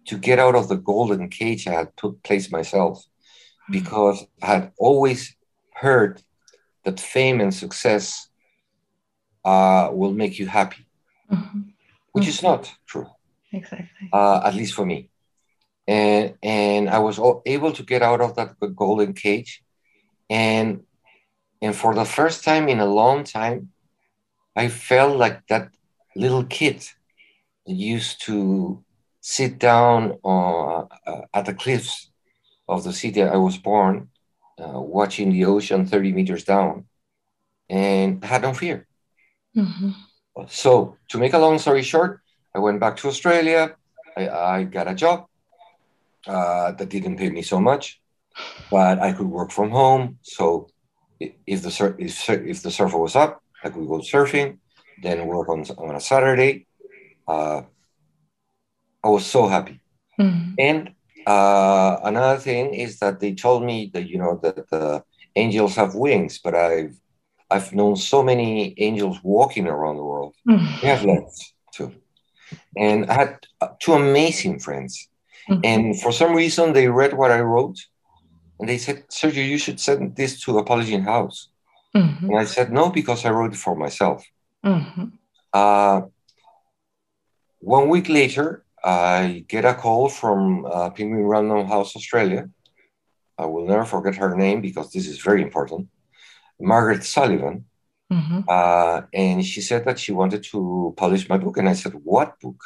to 0.06 0.16
get 0.16 0.38
out 0.38 0.54
of 0.54 0.68
the 0.68 0.76
golden 0.76 1.28
cage 1.28 1.66
I 1.66 1.72
had 1.72 1.96
put 1.96 2.22
placed 2.22 2.52
myself 2.52 3.04
because 3.68 4.24
I 4.40 4.46
had 4.46 4.72
always 4.78 5.36
heard 5.74 6.22
that 6.84 7.00
fame 7.00 7.40
and 7.40 7.52
success 7.52 8.28
uh, 9.44 9.90
will 9.92 10.12
make 10.12 10.38
you 10.38 10.46
happy, 10.46 10.86
mm-hmm. 11.30 11.60
which 12.12 12.24
mm-hmm. 12.24 12.30
is 12.30 12.42
not 12.42 12.72
true. 12.86 13.08
Exactly. 13.52 14.08
Uh, 14.12 14.40
at 14.44 14.54
least 14.54 14.74
for 14.74 14.86
me. 14.86 15.10
And, 15.88 16.34
and 16.42 16.88
I 16.88 17.00
was 17.00 17.18
able 17.46 17.72
to 17.72 17.82
get 17.82 18.02
out 18.02 18.20
of 18.20 18.36
that 18.36 18.54
golden 18.76 19.12
cage. 19.12 19.62
And, 20.28 20.84
and 21.60 21.74
for 21.74 21.94
the 21.94 22.04
first 22.04 22.44
time 22.44 22.68
in 22.68 22.78
a 22.78 22.86
long 22.86 23.24
time, 23.24 23.70
I 24.54 24.68
felt 24.68 25.16
like 25.16 25.46
that 25.48 25.70
little 26.14 26.44
kid 26.44 26.88
used 27.66 28.22
to 28.26 28.82
sit 29.20 29.58
down 29.58 30.18
uh, 30.24 30.84
at 31.34 31.44
the 31.44 31.54
cliffs 31.54 32.10
of 32.68 32.84
the 32.84 32.92
city 32.92 33.22
I 33.22 33.36
was 33.36 33.58
born, 33.58 34.08
uh, 34.58 34.80
watching 34.80 35.32
the 35.32 35.44
ocean 35.44 35.86
30 35.86 36.12
meters 36.12 36.44
down, 36.44 36.86
and 37.68 38.24
had 38.24 38.42
no 38.42 38.54
fear. 38.54 38.86
Mm-hmm. 39.56 39.90
So, 40.48 40.96
to 41.08 41.18
make 41.18 41.34
a 41.34 41.38
long 41.38 41.58
story 41.58 41.82
short, 41.82 42.20
I 42.54 42.60
went 42.60 42.80
back 42.80 42.96
to 42.98 43.08
Australia. 43.08 43.76
I, 44.16 44.28
I 44.28 44.64
got 44.64 44.88
a 44.88 44.94
job 44.94 45.26
uh, 46.26 46.72
that 46.72 46.88
didn't 46.88 47.16
pay 47.16 47.30
me 47.30 47.42
so 47.42 47.60
much, 47.60 48.00
but 48.70 48.98
I 49.00 49.12
could 49.12 49.26
work 49.26 49.50
from 49.50 49.70
home. 49.70 50.18
So, 50.22 50.68
if 51.18 51.62
the 51.62 51.70
sur- 51.70 51.96
if, 51.98 52.30
if 52.30 52.62
the 52.62 52.70
surfer 52.70 52.96
was 52.96 53.16
up, 53.16 53.42
I 53.62 53.68
could 53.68 53.86
go 53.86 53.98
surfing, 53.98 54.58
then 55.02 55.26
work 55.26 55.48
on, 55.48 55.64
on 55.76 55.96
a 55.96 56.00
Saturday. 56.00 56.66
Uh, 57.30 57.62
I 59.06 59.08
was 59.16 59.24
so 59.26 59.42
happy. 59.54 59.76
Mm-hmm. 60.18 60.54
And 60.58 60.80
uh, 61.26 61.92
another 62.10 62.38
thing 62.38 62.74
is 62.74 62.98
that 63.02 63.20
they 63.20 63.32
told 63.34 63.60
me 63.70 63.90
that 63.94 64.04
you 64.10 64.18
know 64.22 64.34
that 64.42 64.56
the 64.70 65.02
angels 65.36 65.76
have 65.76 65.94
wings, 65.94 66.32
but 66.44 66.54
I've 66.54 66.96
I've 67.54 67.72
known 67.72 67.96
so 67.96 68.18
many 68.30 68.74
angels 68.78 69.16
walking 69.22 69.66
around 69.66 69.96
the 69.96 70.08
world. 70.12 70.34
Mm. 70.48 70.80
They 70.80 70.88
have 70.88 71.04
legs 71.04 71.36
too. 71.76 71.90
And 72.86 72.98
I 73.10 73.14
had 73.22 73.32
uh, 73.60 73.68
two 73.82 73.94
amazing 73.94 74.60
friends. 74.66 74.92
Mm-hmm. 75.48 75.60
And 75.70 76.00
for 76.02 76.12
some 76.12 76.32
reason, 76.42 76.72
they 76.72 76.88
read 77.00 77.12
what 77.20 77.30
I 77.38 77.40
wrote 77.40 77.78
and 78.60 78.68
they 78.68 78.78
said, 78.78 79.08
Sergio, 79.08 79.44
you 79.52 79.58
should 79.58 79.80
send 79.80 80.14
this 80.14 80.40
to 80.42 80.58
a 80.58 80.64
publishing 80.64 81.02
house. 81.02 81.48
Mm-hmm. 81.96 82.26
And 82.30 82.38
I 82.38 82.44
said, 82.44 82.70
no, 82.70 82.90
because 82.90 83.24
I 83.24 83.30
wrote 83.30 83.54
it 83.54 83.58
for 83.66 83.74
myself. 83.74 84.24
Mm-hmm. 84.64 85.06
Uh, 85.52 86.02
one 87.60 87.88
week 87.88 88.08
later, 88.08 88.64
I 88.82 89.44
get 89.46 89.64
a 89.64 89.74
call 89.74 90.08
from 90.08 90.64
uh, 90.64 90.90
Penguin 90.90 91.26
Random 91.26 91.66
House 91.66 91.94
Australia. 91.94 92.48
I 93.38 93.46
will 93.46 93.66
never 93.66 93.84
forget 93.84 94.16
her 94.16 94.34
name 94.34 94.60
because 94.60 94.92
this 94.92 95.06
is 95.06 95.18
very 95.18 95.42
important. 95.42 95.88
Margaret 96.58 97.04
Sullivan. 97.04 97.66
Mm-hmm. 98.12 98.40
Uh, 98.48 99.02
and 99.14 99.44
she 99.44 99.60
said 99.60 99.84
that 99.84 99.98
she 99.98 100.12
wanted 100.12 100.42
to 100.44 100.94
publish 100.96 101.28
my 101.28 101.38
book. 101.38 101.58
And 101.58 101.68
I 101.68 101.74
said, 101.74 101.92
What 102.02 102.40
book? 102.40 102.60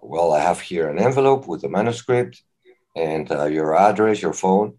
Well, 0.00 0.32
I 0.32 0.40
have 0.40 0.60
here 0.60 0.88
an 0.88 0.98
envelope 0.98 1.48
with 1.48 1.62
the 1.62 1.68
manuscript 1.68 2.42
and 2.94 3.30
uh, 3.30 3.46
your 3.46 3.74
address, 3.74 4.22
your 4.22 4.34
phone. 4.34 4.78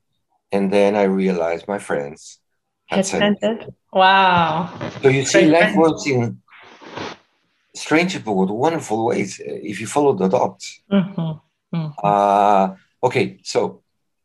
And 0.51 0.71
then 0.71 0.95
I 0.95 1.03
realized 1.03 1.67
my 1.67 1.79
friends 1.79 2.39
had 2.85 3.05
sent 3.05 3.39
it. 3.41 3.73
Wow. 3.91 4.91
So 5.01 5.09
you 5.09 5.25
see, 5.25 5.47
life 5.47 5.75
works 5.75 6.05
in 6.05 6.41
strange 7.75 8.23
but 8.23 8.33
wonderful 8.33 9.05
ways 9.05 9.39
uh, 9.39 9.43
if 9.47 9.79
you 9.79 9.87
follow 9.87 10.13
the 10.13 10.27
dots. 10.27 10.81
Mm-hmm. 10.91 11.75
Mm-hmm. 11.75 11.91
Uh, 12.03 12.75
okay, 13.03 13.39
so 13.43 13.81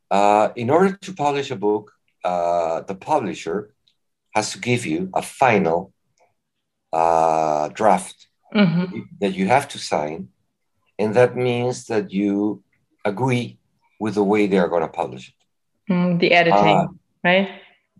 uh, 0.09 0.49
in 0.55 0.69
order 0.69 0.97
to 0.97 1.13
publish 1.13 1.51
a 1.51 1.55
book, 1.55 1.91
uh, 2.23 2.81
the 2.81 2.95
publisher 2.95 3.73
has 4.33 4.51
to 4.51 4.59
give 4.59 4.85
you 4.85 5.09
a 5.13 5.21
final 5.21 5.93
uh, 6.93 7.69
draft 7.69 8.27
mm-hmm. 8.53 8.99
that 9.19 9.33
you 9.33 9.47
have 9.47 9.67
to 9.69 9.79
sign. 9.79 10.29
And 10.99 11.13
that 11.15 11.35
means 11.35 11.87
that 11.87 12.11
you 12.11 12.63
agree 13.03 13.57
with 13.99 14.15
the 14.15 14.23
way 14.23 14.47
they 14.47 14.57
are 14.57 14.67
going 14.67 14.83
to 14.83 14.87
publish 14.87 15.29
it. 15.29 15.91
Mm, 15.91 16.19
the 16.19 16.31
editing, 16.31 16.77
uh, 16.77 16.87
right? 17.23 17.49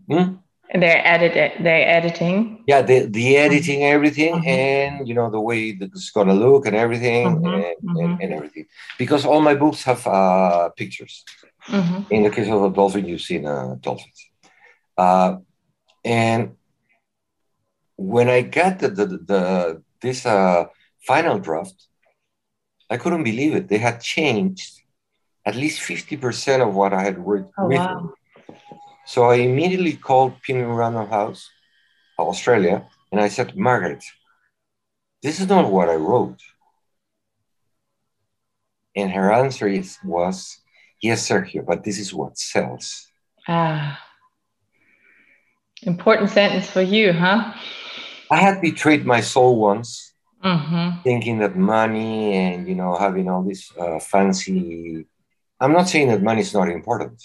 Hmm? 0.08 0.34
They're 0.74 1.06
edit 1.06 1.34
they're 1.62 1.86
editing. 1.86 2.64
Yeah, 2.66 2.80
the, 2.80 3.04
the 3.04 3.36
editing 3.36 3.84
everything 3.84 4.34
mm-hmm. 4.36 4.48
and 4.48 5.08
you 5.08 5.14
know 5.14 5.30
the 5.30 5.40
way 5.40 5.76
it's 5.78 6.10
gonna 6.10 6.34
look 6.34 6.66
and 6.66 6.74
everything 6.74 7.26
mm-hmm. 7.26 7.46
and, 7.46 7.64
and, 7.64 7.76
mm-hmm. 7.82 8.22
and, 8.22 8.32
everything. 8.32 8.66
Because 8.96 9.26
all 9.26 9.42
my 9.42 9.54
books 9.54 9.82
have 9.82 10.06
uh, 10.06 10.70
pictures. 10.70 11.24
Mm-hmm. 11.66 12.12
In 12.12 12.22
the 12.22 12.30
case 12.30 12.48
of 12.48 12.62
a 12.64 12.70
dolphin, 12.70 13.06
you've 13.06 13.20
seen 13.20 13.46
uh, 13.46 13.76
dolphins. 13.80 14.30
Uh, 14.96 15.36
and 16.04 16.56
when 17.96 18.28
I 18.28 18.40
got 18.42 18.78
the, 18.78 18.88
the, 18.88 19.06
the 19.06 19.82
this 20.00 20.24
uh, 20.24 20.64
final 21.06 21.38
draft, 21.38 21.86
I 22.88 22.96
couldn't 22.96 23.24
believe 23.24 23.54
it. 23.54 23.68
They 23.68 23.78
had 23.78 24.00
changed 24.00 24.82
at 25.44 25.54
least 25.54 25.80
50% 25.80 26.66
of 26.66 26.74
what 26.74 26.92
I 26.92 27.02
had 27.02 27.18
oh, 27.18 27.22
written. 27.22 27.50
Wow. 27.58 28.14
So 29.06 29.24
I 29.24 29.36
immediately 29.36 29.94
called 29.94 30.40
Penguin 30.46 30.70
Random 30.70 31.08
House, 31.08 31.50
Australia, 32.18 32.86
and 33.10 33.20
I 33.20 33.28
said, 33.28 33.56
Margaret, 33.56 34.04
this 35.22 35.40
is 35.40 35.48
not 35.48 35.70
what 35.70 35.88
I 35.88 35.94
wrote. 35.94 36.40
And 38.94 39.10
her 39.10 39.32
answer 39.32 39.66
is, 39.66 39.98
was, 40.04 40.58
Yes, 41.02 41.28
Sergio, 41.28 41.66
but 41.66 41.82
this 41.82 41.98
is 41.98 42.14
what 42.14 42.38
sells. 42.38 43.08
Ah. 43.48 44.00
Important 45.82 46.30
sentence 46.30 46.70
for 46.70 46.80
you, 46.80 47.12
huh? 47.12 47.52
I 48.30 48.36
had 48.36 48.60
betrayed 48.60 49.04
my 49.04 49.20
soul 49.20 49.58
once, 49.58 50.14
mm-hmm. 50.44 51.02
thinking 51.02 51.40
that 51.40 51.56
money 51.56 52.34
and 52.34 52.68
you 52.68 52.76
know 52.76 52.94
having 52.94 53.28
all 53.28 53.42
this 53.42 53.72
uh, 53.76 53.98
fancy. 53.98 55.06
I'm 55.58 55.72
not 55.72 55.88
saying 55.88 56.08
that 56.08 56.22
money 56.22 56.40
is 56.40 56.54
not 56.54 56.68
important. 56.68 57.20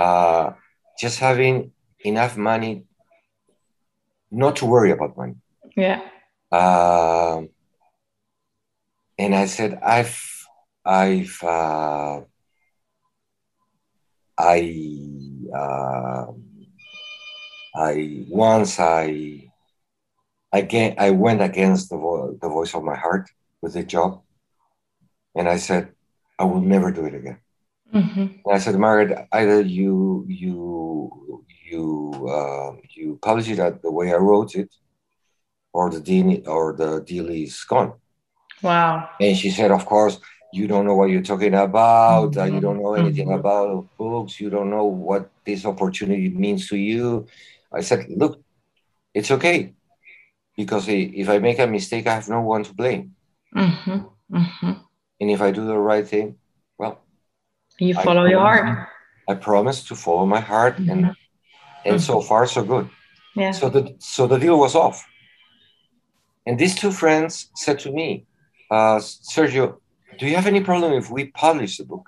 Uh, 0.00 0.54
just 1.02 1.18
having 1.18 1.72
enough 2.10 2.34
money 2.36 2.84
not 4.30 4.56
to 4.56 4.64
worry 4.66 4.90
about 4.96 5.16
money. 5.16 5.36
Yeah. 5.76 6.00
Uh, 6.50 7.42
and 9.18 9.34
I 9.34 9.46
said, 9.46 9.78
I've, 9.96 10.16
I've, 10.84 11.36
uh, 11.42 12.20
I, 14.38 14.58
uh, 15.54 16.26
I 17.74 18.24
once 18.28 18.80
I 18.80 19.50
Again, 20.52 20.96
I 20.98 21.10
went 21.10 21.42
against 21.42 21.90
the, 21.90 21.96
vo- 21.96 22.36
the 22.40 22.48
voice 22.48 22.74
of 22.74 22.82
my 22.82 22.96
heart 22.96 23.30
with 23.62 23.74
the 23.74 23.84
job. 23.84 24.22
And 25.36 25.48
I 25.48 25.58
said, 25.58 25.92
I 26.38 26.44
will 26.44 26.60
never 26.60 26.90
do 26.90 27.04
it 27.04 27.14
again. 27.14 27.38
Mm-hmm. 27.94 28.20
And 28.20 28.52
I 28.52 28.58
said, 28.58 28.76
Margaret, 28.76 29.26
either 29.32 29.60
you 29.62 30.24
you 30.28 31.44
you 31.70 32.28
uh, 32.28 32.76
you 32.94 33.18
publish 33.22 33.48
it 33.48 33.58
at 33.58 33.82
the 33.82 33.90
way 33.90 34.12
I 34.12 34.16
wrote 34.16 34.54
it, 34.54 34.72
or 35.72 35.90
the 35.90 36.00
deal 36.00 36.48
or 36.48 36.72
the 36.74 37.00
deal 37.00 37.28
is 37.28 37.62
gone. 37.64 37.94
Wow. 38.62 39.08
And 39.20 39.36
she 39.36 39.50
said, 39.50 39.70
Of 39.70 39.86
course, 39.86 40.20
you 40.52 40.66
don't 40.66 40.84
know 40.84 40.94
what 40.94 41.10
you're 41.10 41.22
talking 41.22 41.54
about. 41.54 42.36
Uh, 42.36 42.44
you 42.44 42.60
don't 42.60 42.82
know 42.82 42.94
anything 42.94 43.28
Mhm. 43.28 43.38
about 43.38 43.88
books. 43.96 44.40
You 44.40 44.50
don't 44.50 44.70
know 44.70 44.84
what 44.84 45.30
this 45.44 45.64
opportunity 45.64 46.28
means 46.28 46.68
to 46.68 46.76
you. 46.76 47.26
I 47.72 47.80
said, 47.80 48.06
Look, 48.08 48.40
it's 49.14 49.30
okay. 49.30 49.74
Because 50.56 50.88
if 50.88 51.28
I 51.28 51.38
make 51.38 51.58
a 51.58 51.66
mistake, 51.66 52.06
I 52.06 52.14
have 52.14 52.28
no 52.28 52.42
one 52.42 52.64
to 52.64 52.74
blame. 52.74 53.14
Mm-hmm. 53.56 54.36
Mm-hmm. 54.36 54.72
And 55.20 55.30
if 55.30 55.40
I 55.40 55.50
do 55.50 55.64
the 55.64 55.78
right 55.78 56.06
thing, 56.06 56.36
You 57.80 57.94
I 57.98 58.02
follow 58.04 58.24
your 58.26 58.40
promise- 58.40 58.76
heart. 58.76 58.88
I 59.28 59.34
promise 59.34 59.78
to 59.88 59.94
follow 60.04 60.26
my 60.26 60.40
heart. 60.52 60.74
And 60.78 61.00
Mhm. 61.04 61.14
and 61.88 62.00
so 62.10 62.20
far, 62.28 62.42
so 62.46 62.62
good. 62.72 62.86
Yeah. 63.42 63.52
So 63.60 63.64
the 63.74 63.82
so 63.98 64.26
the 64.32 64.38
deal 64.44 64.58
was 64.58 64.74
off. 64.74 64.98
And 66.46 66.58
these 66.58 66.74
two 66.82 66.92
friends 67.02 67.32
said 67.54 67.78
to 67.84 67.90
me, 67.98 68.08
uh, 68.76 68.98
Sergio, 69.34 69.64
do 70.18 70.24
you 70.26 70.34
have 70.38 70.46
any 70.52 70.60
problem 70.70 70.92
if 71.02 71.06
we 71.10 71.22
publish 71.44 71.72
the 71.78 71.84
book? 71.92 72.06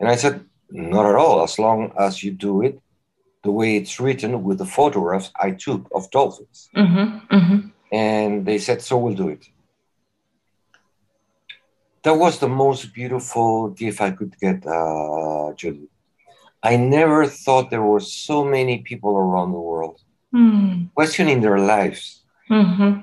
And 0.00 0.08
I 0.14 0.16
said, 0.16 0.34
not 0.70 1.06
at 1.06 1.14
all, 1.22 1.36
as 1.48 1.58
long 1.58 1.80
as 2.06 2.22
you 2.22 2.30
do 2.48 2.62
it 2.66 2.74
the 3.44 3.50
way 3.58 3.76
it's 3.76 3.94
written 4.00 4.32
with 4.46 4.58
the 4.58 4.66
photographs 4.78 5.30
I 5.46 5.50
took 5.64 5.82
of 5.96 6.10
dolphins. 6.10 6.68
Mm-hmm. 6.76 7.36
Mm-hmm. 7.36 7.58
And 7.92 8.44
they 8.48 8.58
said, 8.58 8.82
so 8.82 8.98
we'll 8.98 9.14
do 9.24 9.28
it. 9.36 9.42
That 12.04 12.14
was 12.16 12.38
the 12.38 12.48
most 12.48 12.94
beautiful 12.94 13.70
gift 13.70 14.00
I 14.00 14.12
could 14.12 14.34
get, 14.38 14.66
uh, 14.66 15.52
Julie. 15.54 15.88
I 16.62 16.76
never 16.76 17.26
thought 17.26 17.70
there 17.70 17.82
were 17.82 18.00
so 18.00 18.44
many 18.44 18.78
people 18.78 19.16
around 19.16 19.52
the 19.52 19.60
world 19.60 20.00
Mm-hmm. 20.34 20.88
questioning 20.94 21.40
their 21.40 21.58
lives 21.58 22.22
Mm-hmm. 22.50 23.00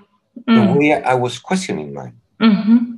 the 0.55 0.73
way 0.77 0.93
I 1.03 1.15
was 1.15 1.39
questioning 1.39 1.91
mine. 1.93 2.17
Mm-hmm. 2.39 2.95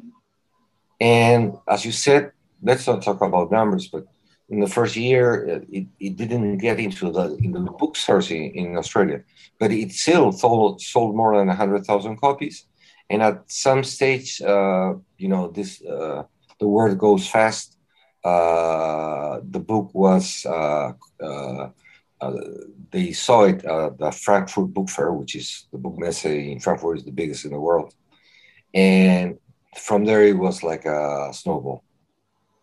And 1.00 1.54
as 1.68 1.86
you 1.86 1.92
said, 1.92 2.32
let's 2.62 2.88
not 2.88 3.02
talk 3.04 3.22
about 3.22 3.52
numbers, 3.52 3.88
but 3.88 4.06
in 4.50 4.60
the 4.60 4.68
first 4.68 4.96
year, 4.96 5.62
it, 5.72 5.88
it 6.00 6.16
didn't 6.18 6.58
get 6.58 6.80
into 6.80 7.12
the 7.12 7.36
into 7.44 7.60
the 7.60 7.72
bookstores 7.72 8.32
in, 8.32 8.44
in 8.62 8.78
Australia, 8.78 9.24
but 9.60 9.72
it 9.72 9.92
still 9.92 10.32
sold, 10.32 10.82
sold 10.82 11.16
more 11.16 11.38
than 11.38 11.48
100,000 11.48 12.18
copies. 12.18 12.66
And 13.10 13.22
at 13.22 13.44
some 13.48 13.84
stage, 13.84 14.42
uh, 14.42 14.94
you 15.18 15.28
know, 15.28 15.50
this 15.50 15.82
uh, 15.84 16.24
the 16.60 16.68
word 16.68 16.98
goes 16.98 17.28
fast. 17.28 17.78
Uh, 18.24 19.40
the 19.50 19.60
book 19.60 19.90
was, 19.94 20.46
uh, 20.46 20.92
uh, 21.22 21.70
uh, 22.20 22.34
they 22.92 23.14
saw 23.14 23.44
it 23.44 23.64
at 23.64 23.98
the 23.98 24.12
Frankfurt 24.12 24.74
Book 24.74 24.90
Fair, 24.90 25.14
which 25.14 25.36
is 25.36 25.68
the 25.72 25.78
book 25.78 25.98
messe 25.98 26.26
in 26.26 26.60
Frankfurt 26.60 26.98
is 26.98 27.06
the 27.06 27.12
biggest 27.12 27.46
in 27.46 27.52
the 27.52 27.60
world. 27.60 27.94
And 28.74 29.38
from 29.78 30.06
there 30.06 30.24
it 30.24 30.38
was 30.38 30.64
like 30.64 30.86
a 30.86 31.30
snowball 31.34 31.84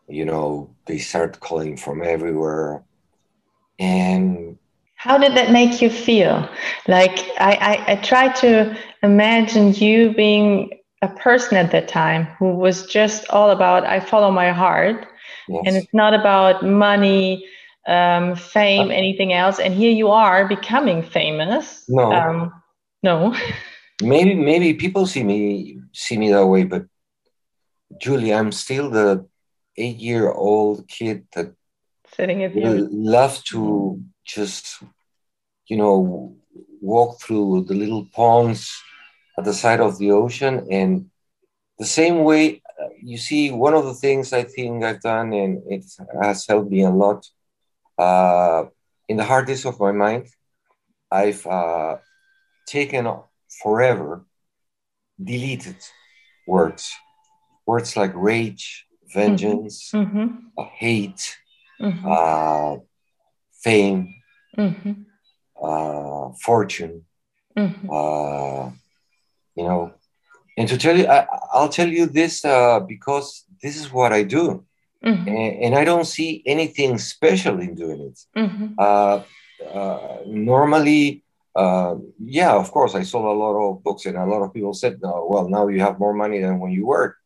you 0.09 0.25
know 0.25 0.75
they 0.87 0.99
start 0.99 1.41
calling 1.41 1.77
from 1.77 2.03
everywhere 2.03 2.85
and 3.79 4.59
How 4.97 5.19
did 5.19 5.35
that 5.37 5.51
make 5.51 5.83
you 5.83 5.91
feel? 5.91 6.49
Like 6.87 7.19
I, 7.39 7.53
I, 7.71 7.93
I 7.93 7.97
try 7.97 8.29
to 8.41 8.77
imagine 9.03 9.75
you 9.75 10.15
being 10.15 10.71
a 11.05 11.09
person 11.09 11.57
at 11.57 11.71
that 11.71 11.87
time 11.87 12.25
who 12.39 12.51
was 12.65 12.87
just 12.87 13.29
all 13.29 13.51
about 13.51 13.85
I 13.85 14.01
follow 14.01 14.31
my 14.31 14.51
heart 14.53 15.07
yes, 15.49 15.63
and 15.67 15.77
it's 15.77 15.93
not 15.93 16.15
about 16.15 16.65
money, 16.65 17.47
um, 17.87 18.37
fame, 18.37 18.91
anything 18.91 19.33
else. 19.33 19.59
And 19.59 19.75
here 19.75 19.93
you 19.93 20.09
are 20.11 20.49
becoming 20.49 21.03
famous. 21.03 21.85
No. 21.89 22.11
Um, 22.13 22.63
no. 23.03 23.37
maybe 24.03 24.35
maybe 24.35 24.75
people 24.75 25.07
see 25.07 25.23
me 25.23 25.79
see 25.93 26.17
me 26.17 26.29
that 26.33 26.47
way 26.53 26.65
but 26.65 26.85
julie 28.03 28.35
i'm 28.35 28.51
still 28.51 28.91
the 28.91 29.25
eight 29.77 29.99
year 29.99 30.29
old 30.33 30.89
kid 30.89 31.25
that 31.35 31.55
Sitting 32.17 32.43
at 32.43 32.55
you. 32.55 32.89
love 32.91 33.43
to 33.45 34.03
just 34.25 34.83
you 35.69 35.77
know 35.77 36.35
walk 36.81 37.21
through 37.21 37.65
the 37.69 37.75
little 37.75 38.05
ponds 38.13 38.83
at 39.39 39.45
the 39.45 39.53
side 39.55 39.81
of 39.81 39.99
the 39.99 40.11
ocean 40.13 40.67
and 40.71 41.07
the 41.79 41.85
same 42.01 42.25
way 42.25 42.63
uh, 42.81 42.89
you 43.03 43.19
see 43.19 43.51
one 43.51 43.75
of 43.75 43.85
the 43.85 43.95
things 43.95 44.33
i 44.33 44.43
think 44.43 44.83
i've 44.85 45.01
done 45.01 45.33
and 45.33 45.63
it 45.69 45.85
has 46.23 46.47
helped 46.47 46.71
me 46.71 46.83
a 46.83 46.91
lot 46.91 47.21
uh, 47.99 48.65
in 49.09 49.17
the 49.17 49.25
hard 49.25 49.47
disk 49.47 49.67
of 49.67 49.79
my 49.81 49.93
mind 49.93 50.25
i've 51.11 51.45
uh, 51.47 51.97
taken 52.67 53.07
forever 53.63 54.25
deleted 55.23 55.77
words 56.47 56.93
words 57.67 57.97
like 57.97 58.13
rage 58.15 58.87
vengeance 59.15 59.91
Mm-hmm. 59.95 60.27
uh, 60.59 60.67
hate 60.85 61.37
Mm-hmm. 61.81 62.07
uh, 62.11 62.77
fame, 63.63 64.15
Mm-hmm. 64.57 64.93
uh, 65.63 66.33
fortune, 66.41 67.05
Mm-hmm. 67.57 67.89
uh, 67.91 68.71
you 69.57 69.65
know. 69.65 69.93
And 70.57 70.69
to 70.69 70.79
tell 70.79 70.97
you, 70.97 71.07
I, 71.07 71.27
I'll 71.53 71.69
tell 71.69 71.89
you 71.89 72.07
this 72.07 72.45
uh, 72.45 72.81
because 72.81 73.45
this 73.63 73.77
is 73.77 73.93
what 73.93 74.13
I 74.13 74.23
do, 74.23 74.65
Mm-hmm. 75.05 75.29
and, 75.29 75.65
and 75.65 75.75
I 75.75 75.85
don't 75.85 76.07
see 76.07 76.43
anything 76.47 76.97
special 76.97 77.61
in 77.61 77.75
doing 77.75 78.01
it. 78.01 78.19
Mm-hmm. 78.39 78.69
Uh, 78.79 79.21
uh, 79.71 80.19
normally, 80.27 81.23
uh, 81.55 81.97
yeah, 82.19 82.55
of 82.55 82.71
course, 82.71 82.95
I 82.95 83.03
sold 83.03 83.27
a 83.27 83.39
lot 83.45 83.55
of 83.55 83.85
books, 83.85 84.07
and 84.07 84.17
a 84.17 84.25
lot 84.25 84.43
of 84.43 84.55
people 84.55 84.73
said, 84.73 85.01
no, 85.03 85.27
"Well, 85.29 85.49
now 85.51 85.69
you 85.69 85.81
have 85.81 85.99
more 85.99 86.15
money 86.15 86.41
than 86.41 86.59
when 86.59 86.73
you 86.73 86.87
worked." 86.87 87.21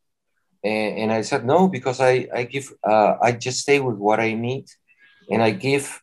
And, 0.64 0.98
and 0.98 1.12
I 1.12 1.22
said, 1.22 1.46
"No, 1.46 1.68
because 1.68 2.00
I 2.00 2.26
I 2.34 2.42
give 2.44 2.72
uh, 2.82 3.14
I 3.22 3.30
just 3.32 3.60
stay 3.60 3.78
with 3.78 3.96
what 3.96 4.18
I 4.18 4.34
need, 4.34 4.66
and 5.30 5.40
I 5.40 5.50
give 5.50 6.02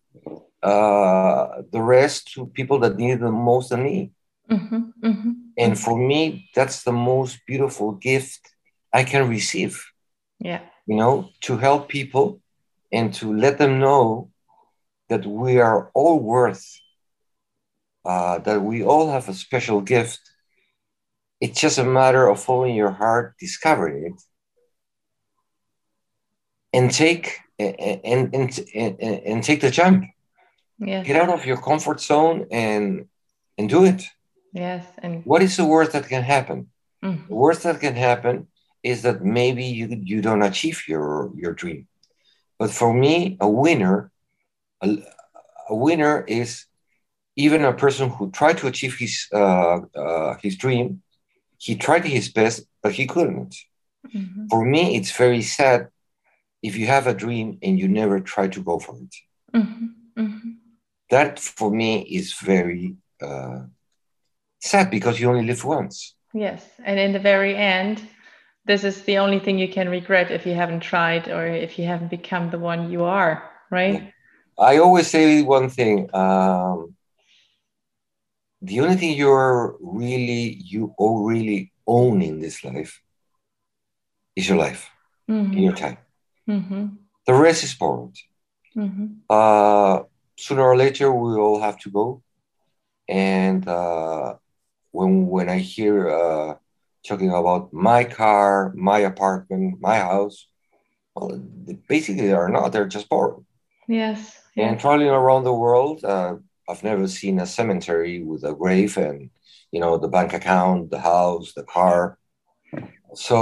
uh, 0.64 1.62
the 1.72 1.82
rest 1.82 2.32
to 2.34 2.46
people 2.48 2.80
that 2.80 2.96
need 2.96 3.20
the 3.20 3.32
most 3.32 3.70
than 3.70 3.84
me." 3.84 4.12
Mm-hmm. 4.50 5.32
And 5.58 5.80
for 5.80 5.98
me, 5.98 6.50
that's 6.54 6.84
the 6.84 6.92
most 6.92 7.40
beautiful 7.48 7.94
gift 7.94 8.40
I 8.94 9.04
can 9.04 9.30
receive. 9.30 9.84
Yeah. 10.40 10.62
You 10.86 10.96
know, 10.98 11.30
to 11.42 11.58
help 11.58 11.90
people 11.90 12.42
and 12.92 13.14
to 13.16 13.36
let 13.36 13.58
them 13.58 13.80
know 13.80 14.32
that 15.10 15.26
we 15.26 15.60
are 15.60 15.92
all 15.94 16.20
worth, 16.20 16.66
uh, 18.06 18.40
that 18.40 18.62
we 18.62 18.84
all 18.84 19.12
have 19.12 19.30
a 19.30 19.34
special 19.34 19.82
gift. 19.82 20.20
It's 21.42 21.60
just 21.60 21.78
a 21.78 21.84
matter 21.84 22.28
of 22.28 22.42
following 22.42 22.76
your 22.76 22.92
heart, 22.92 23.36
discovering 23.40 24.06
it, 24.06 24.22
and 26.74 26.92
take 26.92 27.40
and 27.58 28.00
and, 28.04 28.60
and, 28.76 29.00
and, 29.02 29.44
take 29.44 29.62
the 29.62 29.72
jump. 29.72 30.06
Yes. 30.80 31.08
Get 31.08 31.16
out 31.16 31.30
of 31.30 31.46
your 31.46 31.58
comfort 31.58 32.02
zone 32.02 32.48
and 32.52 33.08
and 33.58 33.70
do 33.70 33.86
it. 33.86 34.04
Yes. 34.56 34.86
And 35.04 35.24
What 35.26 35.42
is 35.44 35.58
the 35.58 35.66
worst 35.66 35.92
that 35.92 36.08
can 36.08 36.24
happen? 36.24 36.70
Mhm. 37.04 37.28
The 37.28 37.36
worst 37.36 37.64
that 37.64 37.80
can 37.82 37.96
happen 37.96 38.48
is 38.82 39.02
that 39.02 39.22
maybe 39.22 39.66
you, 39.66 39.88
you 40.12 40.22
don't 40.22 40.42
achieve 40.52 40.80
your, 40.88 41.32
your 41.36 41.54
dream. 41.54 41.88
But 42.58 42.72
for 42.72 42.94
me, 42.94 43.38
a 43.42 43.50
winner, 43.50 44.12
a, 44.82 44.88
a 45.70 45.76
winner 45.76 46.24
is 46.42 46.66
even 47.36 47.66
a 47.66 47.74
person 47.74 48.10
who 48.10 48.32
tried 48.32 48.58
to 48.60 48.68
achieve 48.68 48.96
his, 48.98 49.28
uh, 49.34 49.80
uh, 50.04 50.38
his 50.42 50.56
dream. 50.56 51.02
He 51.58 51.76
tried 51.76 52.06
his 52.06 52.30
best, 52.30 52.64
but 52.82 52.94
he 52.94 53.06
couldn't. 53.06 53.54
Mhm. 54.16 54.48
For 54.50 54.64
me, 54.64 54.96
it's 54.96 55.12
very 55.12 55.42
sad 55.42 55.90
if 56.64 56.78
you 56.78 56.88
have 56.88 57.08
a 57.08 57.14
dream 57.14 57.58
and 57.62 57.78
you 57.78 57.88
never 57.90 58.20
try 58.22 58.48
to 58.48 58.62
go 58.64 58.80
for 58.80 58.96
it. 59.06 59.14
Mhm. 59.54 59.90
Mhm. 60.16 60.50
That 61.10 61.40
for 61.40 61.70
me 61.72 62.02
is 62.20 62.34
very 62.34 62.96
uh, 63.22 63.60
sad 64.66 64.90
because 64.90 65.20
you 65.20 65.30
only 65.30 65.46
live 65.46 65.64
once. 65.64 66.16
Yes. 66.34 66.66
And 66.84 67.00
in 67.00 67.14
the 67.14 67.20
very 67.20 67.56
end, 67.56 68.02
this 68.66 68.84
is 68.84 69.04
the 69.04 69.20
only 69.20 69.40
thing 69.40 69.58
you 69.60 69.72
can 69.72 69.90
regret 69.90 70.32
if 70.32 70.46
you 70.46 70.54
haven't 70.54 70.82
tried 70.82 71.28
or 71.28 71.48
if 71.48 71.78
you 71.78 71.86
haven't 71.86 72.10
become 72.10 72.50
the 72.50 72.60
one 72.60 72.92
you 72.92 73.04
are, 73.04 73.50
right? 73.70 74.12
I 74.58 74.78
always 74.78 75.08
say 75.08 75.42
one 75.44 75.70
thing. 75.70 76.10
Um, 76.14 76.96
the 78.62 78.80
only 78.82 78.96
thing 78.96 79.16
you're 79.16 79.78
really 79.80 80.60
you 80.72 80.94
all 80.98 81.26
really 81.26 81.72
own 81.86 82.22
in 82.22 82.40
this 82.40 82.64
life 82.64 83.02
is 84.36 84.50
your 84.50 84.58
life, 84.58 84.90
Mhm. 85.30 85.62
your 85.62 85.74
time. 85.74 85.98
Mhm. 86.50 86.98
The 87.28 87.34
rest 87.34 87.64
is 87.64 87.76
borrowed. 87.76 88.18
Mhm. 88.76 89.22
Uh, 89.30 90.04
sooner 90.38 90.64
or 90.64 90.76
later, 90.76 91.12
we 91.12 91.36
all 91.36 91.60
have 91.60 91.78
to 91.80 91.90
go, 91.92 92.22
and 93.08 93.68
uh, 93.68 94.36
when 94.96 95.28
when 95.28 95.48
I 95.50 95.60
hear 95.60 96.10
uh, 96.10 96.56
talking 97.08 97.32
about 97.32 97.74
my 97.74 98.04
car, 98.04 98.74
my 98.76 99.00
apartment, 99.00 99.80
my 99.80 99.98
house, 100.00 100.48
well, 101.14 101.38
basically 101.88 102.28
they 102.28 102.34
are 102.34 102.50
not. 102.50 102.72
They're 102.72 102.94
just 102.98 103.10
boring. 103.10 103.46
Yes. 103.88 104.18
And 104.58 104.80
traveling 104.80 105.10
around 105.10 105.44
the 105.44 105.54
world, 105.54 106.04
uh, 106.04 106.36
I've 106.70 106.84
never 106.84 107.08
seen 107.08 107.40
a 107.40 107.46
cemetery 107.46 108.24
with 108.24 108.44
a 108.44 108.54
grave 108.56 108.98
and 108.98 109.30
you 109.72 109.80
know 109.82 109.98
the 109.98 110.14
bank 110.18 110.34
account, 110.34 110.92
the 110.92 111.04
house, 111.14 111.54
the 111.54 111.64
car. 111.64 112.18
So 113.14 113.36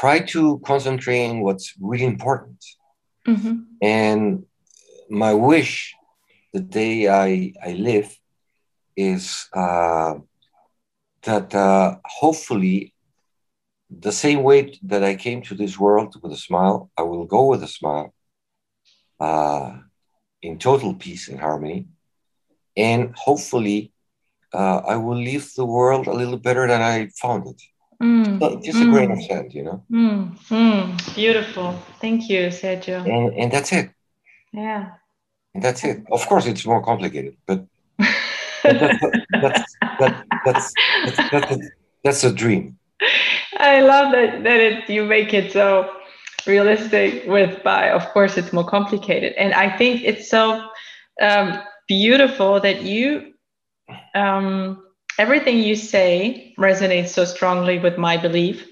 try 0.00 0.18
to 0.34 0.60
concentrate 0.70 1.28
on 1.28 1.40
what's 1.40 1.74
really 1.80 2.04
important. 2.04 2.60
Mm-hmm. 3.26 3.54
And 3.82 4.44
my 5.08 5.32
wish, 5.34 5.94
the 6.52 6.60
day 6.60 7.08
I, 7.08 7.52
I 7.64 7.72
live, 7.72 8.08
is 8.96 9.48
uh, 9.52 10.14
that 11.22 11.54
uh, 11.54 11.96
hopefully 12.04 12.94
the 13.90 14.12
same 14.12 14.42
way 14.42 14.78
that 14.82 15.04
I 15.04 15.14
came 15.14 15.42
to 15.42 15.54
this 15.54 15.78
world 15.78 16.16
with 16.22 16.32
a 16.32 16.36
smile, 16.36 16.90
I 16.96 17.02
will 17.02 17.24
go 17.24 17.46
with 17.46 17.62
a 17.62 17.68
smile 17.68 18.14
uh, 19.20 19.78
in 20.42 20.58
total 20.58 20.94
peace 20.94 21.28
and 21.28 21.40
harmony. 21.40 21.86
And 22.76 23.14
hopefully, 23.16 23.92
uh, 24.52 24.78
I 24.78 24.96
will 24.96 25.16
leave 25.16 25.52
the 25.54 25.64
world 25.64 26.06
a 26.06 26.12
little 26.12 26.36
better 26.38 26.66
than 26.68 26.82
I 26.82 27.08
found 27.20 27.46
it. 27.46 27.62
Mm, 28.02 28.38
So 28.40 28.60
just 28.64 28.82
a 28.82 28.84
mm, 28.84 28.90
grain 28.90 29.10
of 29.10 29.22
sand, 29.22 29.54
you 29.54 29.62
know? 29.62 29.84
mm, 29.90 30.38
mm. 30.50 31.14
Beautiful. 31.14 31.72
Thank 32.00 32.28
you, 32.28 32.48
Sergio. 32.48 33.06
And, 33.06 33.34
and 33.34 33.52
that's 33.52 33.72
it. 33.72 33.90
Yeah. 34.52 34.92
And 35.54 35.62
that's 35.64 35.84
it. 35.84 36.04
Of 36.10 36.26
course, 36.26 36.46
it's 36.46 36.66
more 36.66 36.82
complicated, 36.82 37.36
but 37.46 37.64
that's, 38.72 39.00
that's, 39.42 39.76
that, 39.98 40.26
that's, 40.44 40.74
that's, 41.04 41.30
that's, 41.30 41.68
that's 42.04 42.24
a 42.24 42.32
dream. 42.32 42.78
I 43.58 43.80
love 43.80 44.12
that 44.12 44.44
that 44.44 44.60
it, 44.60 44.88
you 44.88 45.04
make 45.04 45.34
it 45.34 45.52
so 45.52 45.90
realistic 46.46 47.26
with 47.26 47.62
by 47.62 47.90
of 47.90 48.06
course 48.10 48.36
it's 48.36 48.52
more 48.52 48.64
complicated 48.66 49.32
and 49.34 49.52
I 49.52 49.76
think 49.76 50.02
it's 50.04 50.30
so 50.30 50.68
um, 51.20 51.60
beautiful 51.88 52.60
that 52.60 52.82
you 52.82 53.34
um, 54.14 54.82
everything 55.18 55.58
you 55.58 55.76
say 55.76 56.54
resonates 56.58 57.08
so 57.08 57.24
strongly 57.24 57.78
with 57.78 57.98
my 57.98 58.16
belief 58.16 58.66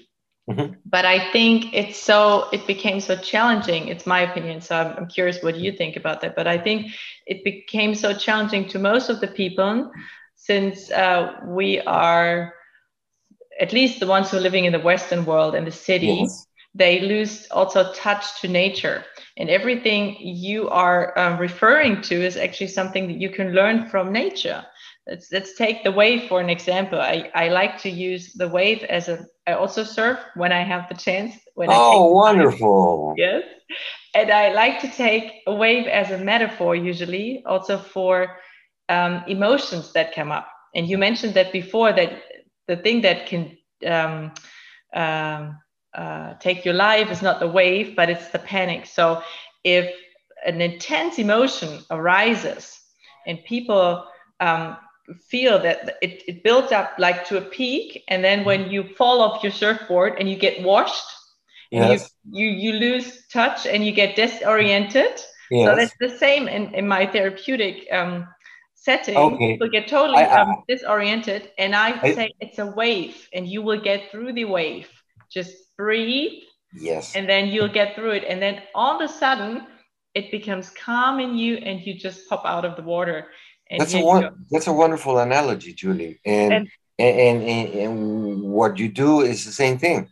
Mhm. 0.47 0.75
but 0.85 1.05
I 1.05 1.31
think 1.31 1.73
it's 1.73 1.97
so 1.97 2.47
it 2.51 2.65
became 2.67 2.99
so 2.99 3.15
challenging 3.15 3.87
it's 3.87 4.05
my 4.05 4.21
opinion 4.21 4.61
so 4.61 4.75
I'm, 4.75 4.97
I'm 4.97 5.07
curious 5.07 5.41
what 5.41 5.57
you 5.57 5.71
think 5.71 5.95
about 5.95 6.21
that 6.21 6.35
but 6.35 6.47
I 6.47 6.57
think 6.57 6.91
it 7.25 7.43
became 7.43 7.95
so 7.95 8.13
challenging 8.13 8.67
to 8.69 8.79
most 8.79 9.09
of 9.09 9.19
the 9.19 9.27
people 9.27 9.91
since 10.35 10.91
uh, 10.91 11.33
we 11.47 11.79
are 11.81 12.53
at 13.59 13.73
least 13.73 13.99
the 13.99 14.07
ones 14.07 14.29
who 14.29 14.37
are 14.37 14.41
living 14.41 14.65
in 14.65 14.73
the 14.73 14.79
western 14.79 15.25
world 15.25 15.55
and 15.55 15.65
the 15.67 15.71
city 15.71 16.21
Yes. 16.21 16.47
they 16.73 16.99
lose 16.99 17.47
also 17.51 17.91
touch 17.93 18.39
to 18.41 18.47
nature 18.47 19.03
and 19.37 19.49
everything 19.49 20.15
you 20.19 20.69
are 20.69 21.17
um, 21.17 21.37
referring 21.37 22.01
to 22.01 22.15
is 22.15 22.37
actually 22.37 22.67
something 22.67 23.07
that 23.07 23.19
you 23.19 23.29
can 23.29 23.53
learn 23.53 23.87
from 23.87 24.11
nature 24.11 24.63
let's, 25.07 25.31
let's 25.31 25.55
take 25.55 25.83
the 25.83 25.91
wave 25.91 26.23
for 26.27 26.39
an 26.39 26.49
example 26.49 26.99
I, 26.99 27.29
I 27.33 27.49
like 27.49 27.77
to 27.83 27.89
use 27.89 28.33
the 28.33 28.47
wave 28.47 28.83
as 28.83 29.07
a 29.07 29.25
i 29.47 29.53
also 29.53 29.83
surf 29.83 30.19
when 30.35 30.51
i 30.51 30.63
have 30.63 30.87
the 30.89 30.95
chance 30.95 31.35
when 31.55 31.69
Oh, 31.71 32.11
wonderful. 32.11 33.13
Yes. 33.17 33.43
And 34.13 34.31
I 34.31 34.53
like 34.53 34.79
to 34.81 34.87
take 34.89 35.41
a 35.47 35.53
wave 35.53 35.87
as 35.87 36.11
a 36.11 36.17
metaphor, 36.17 36.75
usually, 36.75 37.43
also 37.45 37.77
for 37.77 38.37
um, 38.89 39.23
emotions 39.27 39.91
that 39.93 40.13
come 40.13 40.31
up. 40.31 40.47
And 40.75 40.87
you 40.87 40.97
mentioned 40.97 41.33
that 41.33 41.51
before 41.51 41.91
that 41.93 42.21
the 42.67 42.77
thing 42.77 43.01
that 43.01 43.25
can 43.27 43.57
um, 43.87 44.31
um, 44.93 45.57
uh, 45.93 46.33
take 46.39 46.65
your 46.65 46.73
life 46.73 47.11
is 47.11 47.21
not 47.21 47.39
the 47.39 47.47
wave, 47.47 47.95
but 47.95 48.09
it's 48.09 48.29
the 48.29 48.39
panic. 48.39 48.85
So 48.85 49.21
if 49.63 49.93
an 50.45 50.61
intense 50.61 51.17
emotion 51.17 51.79
arises 51.89 52.79
and 53.25 53.43
people 53.45 54.05
um, 54.39 54.77
feel 55.29 55.59
that 55.61 55.97
it, 56.01 56.23
it 56.27 56.43
builds 56.43 56.71
up 56.71 56.93
like 56.97 57.25
to 57.27 57.37
a 57.37 57.41
peak, 57.41 58.03
and 58.07 58.23
then 58.23 58.43
when 58.45 58.69
you 58.71 58.83
fall 58.97 59.21
off 59.21 59.43
your 59.43 59.51
surfboard 59.51 60.13
and 60.19 60.29
you 60.29 60.35
get 60.35 60.63
washed, 60.63 61.03
Yes. 61.71 62.11
you, 62.31 62.47
you 62.47 62.71
you 62.73 62.79
lose 62.79 63.27
touch 63.27 63.65
and 63.65 63.85
you 63.85 63.91
get 63.91 64.15
disoriented. 64.15 65.17
So 65.19 65.25
Yes. 65.51 65.75
that's 65.77 65.95
the 65.99 66.17
same 66.17 66.47
in, 66.47 66.73
in 66.73 66.87
my 66.87 67.05
therapeutic 67.05 67.85
um, 67.91 68.27
setting. 68.73 69.15
Okay. 69.17 69.53
People 69.53 69.69
get 69.69 69.87
totally 69.87 70.23
I- 70.23 70.35
I- 70.37 70.41
um, 70.41 70.63
disoriented, 70.67 71.51
and 71.57 71.75
I, 71.75 71.99
I- 72.01 72.13
say 72.13 72.31
it's 72.39 72.59
a 72.59 72.65
wave, 72.67 73.27
and 73.33 73.47
you 73.47 73.61
will 73.61 73.81
get 73.81 74.09
through 74.11 74.33
the 74.33 74.45
wave. 74.45 74.87
Just 75.31 75.53
breathe, 75.77 76.43
Yes. 76.73 77.15
and 77.15 77.27
then 77.27 77.47
you'll 77.49 77.67
get 77.79 77.95
through 77.95 78.11
it. 78.11 78.23
And 78.27 78.41
then 78.41 78.61
all 78.73 78.95
of 78.95 79.01
a 79.09 79.11
sudden, 79.11 79.67
it 80.13 80.31
becomes 80.31 80.69
calm 80.69 81.19
in 81.19 81.37
you, 81.37 81.57
and 81.57 81.81
you 81.85 81.93
just 81.99 82.27
pop 82.29 82.43
out 82.45 82.63
of 82.65 82.75
the 82.75 82.83
water. 82.83 83.27
And 83.69 83.79
That's 83.81 83.93
a 83.93 83.97
here 83.97 84.05
you 84.05 84.11
go. 84.13 84.19
one. 84.21 84.45
That's 84.51 84.67
a 84.67 84.73
wonderful 84.73 85.17
analogy, 85.19 85.73
Julie. 85.73 86.19
And 86.25 86.53
And- 86.53 86.69
and, 86.97 87.41
and, 87.43 87.69
and, 87.73 88.41
what 88.43 88.77
you 88.79 88.87
do 88.87 89.19
is 89.19 89.43
the 89.43 89.51
same 89.51 89.77
thing. 89.77 90.07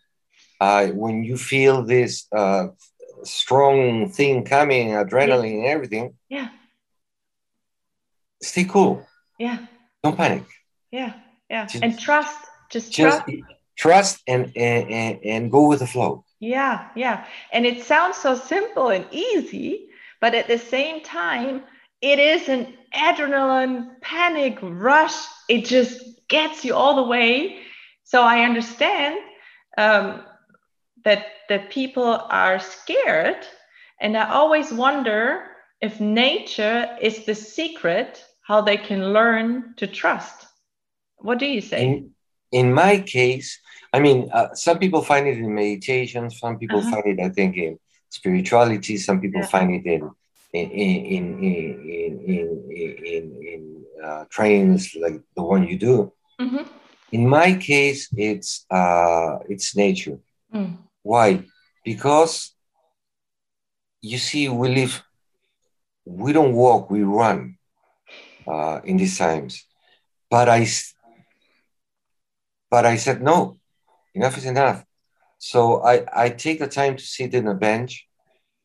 Uh, 0.59 0.87
when 0.87 1.23
you 1.23 1.37
feel 1.37 1.81
this 1.85 2.27
uh, 2.35 2.67
strong 3.23 4.09
thing 4.11 4.43
coming, 4.43 4.89
adrenaline 4.89 5.59
and 5.59 5.65
everything, 5.67 6.13
Yeah, 6.27 6.49
stay 8.41 8.65
cool. 8.65 9.05
yeah, 9.39 9.59
Don't 10.03 10.17
panic. 10.17 10.43
yeah, 10.91 11.13
yeah. 11.49 11.65
Just- 11.67 11.83
and 11.83 11.97
trust. 11.99 12.37
Just, 12.69 12.91
Just 12.91 13.19
trust. 13.25 13.43
trust 13.77 14.21
and, 14.27 14.51
and 14.57 15.19
and 15.23 15.51
go 15.51 15.67
with 15.67 15.79
the 15.79 15.87
flow. 15.87 16.25
Yeah, 16.39 16.89
yeah. 16.95 17.25
And 17.51 17.65
it 17.65 17.83
sounds 17.83 18.17
so 18.17 18.35
simple 18.35 18.89
and 18.89 19.05
easy, 19.11 19.87
but 20.19 20.33
at 20.33 20.47
the 20.47 20.57
same 20.57 21.01
time, 21.01 21.61
it 22.01 22.19
is 22.19 22.49
an 22.49 22.73
adrenaline 22.93 23.99
panic 24.01 24.57
rush. 24.61 25.15
It 25.49 25.65
just 25.65 26.01
gets 26.27 26.63
you 26.65 26.75
all 26.75 26.95
the 26.95 27.03
way. 27.03 27.59
So 28.03 28.21
I 28.21 28.41
understand 28.45 29.19
um, 29.77 30.21
that 31.03 31.25
that 31.49 31.69
people 31.69 32.05
are 32.29 32.59
scared, 32.59 33.45
and 33.99 34.15
I 34.17 34.29
always 34.29 34.71
wonder 34.71 35.43
if 35.81 35.99
nature 35.99 36.97
is 37.01 37.25
the 37.25 37.35
secret 37.35 38.23
how 38.47 38.61
they 38.61 38.77
can 38.77 39.13
learn 39.13 39.73
to 39.77 39.87
trust. 39.87 40.47
What 41.17 41.39
do 41.39 41.45
you 41.45 41.61
say? 41.61 41.83
In, 41.85 42.11
in 42.51 42.73
my 42.73 42.99
case, 42.99 43.59
I 43.93 43.99
mean, 43.99 44.29
uh, 44.31 44.53
some 44.53 44.79
people 44.79 45.01
find 45.01 45.27
it 45.27 45.37
in 45.37 45.53
meditation. 45.53 46.29
Some 46.29 46.57
people 46.57 46.79
Uh-huh. 46.79 46.91
find 46.91 47.05
it, 47.05 47.23
I 47.23 47.29
think, 47.29 47.57
in 47.57 47.79
spirituality. 48.09 48.97
Some 48.97 49.19
people 49.21 49.41
Yeah. 49.41 49.47
find 49.47 49.73
it 49.75 49.85
in 49.85 50.11
in 50.53 50.69
in 50.71 50.93
in 51.03 51.25
in 51.43 52.13
in, 52.27 52.95
in, 53.13 53.25
in 53.53 53.61
uh, 54.03 54.25
trainings 54.29 54.95
like 54.95 55.19
the 55.35 55.43
one 55.43 55.67
you 55.67 55.77
do. 55.77 56.11
Mhm. 56.39 56.65
In 57.11 57.27
my 57.27 57.55
case, 57.55 58.09
it's 58.15 58.65
uh, 58.69 59.39
it's 59.49 59.75
nature. 59.75 60.19
Mm. 60.53 60.77
Why? 61.03 61.43
Because 61.83 62.55
you 64.01 64.17
see, 64.17 64.49
we 64.49 64.69
live. 64.69 65.03
We 66.05 66.33
don't 66.33 66.53
walk. 66.53 66.89
We 66.89 67.03
run. 67.03 67.57
Uh, 68.45 68.81
in 68.83 68.97
these 68.97 69.17
times, 69.17 69.65
but 70.29 70.49
I. 70.49 70.61
s- 70.63 70.93
But 72.69 72.85
I 72.85 72.97
said 72.97 73.21
no. 73.21 73.57
Enough 74.15 74.37
is 74.37 74.45
enough. 74.45 74.83
So 75.37 75.83
I 75.83 75.95
I 76.25 76.29
take 76.29 76.59
the 76.59 76.67
time 76.67 76.95
to 76.97 77.03
sit 77.03 77.33
in 77.33 77.47
a 77.47 77.53
bench, 77.53 78.07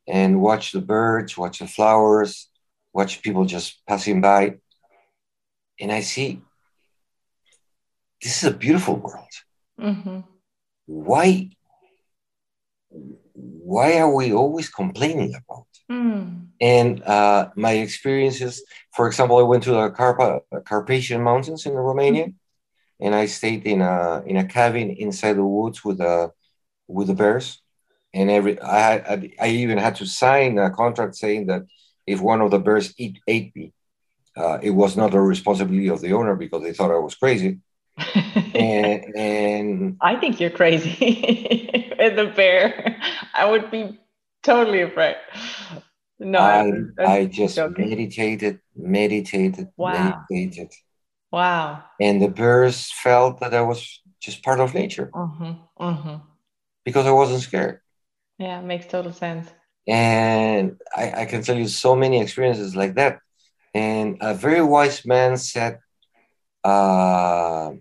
and 0.09 0.41
watch 0.41 0.73
the 0.73 0.81
birds, 0.81 1.37
watch 1.37 1.59
the 1.61 1.67
flowers, 1.67 2.49
watch 2.93 3.23
people 3.23 3.45
just 3.45 3.81
passing 3.87 4.21
by, 4.21 4.57
and 5.81 5.93
I 5.93 6.01
see. 6.01 6.43
This 8.23 8.39
is 8.43 8.45
a 8.53 8.57
beautiful 8.57 8.97
world 8.97 9.35
Mhm. 9.79 10.25
why 10.87 11.51
why 13.35 13.99
are 13.99 14.13
we 14.15 14.33
always 14.33 14.69
complaining 14.71 15.35
about 15.35 15.67
Mm. 15.91 16.49
and 16.61 17.03
uh, 17.05 17.49
my 17.57 17.73
experiences 17.87 18.63
for 18.97 19.07
example 19.07 19.39
i 19.39 19.43
went 19.43 19.63
to 19.65 19.71
the 19.71 19.91
Carpa- 19.91 20.43
carpathian 20.65 21.23
mountains 21.23 21.65
in 21.67 21.73
romania 21.73 22.27
and 23.01 23.15
i 23.15 23.25
stayed 23.27 23.65
in 23.67 23.81
a 23.81 24.23
in 24.27 24.37
a 24.37 24.45
cabin 24.47 24.91
inside 24.91 25.35
the 25.35 25.45
woods 25.57 25.85
with 25.85 25.99
the 25.99 26.31
with 26.89 27.07
the 27.09 27.15
bears 27.15 27.63
and 28.15 28.31
every 28.31 28.61
i 28.61 28.79
had 28.79 29.07
I, 29.07 29.33
I 29.41 29.49
even 29.49 29.79
had 29.79 29.97
to 29.97 30.07
sign 30.07 30.59
a 30.59 30.71
contract 30.71 31.15
saying 31.17 31.47
that 31.47 31.63
if 32.07 32.21
one 32.21 32.41
of 32.41 32.51
the 32.51 32.59
bears 32.59 32.95
eat 32.99 33.19
ate 33.27 33.55
me 33.57 33.73
uh, 34.37 34.59
it 34.63 34.71
was 34.71 34.97
not 34.97 35.11
the 35.11 35.21
responsibility 35.21 35.89
of 35.89 36.01
the 36.01 36.13
owner 36.13 36.35
because 36.37 36.63
they 36.63 36.73
thought 36.73 36.91
i 36.91 36.99
was 36.99 37.15
crazy 37.15 37.59
and 38.55 39.17
and 39.17 39.97
I 40.01 40.15
think 40.17 40.39
you're 40.41 40.51
crazy 40.51 40.95
with 41.99 42.15
the 42.17 42.27
bear. 42.27 42.97
I 43.35 43.51
would 43.51 43.73
be 43.73 43.99
totally 44.45 44.83
afraid. 44.83 45.17
No, 46.21 46.39
I, 46.39 46.73
I 47.05 47.25
just 47.27 47.57
joking. 47.57 47.89
meditated, 47.89 48.61
meditated, 48.77 49.69
Wow. 49.77 50.25
meditated. 50.31 50.73
Wow. 51.33 51.83
And 52.01 52.23
the 52.23 52.29
bears 52.29 52.91
felt 52.93 53.41
that 53.41 53.53
I 53.55 53.63
was 53.63 54.01
just 54.21 54.45
part 54.45 54.61
of 54.61 54.75
nature 54.75 55.11
Mm-hmm. 55.13 55.53
Mm-hmm. 55.85 56.17
because 56.85 57.07
I 57.07 57.11
wasn't 57.13 57.43
scared. 57.43 57.81
Yeah, 58.39 58.61
makes 58.61 58.87
total 58.87 59.13
sense. 59.13 59.51
And 59.87 60.77
I, 60.95 61.23
I 61.23 61.25
can 61.25 61.43
tell 61.43 61.57
you 61.57 61.67
so 61.67 61.97
many 61.97 62.21
experiences 62.21 62.77
like 62.77 62.95
that. 62.95 63.21
And 63.75 64.19
a 64.21 64.35
very 64.35 64.63
wise 64.63 65.05
man 65.05 65.37
said, 65.37 65.81
uh, 66.63 67.73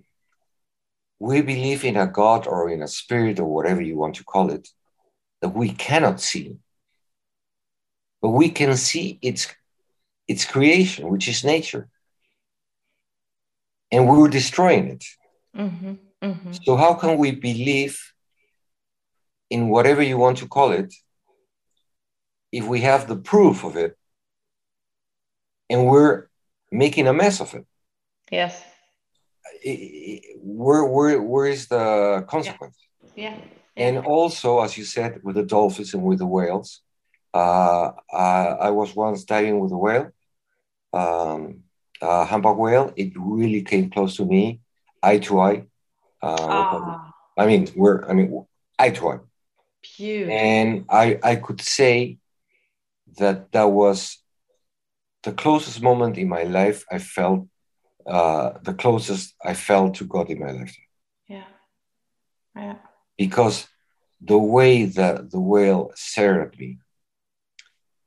We 1.19 1.41
believe 1.41 1.83
in 1.83 1.97
a 1.97 2.07
God 2.07 2.47
or 2.47 2.69
in 2.69 2.81
a 2.81 2.87
spirit 2.87 3.39
or 3.39 3.45
whatever 3.45 3.81
you 3.81 3.97
want 3.97 4.15
to 4.15 4.23
call 4.23 4.51
it 4.51 4.67
that 5.41 5.49
we 5.49 5.69
cannot 5.71 6.19
see, 6.19 6.57
but 8.21 8.29
we 8.29 8.49
can 8.49 8.75
see 8.75 9.19
its, 9.21 9.47
its 10.27 10.45
creation, 10.45 11.09
which 11.09 11.27
is 11.27 11.43
nature. 11.43 11.87
And 13.91 14.09
we're 14.09 14.27
destroying 14.27 14.87
it. 14.87 15.05
Mm-hmm. 15.55 15.93
Mm-hmm. 16.23 16.51
So, 16.63 16.75
how 16.75 16.95
can 16.95 17.17
we 17.17 17.31
believe 17.31 17.99
in 19.49 19.69
whatever 19.69 20.01
you 20.01 20.17
want 20.17 20.37
to 20.39 20.47
call 20.47 20.71
it 20.71 20.93
if 22.51 22.65
we 22.65 22.81
have 22.81 23.07
the 23.07 23.15
proof 23.15 23.63
of 23.63 23.75
it 23.77 23.97
and 25.69 25.87
we're 25.87 26.27
making 26.71 27.07
a 27.07 27.13
mess 27.13 27.39
of 27.41 27.53
it? 27.53 27.65
Yes. 28.31 28.63
Where, 30.41 30.85
where, 30.85 31.21
where 31.21 31.47
is 31.47 31.67
the 31.67 32.25
consequence? 32.27 32.77
Yeah. 33.15 33.35
And 33.75 33.99
also, 33.99 34.61
as 34.61 34.77
you 34.77 34.83
said, 34.83 35.21
with 35.23 35.35
the 35.35 35.43
dolphins 35.43 35.93
and 35.93 36.03
with 36.03 36.19
the 36.19 36.25
whales, 36.25 36.81
uh, 37.33 37.91
uh, 38.11 38.57
I 38.59 38.69
was 38.71 38.95
once 38.95 39.23
diving 39.23 39.59
with 39.59 39.71
a 39.71 39.77
whale, 39.77 40.09
um, 40.93 41.63
a 42.01 42.25
humpback 42.25 42.57
whale. 42.57 42.91
It 42.95 43.13
really 43.15 43.61
came 43.61 43.89
close 43.89 44.17
to 44.17 44.25
me, 44.25 44.61
eye 45.03 45.19
to 45.19 45.39
eye. 45.39 45.65
Uh, 46.21 46.35
Ah, 46.49 47.13
I 47.37 47.45
mean, 47.45 47.69
we're, 47.75 48.03
I 48.09 48.13
mean, 48.13 48.45
eye 48.79 48.89
to 48.89 49.09
eye. 49.09 49.19
Beautiful. 49.97 50.33
And 50.33 50.85
I, 50.89 51.19
I 51.23 51.35
could 51.35 51.61
say 51.61 52.17
that 53.17 53.51
that 53.51 53.69
was 53.71 54.17
the 55.23 55.31
closest 55.33 55.81
moment 55.81 56.17
in 56.17 56.29
my 56.29 56.43
life 56.43 56.85
I 56.91 56.99
felt, 56.99 57.47
uh, 58.05 58.51
the 58.63 58.73
closest 58.73 59.35
I 59.43 59.53
felt 59.53 59.95
to 59.95 60.05
God 60.05 60.29
in 60.29 60.39
my 60.39 60.51
life. 60.51 60.75
Yeah. 61.27 61.43
Yeah. 62.55 62.75
Because 63.17 63.67
the 64.21 64.37
way 64.37 64.85
that 64.85 65.31
the 65.31 65.39
whale 65.39 65.91
stared 65.95 66.47
at 66.47 66.59
me, 66.59 66.79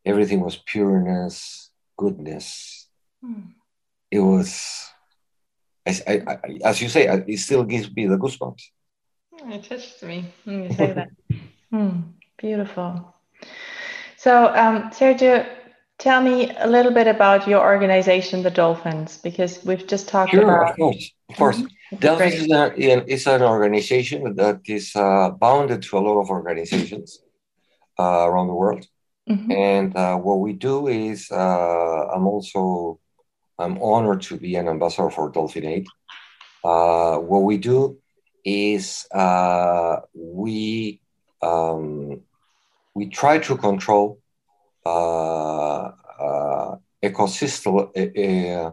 everything 0.04 0.40
was 0.40 0.56
pureness, 0.56 1.70
goodness. 1.96 2.88
Hmm. 3.22 3.52
It 4.10 4.20
was, 4.20 4.88
as, 5.86 6.02
I, 6.06 6.22
I, 6.26 6.38
as 6.64 6.80
you 6.80 6.88
say, 6.88 7.06
it 7.06 7.38
still 7.38 7.64
gives 7.64 7.94
me 7.94 8.06
the 8.06 8.18
goosebumps. 8.18 8.62
It 9.46 9.64
touched 9.64 10.02
me 10.02 10.24
when 10.44 10.64
you 10.64 10.72
say 10.72 10.92
that. 10.92 11.08
Hmm, 11.70 12.00
beautiful. 12.38 13.14
So, 14.16 14.48
um, 14.54 14.90
Sergio, 14.90 15.46
tell 15.98 16.20
me 16.22 16.54
a 16.58 16.66
little 16.66 16.92
bit 16.92 17.06
about 17.06 17.46
your 17.46 17.60
organization, 17.62 18.42
the 18.42 18.50
Dolphins, 18.50 19.18
because 19.18 19.64
we've 19.64 19.86
just 19.86 20.08
talked 20.08 20.32
Sure, 20.32 20.42
about. 20.42 20.70
of 20.70 20.76
course, 20.76 21.12
of 21.28 21.36
course. 21.36 21.58
Mhm, 21.58 21.68
it'd 21.92 22.00
be 22.00 22.06
Delphis 22.06 22.18
great. 22.18 22.34
is, 22.34 22.50
a, 22.50 23.12
is 23.12 23.26
an 23.26 23.42
organization 23.42 24.34
that 24.36 24.60
is 24.66 24.94
uh, 24.96 25.30
bounded 25.30 25.82
to 25.82 25.98
a 25.98 26.00
lot 26.00 26.20
of 26.20 26.28
organizations 26.30 27.22
uh, 27.98 28.26
around 28.28 28.48
the 28.48 28.54
world. 28.54 28.86
Mhm, 29.28 29.52
And 29.52 29.96
uh, 29.96 30.16
what 30.16 30.40
we 30.40 30.52
do 30.54 30.88
is, 30.88 31.30
uh, 31.30 32.08
I'm 32.14 32.26
also, 32.26 32.98
I'm 33.58 33.80
honored 33.82 34.22
to 34.22 34.36
be 34.38 34.56
an 34.56 34.68
ambassador 34.68 35.10
for 35.10 35.30
Dolphin 35.30 35.64
Aid. 35.66 35.86
Uh, 36.64 37.18
what 37.18 37.42
we 37.42 37.56
do 37.58 37.98
is 38.44 39.06
uh, 39.14 39.96
we 40.14 41.00
um, 41.42 42.20
we 42.94 43.06
try 43.08 43.38
to 43.38 43.56
control 43.56 44.18
uh, 44.84 45.90
uh, 46.26 46.76
ecosystem, 47.02 47.72
uh, 47.96 48.20
uh, 48.66 48.70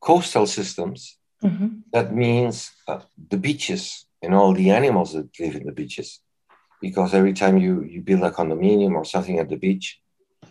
coastal 0.00 0.46
systems. 0.46 1.18
mhm, 1.42 1.82
That 1.92 2.14
means 2.14 2.70
uh, 2.88 3.00
the 3.30 3.36
beaches 3.38 4.06
and 4.22 4.34
all 4.34 4.52
the 4.54 4.70
animals 4.70 5.12
that 5.14 5.28
live 5.40 5.56
in 5.56 5.66
the 5.66 5.72
beaches. 5.72 6.20
Because 6.80 7.14
every 7.14 7.32
time 7.32 7.56
you, 7.58 7.82
you 7.82 8.00
build 8.02 8.22
a 8.22 8.30
condominium 8.30 8.94
or 8.94 9.04
something 9.04 9.38
at 9.38 9.48
the 9.48 9.56
beach, 9.56 10.00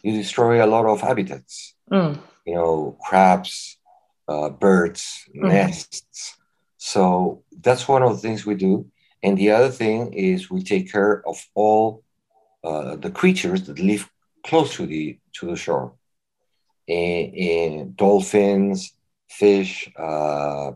you 0.04 0.12
destroy 0.14 0.64
a 0.64 0.68
lot 0.68 0.86
of 0.86 1.02
habitats. 1.02 1.76
mm, 1.92 2.18
You 2.46 2.56
know, 2.56 2.98
crabs, 3.08 3.78
uh, 4.28 4.50
birds, 4.50 5.26
Mhm. 5.36 5.50
nests. 5.50 6.36
So 6.78 7.44
that's 7.52 7.88
one 7.88 8.04
of 8.04 8.12
the 8.14 8.22
things 8.22 8.46
we 8.46 8.56
do. 8.56 8.86
And 9.24 9.38
the 9.38 9.52
other 9.52 9.70
thing 9.70 10.14
is 10.14 10.50
we 10.50 10.64
take 10.64 10.92
care 10.92 11.28
of 11.28 11.38
all 11.56 12.04
uh, 12.64 12.96
the 12.96 13.12
creatures 13.12 13.64
that 13.68 13.80
live 13.80 14.10
close 14.46 14.76
to 14.76 14.86
the 14.86 15.20
to 15.34 15.48
the 15.48 15.56
shore. 15.56 15.94
And, 16.88 17.36
and 17.36 17.98
dolphins, 17.98 18.96
fish, 19.30 19.92
uh, 19.98 20.72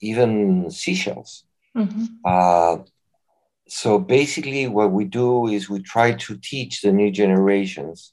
even 0.00 0.70
seashells. 0.70 1.44
mhm, 1.76 2.18
Uh, 2.24 2.78
so 3.68 3.98
basically, 3.98 4.66
what 4.68 4.92
we 4.92 5.04
do 5.04 5.46
is 5.48 5.68
we 5.68 5.80
try 5.82 6.12
to 6.12 6.36
teach 6.38 6.80
the 6.82 6.92
new 6.92 7.10
generations 7.10 8.12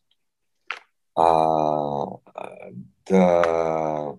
uh, 1.18 2.04
uh, 2.04 2.70
the 3.06 4.18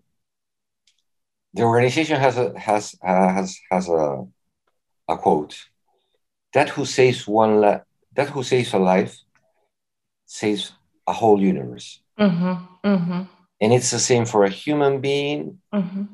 the 1.55 1.63
organization 1.63 2.19
has 2.21 2.37
a 2.39 2.59
has 2.59 2.95
uh, 3.03 3.29
has 3.33 3.59
has 3.71 3.89
a 3.89 4.27
a 5.09 5.17
quote 5.17 5.57
that 6.55 6.69
who 6.71 6.85
saves 6.85 7.27
one 7.27 7.61
la- 7.61 7.81
that 8.15 8.29
who 8.31 8.43
saves 8.43 8.73
a 8.75 8.79
life 8.79 9.17
saves 10.27 10.73
a 11.07 11.13
whole 11.13 11.41
universe 11.41 12.01
mhm, 12.19 12.69
mhm, 12.85 13.29
and 13.61 13.73
it's 13.73 13.91
the 13.91 13.99
same 13.99 14.25
for 14.25 14.45
a 14.45 14.51
human 14.51 15.01
being 15.01 15.59
mhm, 15.75 16.09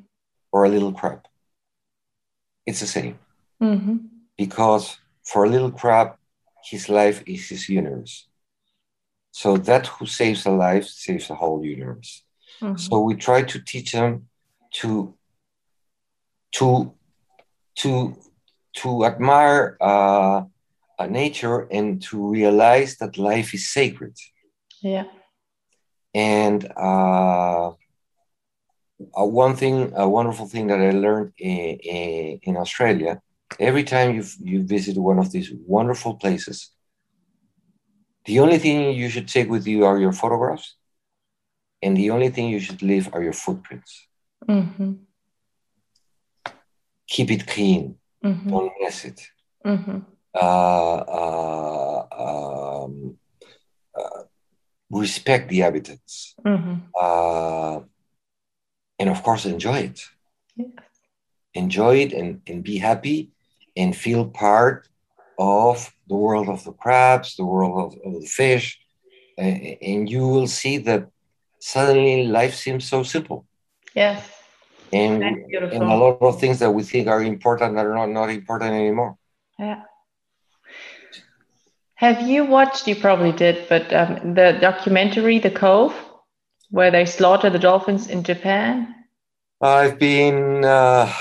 or 0.53 0.65
a 0.65 0.69
little 0.69 0.93
crab 0.93 1.21
it's 2.67 2.81
the 2.81 2.87
same 2.87 3.19
mhm. 3.61 4.09
because 4.37 4.99
for 5.29 5.45
a 5.45 5.49
little 5.49 5.71
crab, 5.71 6.17
his 6.65 6.89
life 6.89 7.23
is 7.27 7.49
his 7.51 7.69
universe. 7.69 8.29
So 9.31 9.59
that 9.59 9.87
who 9.87 10.07
saves 10.07 10.47
a 10.47 10.51
life 10.51 10.87
saves 10.87 11.29
a 11.31 11.35
whole 11.35 11.65
universe. 11.65 12.25
Mhm. 12.63 12.79
So 12.81 13.01
we 13.01 13.15
try 13.15 13.43
to 13.43 13.59
teach 13.61 13.93
them 13.93 14.29
to 14.81 15.15
to 16.53 16.95
to 17.77 18.17
to 18.75 19.05
admire 19.05 19.77
uh, 19.81 20.45
nature 21.09 21.61
and 21.71 22.03
to 22.03 22.29
realize 22.29 22.97
that 22.99 23.19
life 23.19 23.55
is 23.55 23.69
sacred. 23.69 24.17
Yeah. 24.83 25.05
And 26.15 26.71
uh, 26.77 27.69
uh, 27.69 29.25
one 29.25 29.55
thing, 29.57 29.93
a 29.95 30.09
wonderful 30.09 30.47
thing 30.47 30.69
that 30.69 30.81
I 30.81 30.91
learned 30.91 31.33
in, 31.39 31.79
in, 31.79 32.41
in 32.43 32.57
Australia, 32.57 33.21
every 33.59 33.85
time 33.85 34.15
you 34.15 34.25
you 34.41 34.65
visit 34.65 34.97
one 34.97 35.19
of 35.19 35.31
these 35.31 35.53
wonderful 35.67 36.15
places, 36.15 36.71
the 38.25 38.41
only 38.41 38.59
thing 38.59 38.93
you 38.93 39.09
should 39.09 39.29
take 39.29 39.49
with 39.49 39.67
you 39.67 39.85
are 39.85 39.99
your 39.99 40.13
photographs, 40.13 40.77
and 41.83 41.97
the 41.97 42.11
only 42.11 42.31
thing 42.31 42.49
you 42.49 42.61
should 42.61 42.83
leave 42.83 43.09
are 43.15 43.23
your 43.23 43.33
footprints. 43.33 44.07
Mm-hmm. 44.49 44.93
Keep 47.07 47.31
it 47.31 47.47
clean, 47.47 47.98
mhm, 48.25 48.49
don't 48.51 48.73
mess 48.81 49.05
it. 49.05 49.21
mhm. 49.65 50.05
Uh, 50.35 50.97
uh, 51.21 52.07
um, 52.25 53.19
uh, 53.99 54.23
respect 54.91 55.49
the 55.49 55.59
habitats, 55.61 56.35
Mhm. 56.45 56.83
uh, 57.01 57.81
and 58.99 59.09
of 59.11 59.23
course, 59.23 59.45
enjoy 59.47 59.79
it. 59.91 60.01
Yes. 60.57 60.71
enjoy 61.55 61.97
it 61.97 62.13
and, 62.13 62.41
and 62.47 62.63
be 62.63 62.79
happy 62.79 63.31
and 63.77 63.97
feel 63.97 64.27
part 64.29 64.87
of 65.39 65.93
the 66.09 66.15
world 66.15 66.49
of 66.49 66.63
the 66.65 66.73
crabs, 66.73 67.37
the 67.37 67.45
world 67.45 67.75
of, 67.85 67.99
of 68.15 68.21
the 68.21 68.27
fish. 68.27 68.79
a- 69.39 69.79
And 69.83 70.09
you 70.11 70.27
will 70.29 70.47
see 70.47 70.79
that 70.79 71.09
suddenly 71.59 72.27
life 72.27 72.55
seems 72.55 72.89
so 72.89 73.03
simple. 73.03 73.47
Yes. 73.95 74.23
And, 74.93 75.23
and 75.23 75.83
a 75.83 75.97
lot 75.97 76.19
of 76.21 76.41
things 76.41 76.59
that 76.61 76.71
we 76.71 76.83
think 76.83 77.09
are 77.09 77.23
important 77.23 77.77
are 77.79 77.95
not, 77.95 78.09
not 78.09 78.31
important 78.31 78.73
anymore. 78.73 79.17
Yeah. 79.59 79.83
Have 81.97 82.23
you 82.23 82.45
watched? 82.45 82.87
You 82.87 82.95
probably 82.95 83.33
did, 83.33 83.69
but 83.69 83.93
um, 83.93 84.35
the 84.35 84.57
documentary, 84.61 85.41
The 85.41 85.51
Cove, 85.51 85.95
where 86.71 86.91
they 86.91 87.05
slaughter 87.05 87.51
the 87.51 87.59
dolphins 87.59 88.07
in 88.09 88.23
Japan. 88.23 88.95
I've 89.61 89.99
been, 89.99 90.65
uh, 90.65 91.13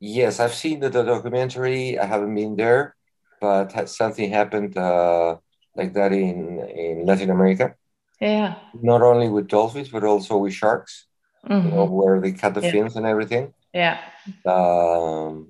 yes, 0.00 0.40
I've 0.40 0.54
seen 0.54 0.80
the, 0.80 0.88
the 0.88 1.02
documentary. 1.02 1.98
I 1.98 2.06
haven't 2.06 2.34
been 2.34 2.56
there, 2.56 2.96
but 3.40 3.88
something 3.90 4.30
happened 4.30 4.78
uh, 4.78 5.36
like 5.76 5.92
that 5.92 6.12
in, 6.12 6.60
in 6.60 7.04
Latin 7.04 7.28
America, 7.30 7.74
Yeah. 8.20 8.54
not 8.72 9.02
only 9.02 9.28
with 9.28 9.48
dolphins, 9.48 9.90
but 9.90 10.04
also 10.04 10.38
with 10.38 10.54
sharks. 10.54 11.06
Mm-hmm. 11.48 11.68
you 11.68 11.74
know, 11.74 11.84
where 11.84 12.20
they 12.20 12.32
cut 12.32 12.54
the 12.54 12.60
yeah. 12.60 12.70
films 12.70 12.96
and 12.96 13.06
everything. 13.06 13.54
Yeah. 13.72 13.98
Um, 14.46 15.48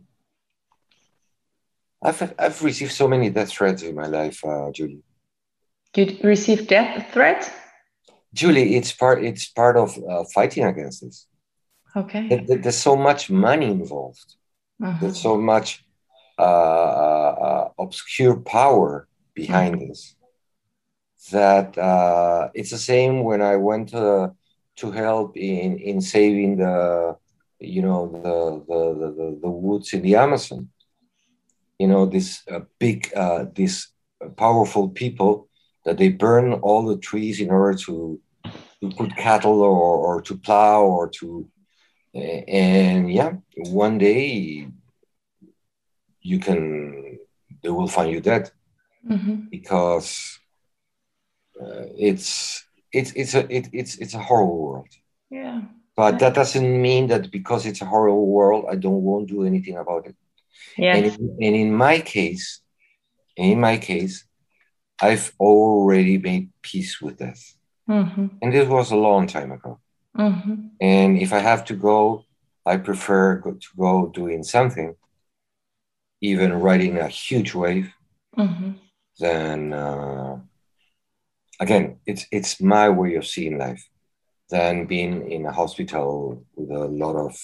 I've 2.02 2.34
I've 2.38 2.62
received 2.62 2.92
so 2.92 3.08
many 3.08 3.30
death 3.30 3.50
threats 3.50 3.82
in 3.82 3.94
my 3.94 4.06
life, 4.06 4.44
uh, 4.44 4.70
Julie. 4.70 5.02
You 5.96 6.18
receive 6.22 6.68
death 6.68 7.12
threats? 7.12 7.50
Julie, 8.32 8.76
it's 8.76 8.92
part 8.92 9.24
it's 9.24 9.46
part 9.48 9.76
of 9.76 9.98
uh, 10.08 10.24
fighting 10.34 10.64
against 10.64 11.02
this. 11.02 11.26
Okay. 11.96 12.44
There, 12.46 12.58
there's 12.58 12.76
so 12.76 12.96
much 12.96 13.30
money 13.30 13.66
involved. 13.66 14.36
Uh-huh. 14.82 14.98
There's 15.00 15.20
so 15.20 15.36
much 15.36 15.84
uh, 16.38 16.42
uh, 16.42 17.68
obscure 17.78 18.36
power 18.36 19.08
behind 19.34 19.76
uh-huh. 19.76 19.86
this 19.88 20.14
that 21.32 21.76
uh, 21.76 22.48
it's 22.54 22.70
the 22.70 22.78
same 22.78 23.24
when 23.24 23.42
I 23.42 23.56
went 23.56 23.88
to 23.90 24.32
to 24.78 24.90
help 24.90 25.36
in 25.36 25.78
in 25.78 26.00
saving 26.00 26.56
the 26.56 27.16
you 27.60 27.82
know 27.82 28.06
the 28.12 28.64
the 28.68 28.80
the, 29.16 29.38
the 29.42 29.50
woods 29.50 29.92
in 29.92 30.02
the 30.02 30.16
Amazon. 30.16 30.68
You 31.78 31.88
know 31.88 32.06
this 32.06 32.42
uh, 32.50 32.60
big 32.78 33.12
uh, 33.14 33.46
this 33.54 33.88
powerful 34.36 34.88
people 34.88 35.48
that 35.84 35.98
they 35.98 36.08
burn 36.08 36.54
all 36.54 36.84
the 36.84 36.98
trees 36.98 37.40
in 37.40 37.50
order 37.50 37.78
to 37.86 38.20
to 38.80 38.90
put 38.90 39.16
cattle 39.16 39.60
or, 39.62 39.96
or 40.06 40.22
to 40.22 40.36
plow 40.36 40.82
or 40.82 41.08
to 41.08 41.48
and 42.14 43.12
yeah 43.12 43.32
one 43.56 43.98
day 43.98 44.68
you 46.20 46.38
can 46.38 47.18
they 47.62 47.70
will 47.70 47.88
find 47.88 48.10
you 48.12 48.20
dead 48.20 48.50
mm-hmm. 49.08 49.34
because 49.50 50.38
uh, 51.60 51.84
it's 51.96 52.67
it's 52.92 53.12
it's 53.12 53.34
a 53.34 53.52
it, 53.54 53.68
it's 53.72 53.96
it's 53.96 54.14
a 54.14 54.18
horrible 54.18 54.58
world. 54.58 54.88
Yeah. 55.30 55.62
But 55.96 56.20
that 56.20 56.34
doesn't 56.34 56.82
mean 56.82 57.08
that 57.08 57.30
because 57.30 57.66
it's 57.66 57.82
a 57.82 57.84
horrible 57.84 58.26
world 58.26 58.66
i 58.70 58.76
don't 58.76 59.02
won't 59.02 59.28
do 59.28 59.44
anything 59.44 59.76
about 59.76 60.06
it. 60.06 60.16
Yeah. 60.76 60.96
And, 60.96 61.06
and 61.44 61.56
in 61.56 61.74
my 61.74 62.00
case 62.00 62.60
in 63.36 63.60
my 63.60 63.78
case 63.78 64.24
i've 65.00 65.32
already 65.38 66.18
made 66.18 66.50
peace 66.62 67.00
with 67.00 67.18
death. 67.18 67.54
Mm-hmm. 67.88 68.26
and 68.42 68.52
this 68.52 68.68
was 68.68 68.90
a 68.90 68.96
long 68.96 69.26
time 69.26 69.50
ago. 69.50 69.80
Mm-hmm. 70.16 70.54
and 70.80 71.18
if 71.18 71.32
i 71.32 71.38
have 71.38 71.64
to 71.66 71.74
go 71.74 72.24
i 72.66 72.76
prefer 72.76 73.40
to 73.40 73.68
go 73.76 74.08
doing 74.08 74.42
something 74.42 74.96
even 76.20 76.52
riding 76.52 76.98
a 76.98 77.08
huge 77.08 77.54
wave 77.54 77.92
mm-hmm. 78.36 78.72
than 79.20 79.72
uh, 79.72 80.38
again, 81.60 81.98
it's 82.06 82.26
it's 82.30 82.60
my 82.60 82.88
way 82.88 83.14
of 83.16 83.26
seeing 83.26 83.58
life 83.58 83.84
than 84.50 84.86
being 84.86 85.30
in 85.30 85.46
a 85.46 85.52
hospital 85.52 86.44
with 86.54 86.70
a 86.70 86.86
lot 86.86 87.16
of 87.16 87.38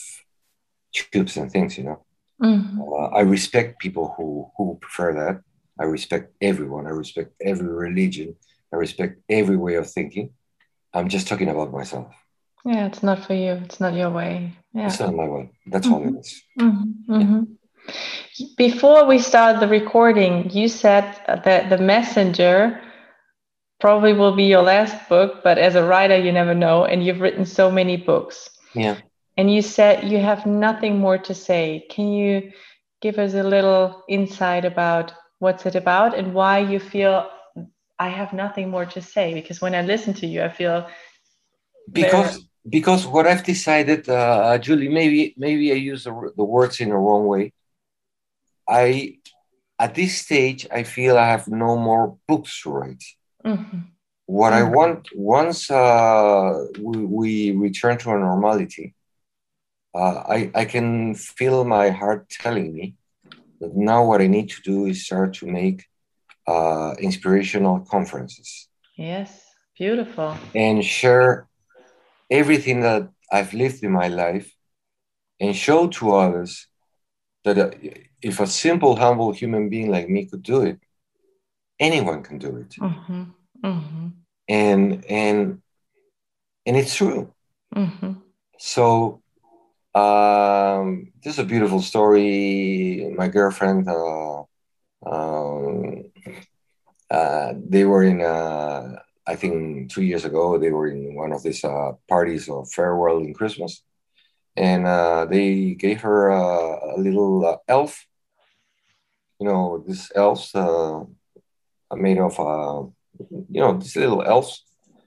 tubes 0.93 1.37
and 1.37 1.51
things. 1.51 1.77
You 1.79 1.85
know, 1.85 2.05
mm-hmm. 2.43 2.81
uh, 2.81 3.09
I 3.09 3.21
respect 3.21 3.81
people 3.81 4.15
who 4.17 4.51
who 4.57 4.79
prefer 4.81 5.13
that. 5.15 5.41
I 5.79 5.85
respect 5.85 6.33
everyone. 6.41 6.87
I 6.87 6.91
respect 6.91 7.33
every 7.41 7.69
religion. 7.69 8.37
I 8.73 8.77
respect 8.77 9.21
every 9.29 9.57
way 9.57 9.75
of 9.75 9.91
thinking. 9.91 10.31
I'm 10.93 11.09
just 11.09 11.27
talking 11.27 11.49
about 11.49 11.73
myself. 11.73 12.15
Yeah, 12.65 12.87
it's 12.87 13.03
not 13.03 13.25
for 13.27 13.35
you. 13.35 13.53
It's 13.65 13.81
not 13.81 13.95
your 13.95 14.11
way. 14.11 14.57
Yeah. 14.73 14.87
It's 14.87 15.01
not 15.01 15.15
my 15.15 15.29
way. 15.29 15.51
That's 15.67 15.87
mm-hmm. 15.87 15.95
all 15.95 16.17
it 16.17 16.21
is. 16.21 16.43
mm-hmm. 16.59 16.69
is. 16.69 16.95
Mm-hmm. 17.09 17.23
mm-hmm. 17.23 17.43
Before 18.57 19.05
we 19.05 19.19
start 19.19 19.61
the 19.61 19.69
recording, 19.69 20.49
you 20.51 20.69
said 20.69 21.05
that 21.27 21.69
the 21.69 21.79
messenger 21.79 22.81
probably 23.85 24.15
will 24.15 24.35
be 24.35 24.45
your 24.45 24.63
last 24.63 24.97
book, 25.11 25.43
but 25.45 25.59
as 25.59 25.75
a 25.75 25.85
writer, 25.85 26.17
you 26.17 26.33
never 26.33 26.55
know. 26.55 26.87
And 26.87 27.05
you've 27.05 27.21
written 27.21 27.45
so 27.45 27.71
many 27.71 27.99
books. 27.99 28.49
Yeah. 28.75 28.97
And 29.37 29.53
you 29.55 29.61
said 29.61 30.11
you 30.11 30.21
have 30.21 30.47
nothing 30.47 30.99
more 30.99 31.19
to 31.19 31.35
say. 31.35 31.85
Can 31.91 32.07
you 32.11 32.51
give 33.03 33.19
us 33.19 33.35
a 33.35 33.43
little 33.43 34.03
insight 34.09 34.65
about 34.65 35.13
what's 35.39 35.67
it 35.67 35.75
about 35.75 36.17
and 36.19 36.33
why 36.33 36.61
you 36.61 36.81
feel 36.81 37.29
I 37.99 38.09
have 38.09 38.33
nothing 38.33 38.71
more 38.71 38.87
to 38.87 39.03
say? 39.03 39.35
Because 39.35 39.61
when 39.61 39.75
I 39.75 39.83
listen 39.83 40.15
to 40.15 40.27
you, 40.27 40.43
I 40.43 40.49
feel 40.49 40.89
because 41.93 42.37
very... 42.37 42.49
because 42.77 43.07
what 43.07 43.27
I've 43.27 43.45
decided, 43.45 44.09
uh, 44.09 44.57
Julie, 44.57 44.89
maybe 44.89 45.35
maybe 45.37 45.67
I 45.73 45.79
use 45.93 46.05
the, 46.05 46.33
the 46.35 46.49
words 46.57 46.81
in 46.81 46.89
the 46.89 46.97
wrong 46.97 47.27
way. 47.27 47.53
I 48.67 49.19
at 49.79 49.95
this 49.95 50.13
stage 50.25 50.67
I 50.73 50.85
feel 50.85 51.19
I 51.19 51.29
have 51.35 51.49
no 51.49 51.77
more 51.77 52.17
books 52.27 52.63
to 52.63 52.71
write. 52.71 53.05
Mm-hmm. 53.45 53.79
What 54.27 54.53
mm-hmm. 54.53 54.67
I 54.67 54.77
want 54.77 55.09
once 55.15 55.71
uh, 55.71 56.65
we, 56.81 57.05
we, 57.05 57.51
return 57.53 57.99
to 57.99 58.11
a 58.11 58.19
normality, 58.19 58.95
uh, 59.95 60.23
I, 60.29 60.51
I 60.55 60.65
can 60.65 61.15
feel 61.15 61.65
my 61.65 61.91
heart 61.91 62.29
telling 62.31 62.75
me 62.75 62.97
that 63.61 63.77
now 63.77 64.05
what 64.07 64.21
I 64.21 64.27
need 64.27 64.49
to 64.51 64.63
do 64.63 64.87
is 64.87 65.05
start 65.05 65.35
to 65.35 65.47
make 65.47 65.85
uh, 66.47 66.95
inspirational 66.99 67.81
conferences. 67.81 68.69
Yes, 68.97 69.45
beautiful. 69.79 70.37
And 70.55 70.85
share 70.85 71.49
everything 72.31 72.81
that 72.81 73.09
I've 73.31 73.53
lived 73.53 73.83
in 73.83 73.93
my 73.93 74.09
life 74.09 74.53
and 75.41 75.55
show 75.55 75.89
to 75.89 76.15
others 76.15 76.67
that 77.45 77.59
uh, 77.59 77.71
if 78.23 78.41
a 78.41 78.47
simple, 78.47 78.97
humble 78.97 79.33
human 79.33 79.69
being 79.69 79.91
like 79.91 80.09
me 80.09 80.27
could 80.27 80.43
do 80.43 80.63
it, 80.63 80.79
anyone 81.79 82.23
can 82.23 82.39
do 82.39 82.57
it 82.57 82.71
mm-hmm. 82.81 83.25
Mm-hmm. 83.65 84.09
and 84.49 85.05
and 85.07 85.63
and 86.67 86.77
it's 86.77 86.95
true 86.95 87.33
mm-hmm. 87.75 88.13
so 88.59 89.21
um, 89.95 91.13
this 91.23 91.35
is 91.35 91.39
a 91.39 91.45
beautiful 91.45 91.81
story 91.81 93.13
my 93.17 93.29
girlfriend 93.29 93.89
uh, 93.89 94.43
um, 95.07 96.05
uh, 97.11 97.53
they 97.69 97.85
were 97.85 98.03
in 98.03 98.21
uh, 98.21 98.97
i 99.27 99.35
think 99.35 99.91
two 99.91 100.03
years 100.03 100.25
ago 100.25 100.59
they 100.59 100.71
were 100.71 100.89
in 100.89 101.15
one 101.15 101.33
of 101.33 101.43
these 101.43 101.65
uh, 101.65 101.93
parties 102.09 102.49
of 102.49 102.71
farewell 102.71 103.19
in 103.19 103.35
christmas 103.35 103.83
and 104.57 104.87
uh, 104.87 105.25
they 105.25 105.75
gave 105.75 106.01
her 106.03 106.29
a 106.29 106.97
little 106.97 107.61
elf 107.67 108.07
you 109.41 109.47
know 109.47 109.85
this 109.87 110.13
elves 110.15 110.55
made 111.93 112.19
of, 112.19 112.39
uh, 112.39 112.87
you 113.51 113.61
know, 113.61 113.79
these 113.79 113.97
little 113.97 114.23
elves. 114.23 114.65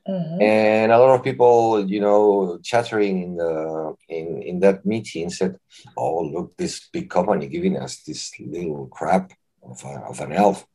Mm-hmm. 0.08 0.42
And 0.42 0.92
a 0.92 0.98
lot 0.98 1.16
of 1.16 1.24
people, 1.24 1.86
you 1.86 2.00
know, 2.00 2.60
chattering 2.64 3.24
in 3.24 3.36
the 3.36 3.96
in, 4.08 4.42
in 4.42 4.60
that 4.62 4.86
meeting 4.86 5.30
said, 5.30 5.58
"Oh, 5.98 6.22
look, 6.22 6.56
this 6.56 6.88
big 6.94 7.10
company 7.10 7.48
giving 7.48 7.78
us 7.78 8.04
this 8.04 8.32
little 8.40 8.88
crap 8.88 9.34
of, 9.62 9.84
a, 9.84 10.06
of 10.08 10.22
an 10.22 10.32
elf," 10.32 10.66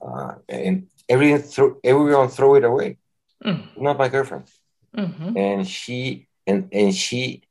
uh, 0.00 0.36
and 0.48 0.86
everyone 1.10 1.42
threw 1.42 1.78
everyone 1.84 2.28
throw 2.28 2.54
it 2.54 2.64
away. 2.64 2.96
Mm. 3.44 3.76
Not 3.76 3.98
my 3.98 4.08
girlfriend, 4.08 4.48
mm-hmm. 4.96 5.36
and 5.36 5.68
she 5.68 6.26
and 6.46 6.70
and 6.72 6.94
she 6.94 7.42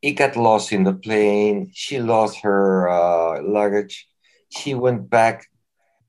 it 0.00 0.12
got 0.12 0.36
lost 0.36 0.72
in 0.72 0.84
the 0.84 0.94
plane. 0.94 1.70
She 1.74 1.98
lost 1.98 2.40
her 2.40 2.88
uh, 2.88 3.42
luggage. 3.42 4.08
She 4.48 4.74
went 4.74 5.10
back 5.10 5.46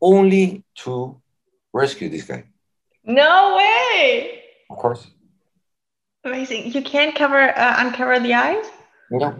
only 0.02 0.64
to 0.76 1.20
rescue 1.74 2.10
this 2.10 2.24
guy. 2.24 2.46
No 3.04 3.56
way. 3.56 4.44
Of 4.70 4.78
course. 4.78 5.08
Amazing. 6.24 6.72
You 6.74 6.82
can't 6.82 7.16
cover 7.16 7.58
uh, 7.58 7.76
uncover 7.78 8.20
the 8.20 8.34
eyes. 8.34 8.66
No. 9.10 9.36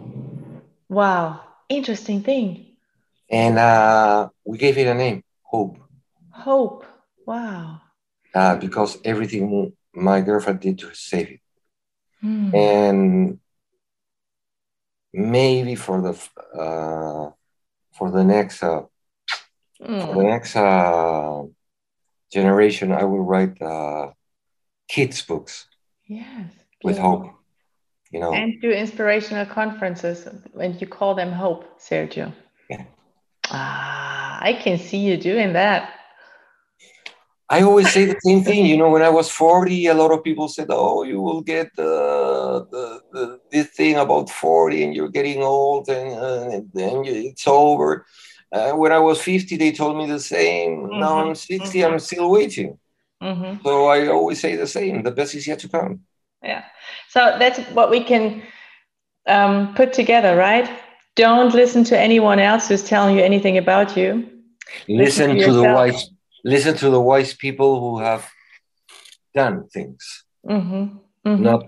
Wow. 0.88 1.40
Interesting 1.68 2.22
thing. 2.22 2.76
And 3.30 3.58
uh, 3.58 4.30
we 4.44 4.56
gave 4.56 4.78
it 4.78 4.86
a 4.86 4.94
name, 4.94 5.22
Hope. 5.42 5.78
Hope. 6.30 6.86
Wow. 7.26 7.82
Uh, 8.34 8.56
because 8.56 8.96
everything 9.04 9.74
my 9.94 10.22
girlfriend 10.22 10.60
did 10.60 10.78
to 10.78 10.94
save 10.94 11.28
it. 11.32 11.40
Hmm. 12.22 12.54
And 12.54 13.38
maybe 15.12 15.74
for 15.74 16.00
the 16.00 16.58
uh, 16.58 17.30
for 17.92 18.10
the 18.10 18.24
next 18.24 18.62
uh, 18.62 18.82
Mm. 19.82 20.06
For 20.06 20.14
the 20.14 20.28
next 20.28 20.56
uh, 20.56 21.42
generation, 22.32 22.92
I 22.92 23.04
will 23.04 23.24
write 23.24 23.60
uh, 23.62 24.12
kids' 24.88 25.22
books. 25.22 25.66
Yes. 26.06 26.50
With 26.82 26.98
hope. 26.98 27.26
You 28.10 28.20
know. 28.20 28.32
And 28.32 28.60
do 28.60 28.70
inspirational 28.70 29.46
conferences, 29.46 30.26
and 30.58 30.80
you 30.80 30.86
call 30.86 31.14
them 31.14 31.30
Hope, 31.30 31.78
Sergio. 31.78 32.32
Yeah. 32.70 32.84
Ah, 33.50 34.38
I 34.40 34.54
can 34.54 34.78
see 34.78 34.98
you 34.98 35.16
doing 35.16 35.52
that. 35.52 35.92
I 37.50 37.62
always 37.62 37.90
say 37.90 38.04
the 38.04 38.20
same 38.24 38.44
thing. 38.44 38.66
You 38.66 38.76
know, 38.76 38.90
when 38.90 39.02
I 39.02 39.08
was 39.08 39.30
40, 39.30 39.86
a 39.86 39.94
lot 39.94 40.12
of 40.12 40.22
people 40.22 40.48
said, 40.48 40.66
Oh, 40.68 41.02
you 41.02 41.20
will 41.20 41.40
get 41.40 41.74
the, 41.76 42.66
the, 42.70 43.00
the 43.12 43.40
this 43.50 43.68
thing 43.68 43.96
about 43.96 44.28
40 44.28 44.84
and 44.84 44.94
you're 44.94 45.08
getting 45.08 45.42
old 45.42 45.88
and, 45.88 46.14
uh, 46.14 46.48
and 46.52 46.70
then 46.74 47.02
it's 47.06 47.48
over. 47.48 48.04
Uh, 48.50 48.72
when 48.72 48.92
I 48.92 48.98
was 48.98 49.20
50, 49.20 49.56
they 49.56 49.72
told 49.72 49.96
me 49.96 50.06
the 50.06 50.20
same. 50.20 50.84
Mm-hmm. 50.84 51.00
Now 51.00 51.18
I'm 51.18 51.34
60, 51.34 51.78
mm-hmm. 51.78 51.92
I'm 51.92 51.98
still 51.98 52.30
waiting. 52.30 52.78
Mm-hmm. 53.22 53.62
So 53.64 53.86
I 53.86 54.08
always 54.08 54.40
say 54.40 54.56
the 54.56 54.66
same 54.66 55.02
the 55.02 55.10
best 55.10 55.34
is 55.34 55.46
yet 55.46 55.58
to 55.60 55.68
come. 55.68 56.00
Yeah. 56.42 56.64
So 57.08 57.36
that's 57.38 57.58
what 57.70 57.90
we 57.90 58.02
can 58.02 58.42
um, 59.26 59.74
put 59.74 59.92
together, 59.92 60.36
right? 60.36 60.70
Don't 61.16 61.52
listen 61.52 61.84
to 61.84 61.98
anyone 61.98 62.38
else 62.38 62.68
who's 62.68 62.84
telling 62.84 63.16
you 63.16 63.22
anything 63.22 63.58
about 63.58 63.96
you. 63.96 64.28
Listen, 64.88 65.34
listen 65.34 65.36
to, 65.36 65.46
to 65.46 65.52
the 65.52 65.62
wise. 65.64 66.10
Listen 66.44 66.76
to 66.76 66.90
the 66.90 67.00
wise 67.00 67.34
people 67.34 67.80
who 67.80 67.98
have 67.98 68.30
done 69.34 69.68
things, 69.68 70.24
mm-hmm. 70.46 70.96
Mm-hmm. 71.28 71.42
not 71.42 71.64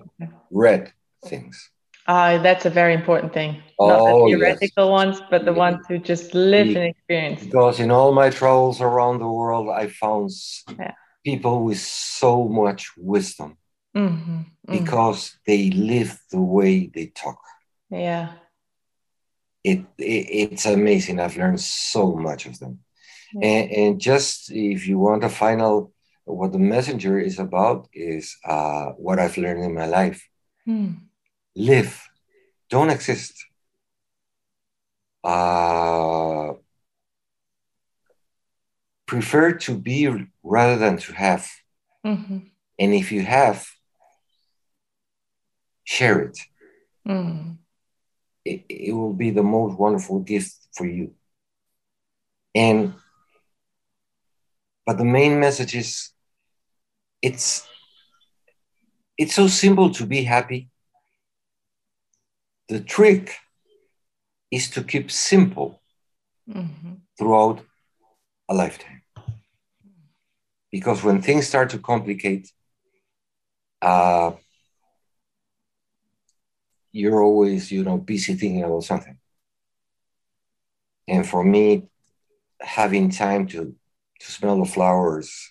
read 0.50 0.92
things. 1.24 1.70
Uh, 2.06 2.38
that's 2.38 2.66
a 2.66 2.70
very 2.70 2.94
important 2.94 3.32
thing. 3.32 3.62
Oh, 3.78 3.88
not 3.88 3.96
the 3.98 4.12
oh, 4.12 4.26
theoretical 4.26 4.84
yes. 4.84 4.90
ones, 4.90 5.22
but 5.30 5.44
the 5.44 5.52
ones 5.52 5.84
who 5.88 5.98
just 5.98 6.34
live 6.34 6.68
and 6.68 6.84
experience. 6.84 7.44
Because 7.44 7.80
in 7.80 7.90
all 7.90 8.12
my 8.12 8.30
travels 8.30 8.80
around 8.80 9.18
the 9.18 9.28
world, 9.28 9.68
I 9.68 9.88
found 9.88 10.30
yeah. 10.78 10.94
people 11.24 11.64
with 11.64 11.78
so 11.78 12.48
much 12.48 12.90
wisdom 12.96 13.56
mm-hmm. 13.96 14.38
mm-hmm. 14.38 14.78
because 14.78 15.38
they 15.46 15.70
live 15.70 16.18
the 16.30 16.40
way 16.40 16.86
they 16.86 17.06
talk. 17.06 17.40
Yeah. 17.90 18.32
It, 19.62 19.84
it, 19.98 20.02
it's 20.52 20.66
amazing. 20.66 21.20
I've 21.20 21.36
learned 21.36 21.60
so 21.60 22.14
much 22.16 22.46
of 22.46 22.58
them. 22.58 22.80
Yeah. 23.34 23.48
And, 23.48 23.70
and 23.70 24.00
just 24.00 24.50
if 24.50 24.88
you 24.88 24.98
want 24.98 25.24
a 25.24 25.28
final, 25.28 25.92
what 26.24 26.52
the 26.52 26.58
messenger 26.58 27.18
is 27.18 27.38
about 27.38 27.88
is 27.92 28.36
uh, 28.44 28.86
what 28.96 29.18
I've 29.18 29.36
learned 29.36 29.64
in 29.64 29.74
my 29.74 29.86
life. 29.86 30.26
Hmm. 30.64 30.92
Live, 31.56 32.08
don't 32.68 32.90
exist. 32.90 33.34
Uh, 35.22 36.54
prefer 39.06 39.52
to 39.52 39.76
be 39.76 40.08
rather 40.42 40.78
than 40.78 40.96
to 40.96 41.12
have. 41.12 41.50
Mm-hmm. 42.06 42.38
And 42.78 42.94
if 42.94 43.12
you 43.12 43.22
have, 43.22 43.66
share 45.84 46.20
it. 46.20 46.38
Mm. 47.06 47.58
it. 48.44 48.64
It 48.68 48.92
will 48.92 49.12
be 49.12 49.30
the 49.30 49.42
most 49.42 49.78
wonderful 49.78 50.20
gift 50.20 50.54
for 50.72 50.86
you. 50.86 51.14
And 52.54 52.94
but 54.86 54.98
the 54.98 55.04
main 55.04 55.38
message 55.40 55.74
is 55.74 56.10
it's 57.22 57.66
it's 59.18 59.34
so 59.34 59.46
simple 59.46 59.90
to 59.90 60.06
be 60.06 60.22
happy. 60.22 60.68
The 62.70 62.78
trick 62.78 63.34
is 64.48 64.70
to 64.70 64.84
keep 64.84 65.10
simple 65.10 65.82
mm-hmm. 66.48 66.92
throughout 67.18 67.62
a 68.48 68.54
lifetime. 68.54 69.02
Because 70.70 71.02
when 71.02 71.20
things 71.20 71.48
start 71.48 71.70
to 71.70 71.80
complicate, 71.80 72.48
uh, 73.82 74.30
you're 76.92 77.20
always, 77.20 77.72
you 77.72 77.82
know, 77.82 77.98
busy 77.98 78.34
thinking 78.34 78.62
about 78.62 78.84
something. 78.84 79.18
And 81.08 81.28
for 81.28 81.42
me, 81.42 81.88
having 82.60 83.10
time 83.10 83.48
to 83.48 83.74
to 84.20 84.30
smell 84.30 84.60
the 84.60 84.70
flowers, 84.70 85.50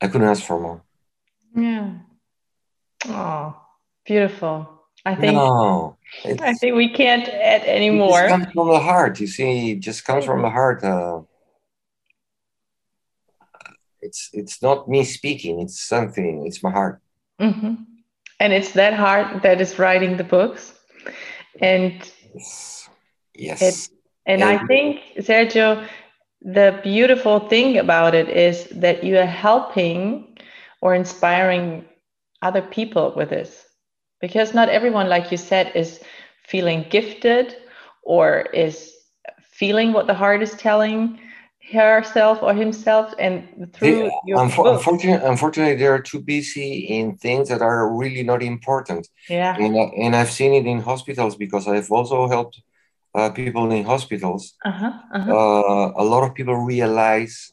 I 0.00 0.08
couldn't 0.08 0.26
ask 0.26 0.42
for 0.42 0.58
more. 0.58 0.82
Yeah. 1.54 1.98
Oh, 3.04 3.54
beautiful. 4.04 4.75
I 5.06 5.14
think 5.14 5.34
no, 5.34 5.96
I 6.24 6.54
think 6.54 6.74
we 6.74 6.88
can't 6.88 7.28
add 7.28 7.62
any 7.62 7.90
more. 7.90 8.24
It 8.24 8.28
comes 8.28 8.52
from 8.52 8.68
the 8.68 8.80
heart. 8.80 9.20
You 9.20 9.28
see, 9.28 9.70
it 9.70 9.78
just 9.78 10.04
comes 10.04 10.24
from 10.24 10.42
the 10.42 10.50
heart. 10.50 10.82
Uh, 10.82 11.20
it's 14.02 14.30
it's 14.32 14.60
not 14.60 14.88
me 14.88 15.04
speaking. 15.04 15.60
It's 15.60 15.80
something. 15.80 16.44
It's 16.44 16.60
my 16.60 16.72
heart. 16.72 17.00
Mm-hmm. 17.40 17.74
And 18.40 18.52
it's 18.52 18.72
that 18.72 18.94
heart 18.94 19.44
that 19.44 19.60
is 19.60 19.78
writing 19.78 20.16
the 20.16 20.24
books. 20.24 20.74
And 21.60 21.92
yes, 22.34 22.88
yes. 23.32 23.62
It, 23.62 23.90
and, 24.26 24.42
and 24.42 24.58
I 24.58 24.66
think 24.66 25.02
Sergio, 25.18 25.86
the 26.42 26.80
beautiful 26.82 27.48
thing 27.48 27.78
about 27.78 28.16
it 28.16 28.28
is 28.28 28.64
that 28.70 29.04
you 29.04 29.18
are 29.18 29.32
helping 29.46 30.36
or 30.80 30.96
inspiring 30.96 31.84
other 32.42 32.62
people 32.62 33.14
with 33.14 33.30
this 33.30 33.65
because 34.20 34.54
not 34.54 34.68
everyone 34.68 35.08
like 35.08 35.30
you 35.30 35.36
said 35.36 35.72
is 35.74 36.00
feeling 36.46 36.84
gifted 36.90 37.56
or 38.02 38.40
is 38.52 38.92
feeling 39.50 39.92
what 39.92 40.06
the 40.06 40.14
heart 40.14 40.42
is 40.42 40.54
telling 40.54 41.18
herself 41.72 42.42
or 42.42 42.54
himself 42.54 43.12
and 43.18 43.70
through 43.72 44.04
yeah, 44.04 44.10
your 44.24 44.38
unfor- 44.38 44.72
unfortunately, 44.72 45.26
unfortunately 45.26 45.74
they 45.74 45.86
are 45.86 46.00
too 46.00 46.20
busy 46.20 46.86
in 46.86 47.16
things 47.16 47.48
that 47.48 47.60
are 47.60 47.92
really 47.96 48.22
not 48.22 48.42
important. 48.42 49.08
Yeah. 49.28 49.56
And, 49.58 49.76
and 49.76 50.14
i've 50.14 50.30
seen 50.30 50.52
it 50.54 50.66
in 50.66 50.80
hospitals 50.80 51.36
because 51.36 51.66
i've 51.66 51.90
also 51.90 52.28
helped 52.28 52.62
uh, 53.14 53.30
people 53.30 53.70
in 53.72 53.84
hospitals, 53.84 54.54
uh-huh, 54.64 54.92
uh-huh. 55.14 55.32
Uh, 55.32 55.92
a 55.96 56.04
lot 56.04 56.22
of 56.22 56.34
people 56.34 56.54
realize 56.54 57.52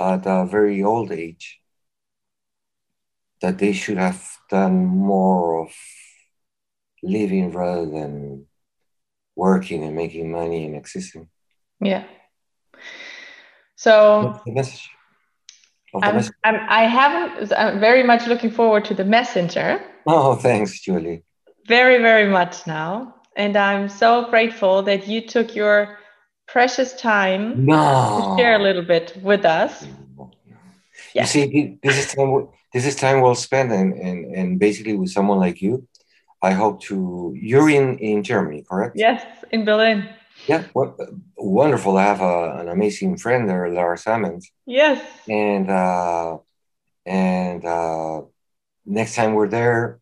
at 0.00 0.26
a 0.26 0.46
very 0.46 0.82
old 0.82 1.12
age 1.12 1.60
that 3.42 3.58
they 3.58 3.72
should 3.72 3.98
have 3.98 4.22
done 4.48 4.86
more 4.86 5.60
of 5.62 5.72
living 7.02 7.52
rather 7.52 7.86
than 7.86 8.46
working 9.36 9.82
and 9.82 9.96
making 9.96 10.30
money 10.30 10.66
and 10.66 10.76
existing. 10.76 11.28
Yeah. 11.80 12.04
So 13.76 14.40
the 14.46 14.52
message. 14.52 14.88
I'm, 15.94 16.14
message. 16.14 16.32
I'm, 16.44 16.56
I 16.68 16.82
haven't. 16.84 17.52
I'm 17.52 17.80
very 17.80 18.02
much 18.02 18.26
looking 18.26 18.50
forward 18.50 18.84
to 18.86 18.94
the 18.94 19.04
messenger. 19.04 19.82
Oh, 20.06 20.34
thanks, 20.46 20.80
Julie. 20.80 21.24
Very, 21.66 21.98
very 21.98 22.28
much 22.28 22.66
now. 22.66 23.14
And 23.36 23.56
I'm 23.56 23.88
so 23.88 24.28
grateful 24.30 24.82
that 24.82 25.08
you 25.08 25.26
took 25.26 25.54
your 25.54 25.98
precious 26.46 26.92
time 26.94 27.64
no. 27.64 28.36
to 28.36 28.42
share 28.42 28.56
a 28.56 28.62
little 28.62 28.82
bit 28.82 29.16
with 29.22 29.44
us. 29.44 29.86
Yeah. 31.14 31.22
You 31.22 31.26
see, 31.26 31.78
this 31.82 31.98
is 31.98 32.14
time. 32.14 32.48
This 32.72 32.86
is 32.86 32.96
time 32.96 33.20
well 33.20 33.34
spent, 33.34 33.70
and, 33.70 33.92
and 33.94 34.34
and 34.34 34.58
basically 34.58 34.96
with 34.96 35.10
someone 35.10 35.38
like 35.38 35.60
you, 35.60 35.86
I 36.42 36.52
hope 36.52 36.82
to. 36.82 37.32
You're 37.34 37.70
in 37.70 37.98
in 37.98 38.22
Germany, 38.22 38.64
correct? 38.68 38.96
Yes, 38.96 39.24
in 39.50 39.64
Berlin. 39.64 40.08
Yeah, 40.46 40.64
what 40.72 40.98
wonderful! 41.36 41.96
I 41.96 42.04
have 42.04 42.20
a, 42.20 42.58
an 42.60 42.68
amazing 42.68 43.16
friend 43.18 43.48
there, 43.48 43.68
Lars 43.68 44.04
Hammond. 44.04 44.42
Yes. 44.66 45.00
And 45.28 45.70
uh, 45.70 46.38
and 47.06 47.64
uh, 47.64 48.22
next 48.84 49.14
time 49.14 49.34
we're 49.34 49.48
there, 49.48 50.00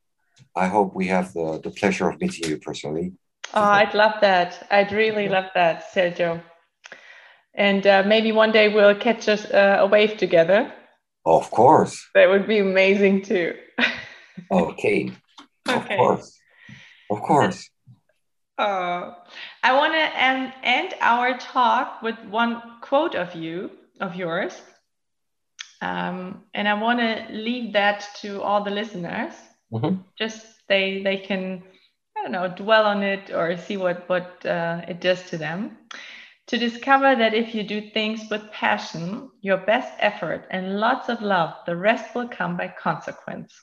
I 0.57 0.66
hope 0.66 0.95
we 0.95 1.07
have 1.09 1.32
the, 1.32 1.61
the 1.62 1.70
pleasure 1.70 2.09
of 2.09 2.20
meeting 2.20 2.49
you 2.51 2.59
personally. 2.59 3.12
Oh, 3.55 3.62
I'd 3.62 3.95
love 3.95 4.20
that. 4.20 4.66
I'd 4.70 4.93
really 4.93 5.28
love 5.28 5.47
that, 5.55 5.93
Sergio. 5.93 6.43
And 7.55 7.86
uh, 7.86 8.05
maybe 8.07 8.32
one 8.32 8.53
day 8.53 8.68
we'll 8.72 8.95
catch 8.95 9.28
us, 9.28 9.45
uh, 9.47 9.78
a 9.80 9.86
wave 9.86 10.16
together. 10.16 10.72
Of 11.26 11.51
course. 11.51 12.09
That 12.14 12.28
would 12.28 12.47
be 12.47 12.59
amazing 12.59 13.22
too. 13.22 13.55
okay. 14.51 15.11
Of 15.76 15.88
course. 15.88 16.38
Of 17.10 17.22
course. 17.22 17.70
Uh, 18.58 19.14
I 19.62 19.74
want 19.74 19.94
to 19.94 20.18
end, 20.20 20.52
end 20.62 20.94
our 21.00 21.38
talk 21.38 22.02
with 22.02 22.18
one 22.28 22.60
quote 22.82 23.14
of 23.14 23.34
you, 23.34 23.70
of 24.00 24.14
yours. 24.14 24.60
Um, 25.80 26.44
and 26.52 26.68
I 26.68 26.74
want 26.74 26.98
to 27.00 27.26
leave 27.30 27.72
that 27.72 28.06
to 28.20 28.42
all 28.42 28.62
the 28.62 28.70
listeners. 28.70 29.32
Mm-hmm. 29.72 30.02
Just 30.18 30.46
they 30.68 31.02
they 31.02 31.16
can 31.16 31.62
I 32.16 32.22
don't 32.22 32.32
know 32.32 32.48
dwell 32.48 32.84
on 32.84 33.02
it 33.02 33.30
or 33.30 33.56
see 33.56 33.76
what 33.76 34.08
what 34.08 34.44
uh, 34.44 34.82
it 34.86 35.00
does 35.00 35.22
to 35.30 35.38
them. 35.38 35.78
To 36.48 36.58
discover 36.58 37.14
that 37.14 37.32
if 37.32 37.54
you 37.54 37.62
do 37.62 37.90
things 37.90 38.28
with 38.30 38.50
passion, 38.50 39.30
your 39.40 39.58
best 39.58 39.92
effort, 40.00 40.46
and 40.50 40.80
lots 40.80 41.08
of 41.08 41.22
love, 41.22 41.54
the 41.64 41.76
rest 41.76 42.14
will 42.14 42.28
come 42.28 42.56
by 42.56 42.68
consequence. 42.68 43.54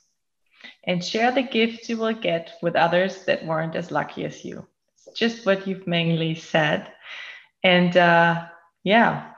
And 0.84 1.04
share 1.04 1.32
the 1.32 1.42
gifts 1.42 1.88
you 1.88 1.96
will 1.96 2.14
get 2.14 2.52
with 2.62 2.76
others 2.76 3.24
that 3.24 3.44
weren't 3.44 3.76
as 3.76 3.90
lucky 3.90 4.24
as 4.24 4.44
you. 4.44 4.66
It's 5.06 5.18
just 5.18 5.46
what 5.46 5.66
you've 5.66 5.86
mainly 5.86 6.34
said. 6.34 6.90
And 7.62 7.96
uh, 7.96 8.46
yeah, 8.84 9.32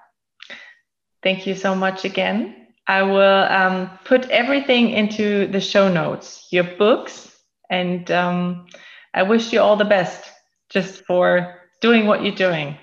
thank 1.22 1.46
you 1.46 1.54
so 1.54 1.74
much 1.74 2.04
again. 2.04 2.68
I 2.86 3.02
will 3.02 3.44
um, 3.44 3.90
put 4.04 4.28
everything 4.30 4.90
into 4.90 5.46
the 5.46 5.60
show 5.60 5.88
notes, 5.88 6.48
your 6.50 6.64
books, 6.64 7.30
and 7.70 8.10
um, 8.10 8.66
I 9.14 9.22
wish 9.22 9.52
you 9.52 9.60
all 9.60 9.76
the 9.76 9.84
best 9.84 10.24
just 10.70 11.04
for 11.04 11.60
doing 11.80 12.06
what 12.06 12.22
you're 12.24 12.34
doing. 12.34 12.76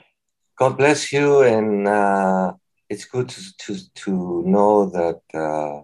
God 0.58 0.78
bless 0.78 1.12
you, 1.12 1.42
and 1.42 1.88
uh, 1.88 2.54
it's 2.90 3.06
good 3.06 3.30
to, 3.30 3.58
to, 3.58 3.94
to 3.96 4.44
know 4.46 4.86
that, 4.90 5.22
uh, 5.34 5.84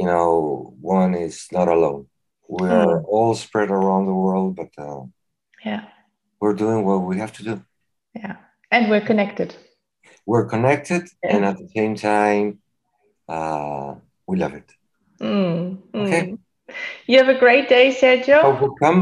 you 0.00 0.06
know, 0.06 0.74
one 0.80 1.14
is 1.14 1.36
not 1.52 1.68
alone. 1.68 2.06
We're 2.48 3.00
mm. 3.00 3.04
all 3.06 3.34
spread 3.34 3.70
around 3.70 4.06
the 4.06 4.18
world, 4.24 4.56
but 4.56 4.70
uh, 4.78 5.02
yeah, 5.64 5.82
we're 6.40 6.54
doing 6.54 6.86
what 6.86 7.00
we 7.08 7.18
have 7.18 7.32
to 7.34 7.42
do. 7.50 7.62
Yeah, 8.14 8.36
and 8.70 8.90
we're 8.90 9.06
connected. 9.10 9.54
We're 10.24 10.46
connected, 10.46 11.02
yeah. 11.22 11.36
and 11.36 11.44
at 11.44 11.58
the 11.58 11.68
same 11.76 11.94
time, 11.96 12.46
uh, 13.28 13.96
we 14.26 14.38
love 14.38 14.54
it. 14.54 14.68
Mm, 15.20 15.78
mm. 15.92 16.06
Okay. 16.06 16.36
You 17.06 17.18
have 17.18 17.28
a 17.28 17.38
great 17.38 17.68
day, 17.68 17.94
Sergio. 18.00 18.40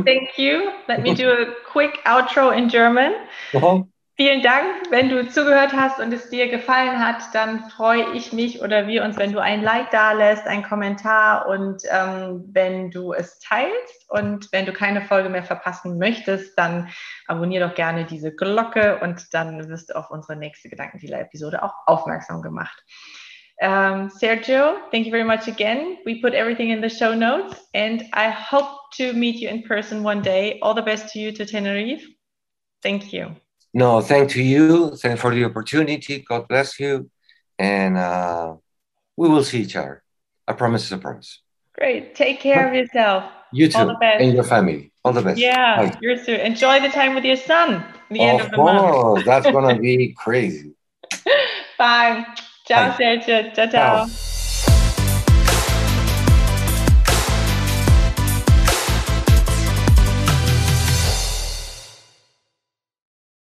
Thank 0.05 0.38
you. 0.38 0.72
Let 0.88 1.03
me 1.03 1.14
do 1.14 1.30
a 1.30 1.55
quick 1.72 1.94
outro 2.07 2.57
in 2.59 2.68
German. 2.68 3.12
Uh 3.55 3.61
-huh. 3.62 3.86
Vielen 4.21 4.43
Dank, 4.43 4.91
wenn 4.91 5.09
du 5.09 5.29
zugehört 5.29 5.73
hast 5.73 6.01
und 6.01 6.12
es 6.12 6.29
dir 6.29 6.49
gefallen 6.49 6.99
hat, 6.99 7.23
dann 7.35 7.71
freue 7.71 8.14
ich 8.14 8.33
mich 8.33 8.61
oder 8.61 8.89
wir 8.89 9.05
uns, 9.05 9.16
wenn 9.16 9.33
du 9.33 9.39
ein 9.39 9.62
Like 9.62 9.93
da 9.93 10.11
lässt, 10.11 10.45
einen 10.45 10.64
Kommentar 10.64 11.47
und 11.47 11.85
ähm, 11.89 12.43
wenn 12.49 12.91
du 12.91 13.12
es 13.12 13.39
teilst 13.39 14.11
und 14.11 14.49
wenn 14.51 14.66
du 14.66 14.73
keine 14.73 15.03
Folge 15.03 15.29
mehr 15.29 15.45
verpassen 15.45 15.99
möchtest, 15.99 16.59
dann 16.59 16.89
abonniere 17.29 17.69
doch 17.69 17.77
gerne 17.77 18.07
diese 18.07 18.35
Glocke 18.35 18.99
und 19.03 19.33
dann 19.35 19.69
wirst 19.69 19.91
du 19.91 19.95
auf 19.97 20.11
unsere 20.11 20.37
nächste 20.37 20.69
Gedankendealer-Episode 20.69 21.62
auch 21.62 21.75
aufmerksam 21.87 22.43
gemacht. 22.43 22.83
Um, 23.61 24.11
Sergio, 24.11 24.79
thank 24.91 25.07
you 25.07 25.12
very 25.12 25.23
much 25.23 25.47
again. 25.47 25.99
We 26.05 26.21
put 26.21 26.35
everything 26.35 26.71
in 26.71 26.83
the 26.83 26.91
show 26.91 27.14
notes 27.14 27.55
and 27.73 28.03
I 28.16 28.33
hope 28.33 28.81
to 28.97 29.12
meet 29.12 29.37
you 29.37 29.49
in 29.49 29.62
person 29.62 30.05
one 30.05 30.23
day. 30.23 30.59
All 30.61 30.75
the 30.75 30.83
best 30.83 31.12
to 31.12 31.21
you 31.21 31.31
to 31.35 31.47
Tenerife. 31.47 32.05
Thank 32.83 33.12
you. 33.12 33.37
No, 33.79 34.01
thank 34.01 34.31
to 34.31 34.43
you. 34.43 34.97
Thank 34.97 35.20
for 35.20 35.33
the 35.33 35.45
opportunity. 35.45 36.18
God 36.29 36.49
bless 36.49 36.81
you. 36.81 37.09
And 37.61 37.97
uh, 37.97 38.57
we 39.16 39.29
will 39.29 39.45
see 39.45 39.61
each 39.61 39.76
other. 39.76 40.03
I 40.49 40.55
promise 40.55 40.83
it's 40.83 40.91
a 40.91 40.99
promise. 40.99 41.41
Great. 41.79 42.16
Take 42.16 42.41
care 42.41 42.66
of 42.68 42.74
yourself. 42.74 43.22
You 43.53 43.68
too. 43.68 43.95
And 44.03 44.35
your 44.35 44.43
family. 44.43 44.91
All 45.05 45.12
the 45.12 45.22
best. 45.22 45.39
Yeah, 45.39 45.76
Bye. 45.76 45.97
you 46.03 46.18
too. 46.18 46.35
Enjoy 46.35 46.81
the 46.81 46.89
time 46.89 47.14
with 47.14 47.24
your 47.24 47.37
son. 47.37 47.85
The 48.11 48.20
of 48.20 48.26
end 48.26 48.41
of 48.41 48.51
the 48.51 48.57
course. 48.57 48.83
month. 48.83 49.26
That's 49.26 49.47
going 49.49 49.68
to 49.76 49.81
be 49.81 50.12
crazy. 50.18 50.72
Bye. 51.79 52.26
Ciao, 52.66 52.91
Bye. 52.91 52.97
Sergio. 52.99 53.55
Ciao, 53.55 53.66
ciao. 53.66 54.07
ciao. 54.07 54.38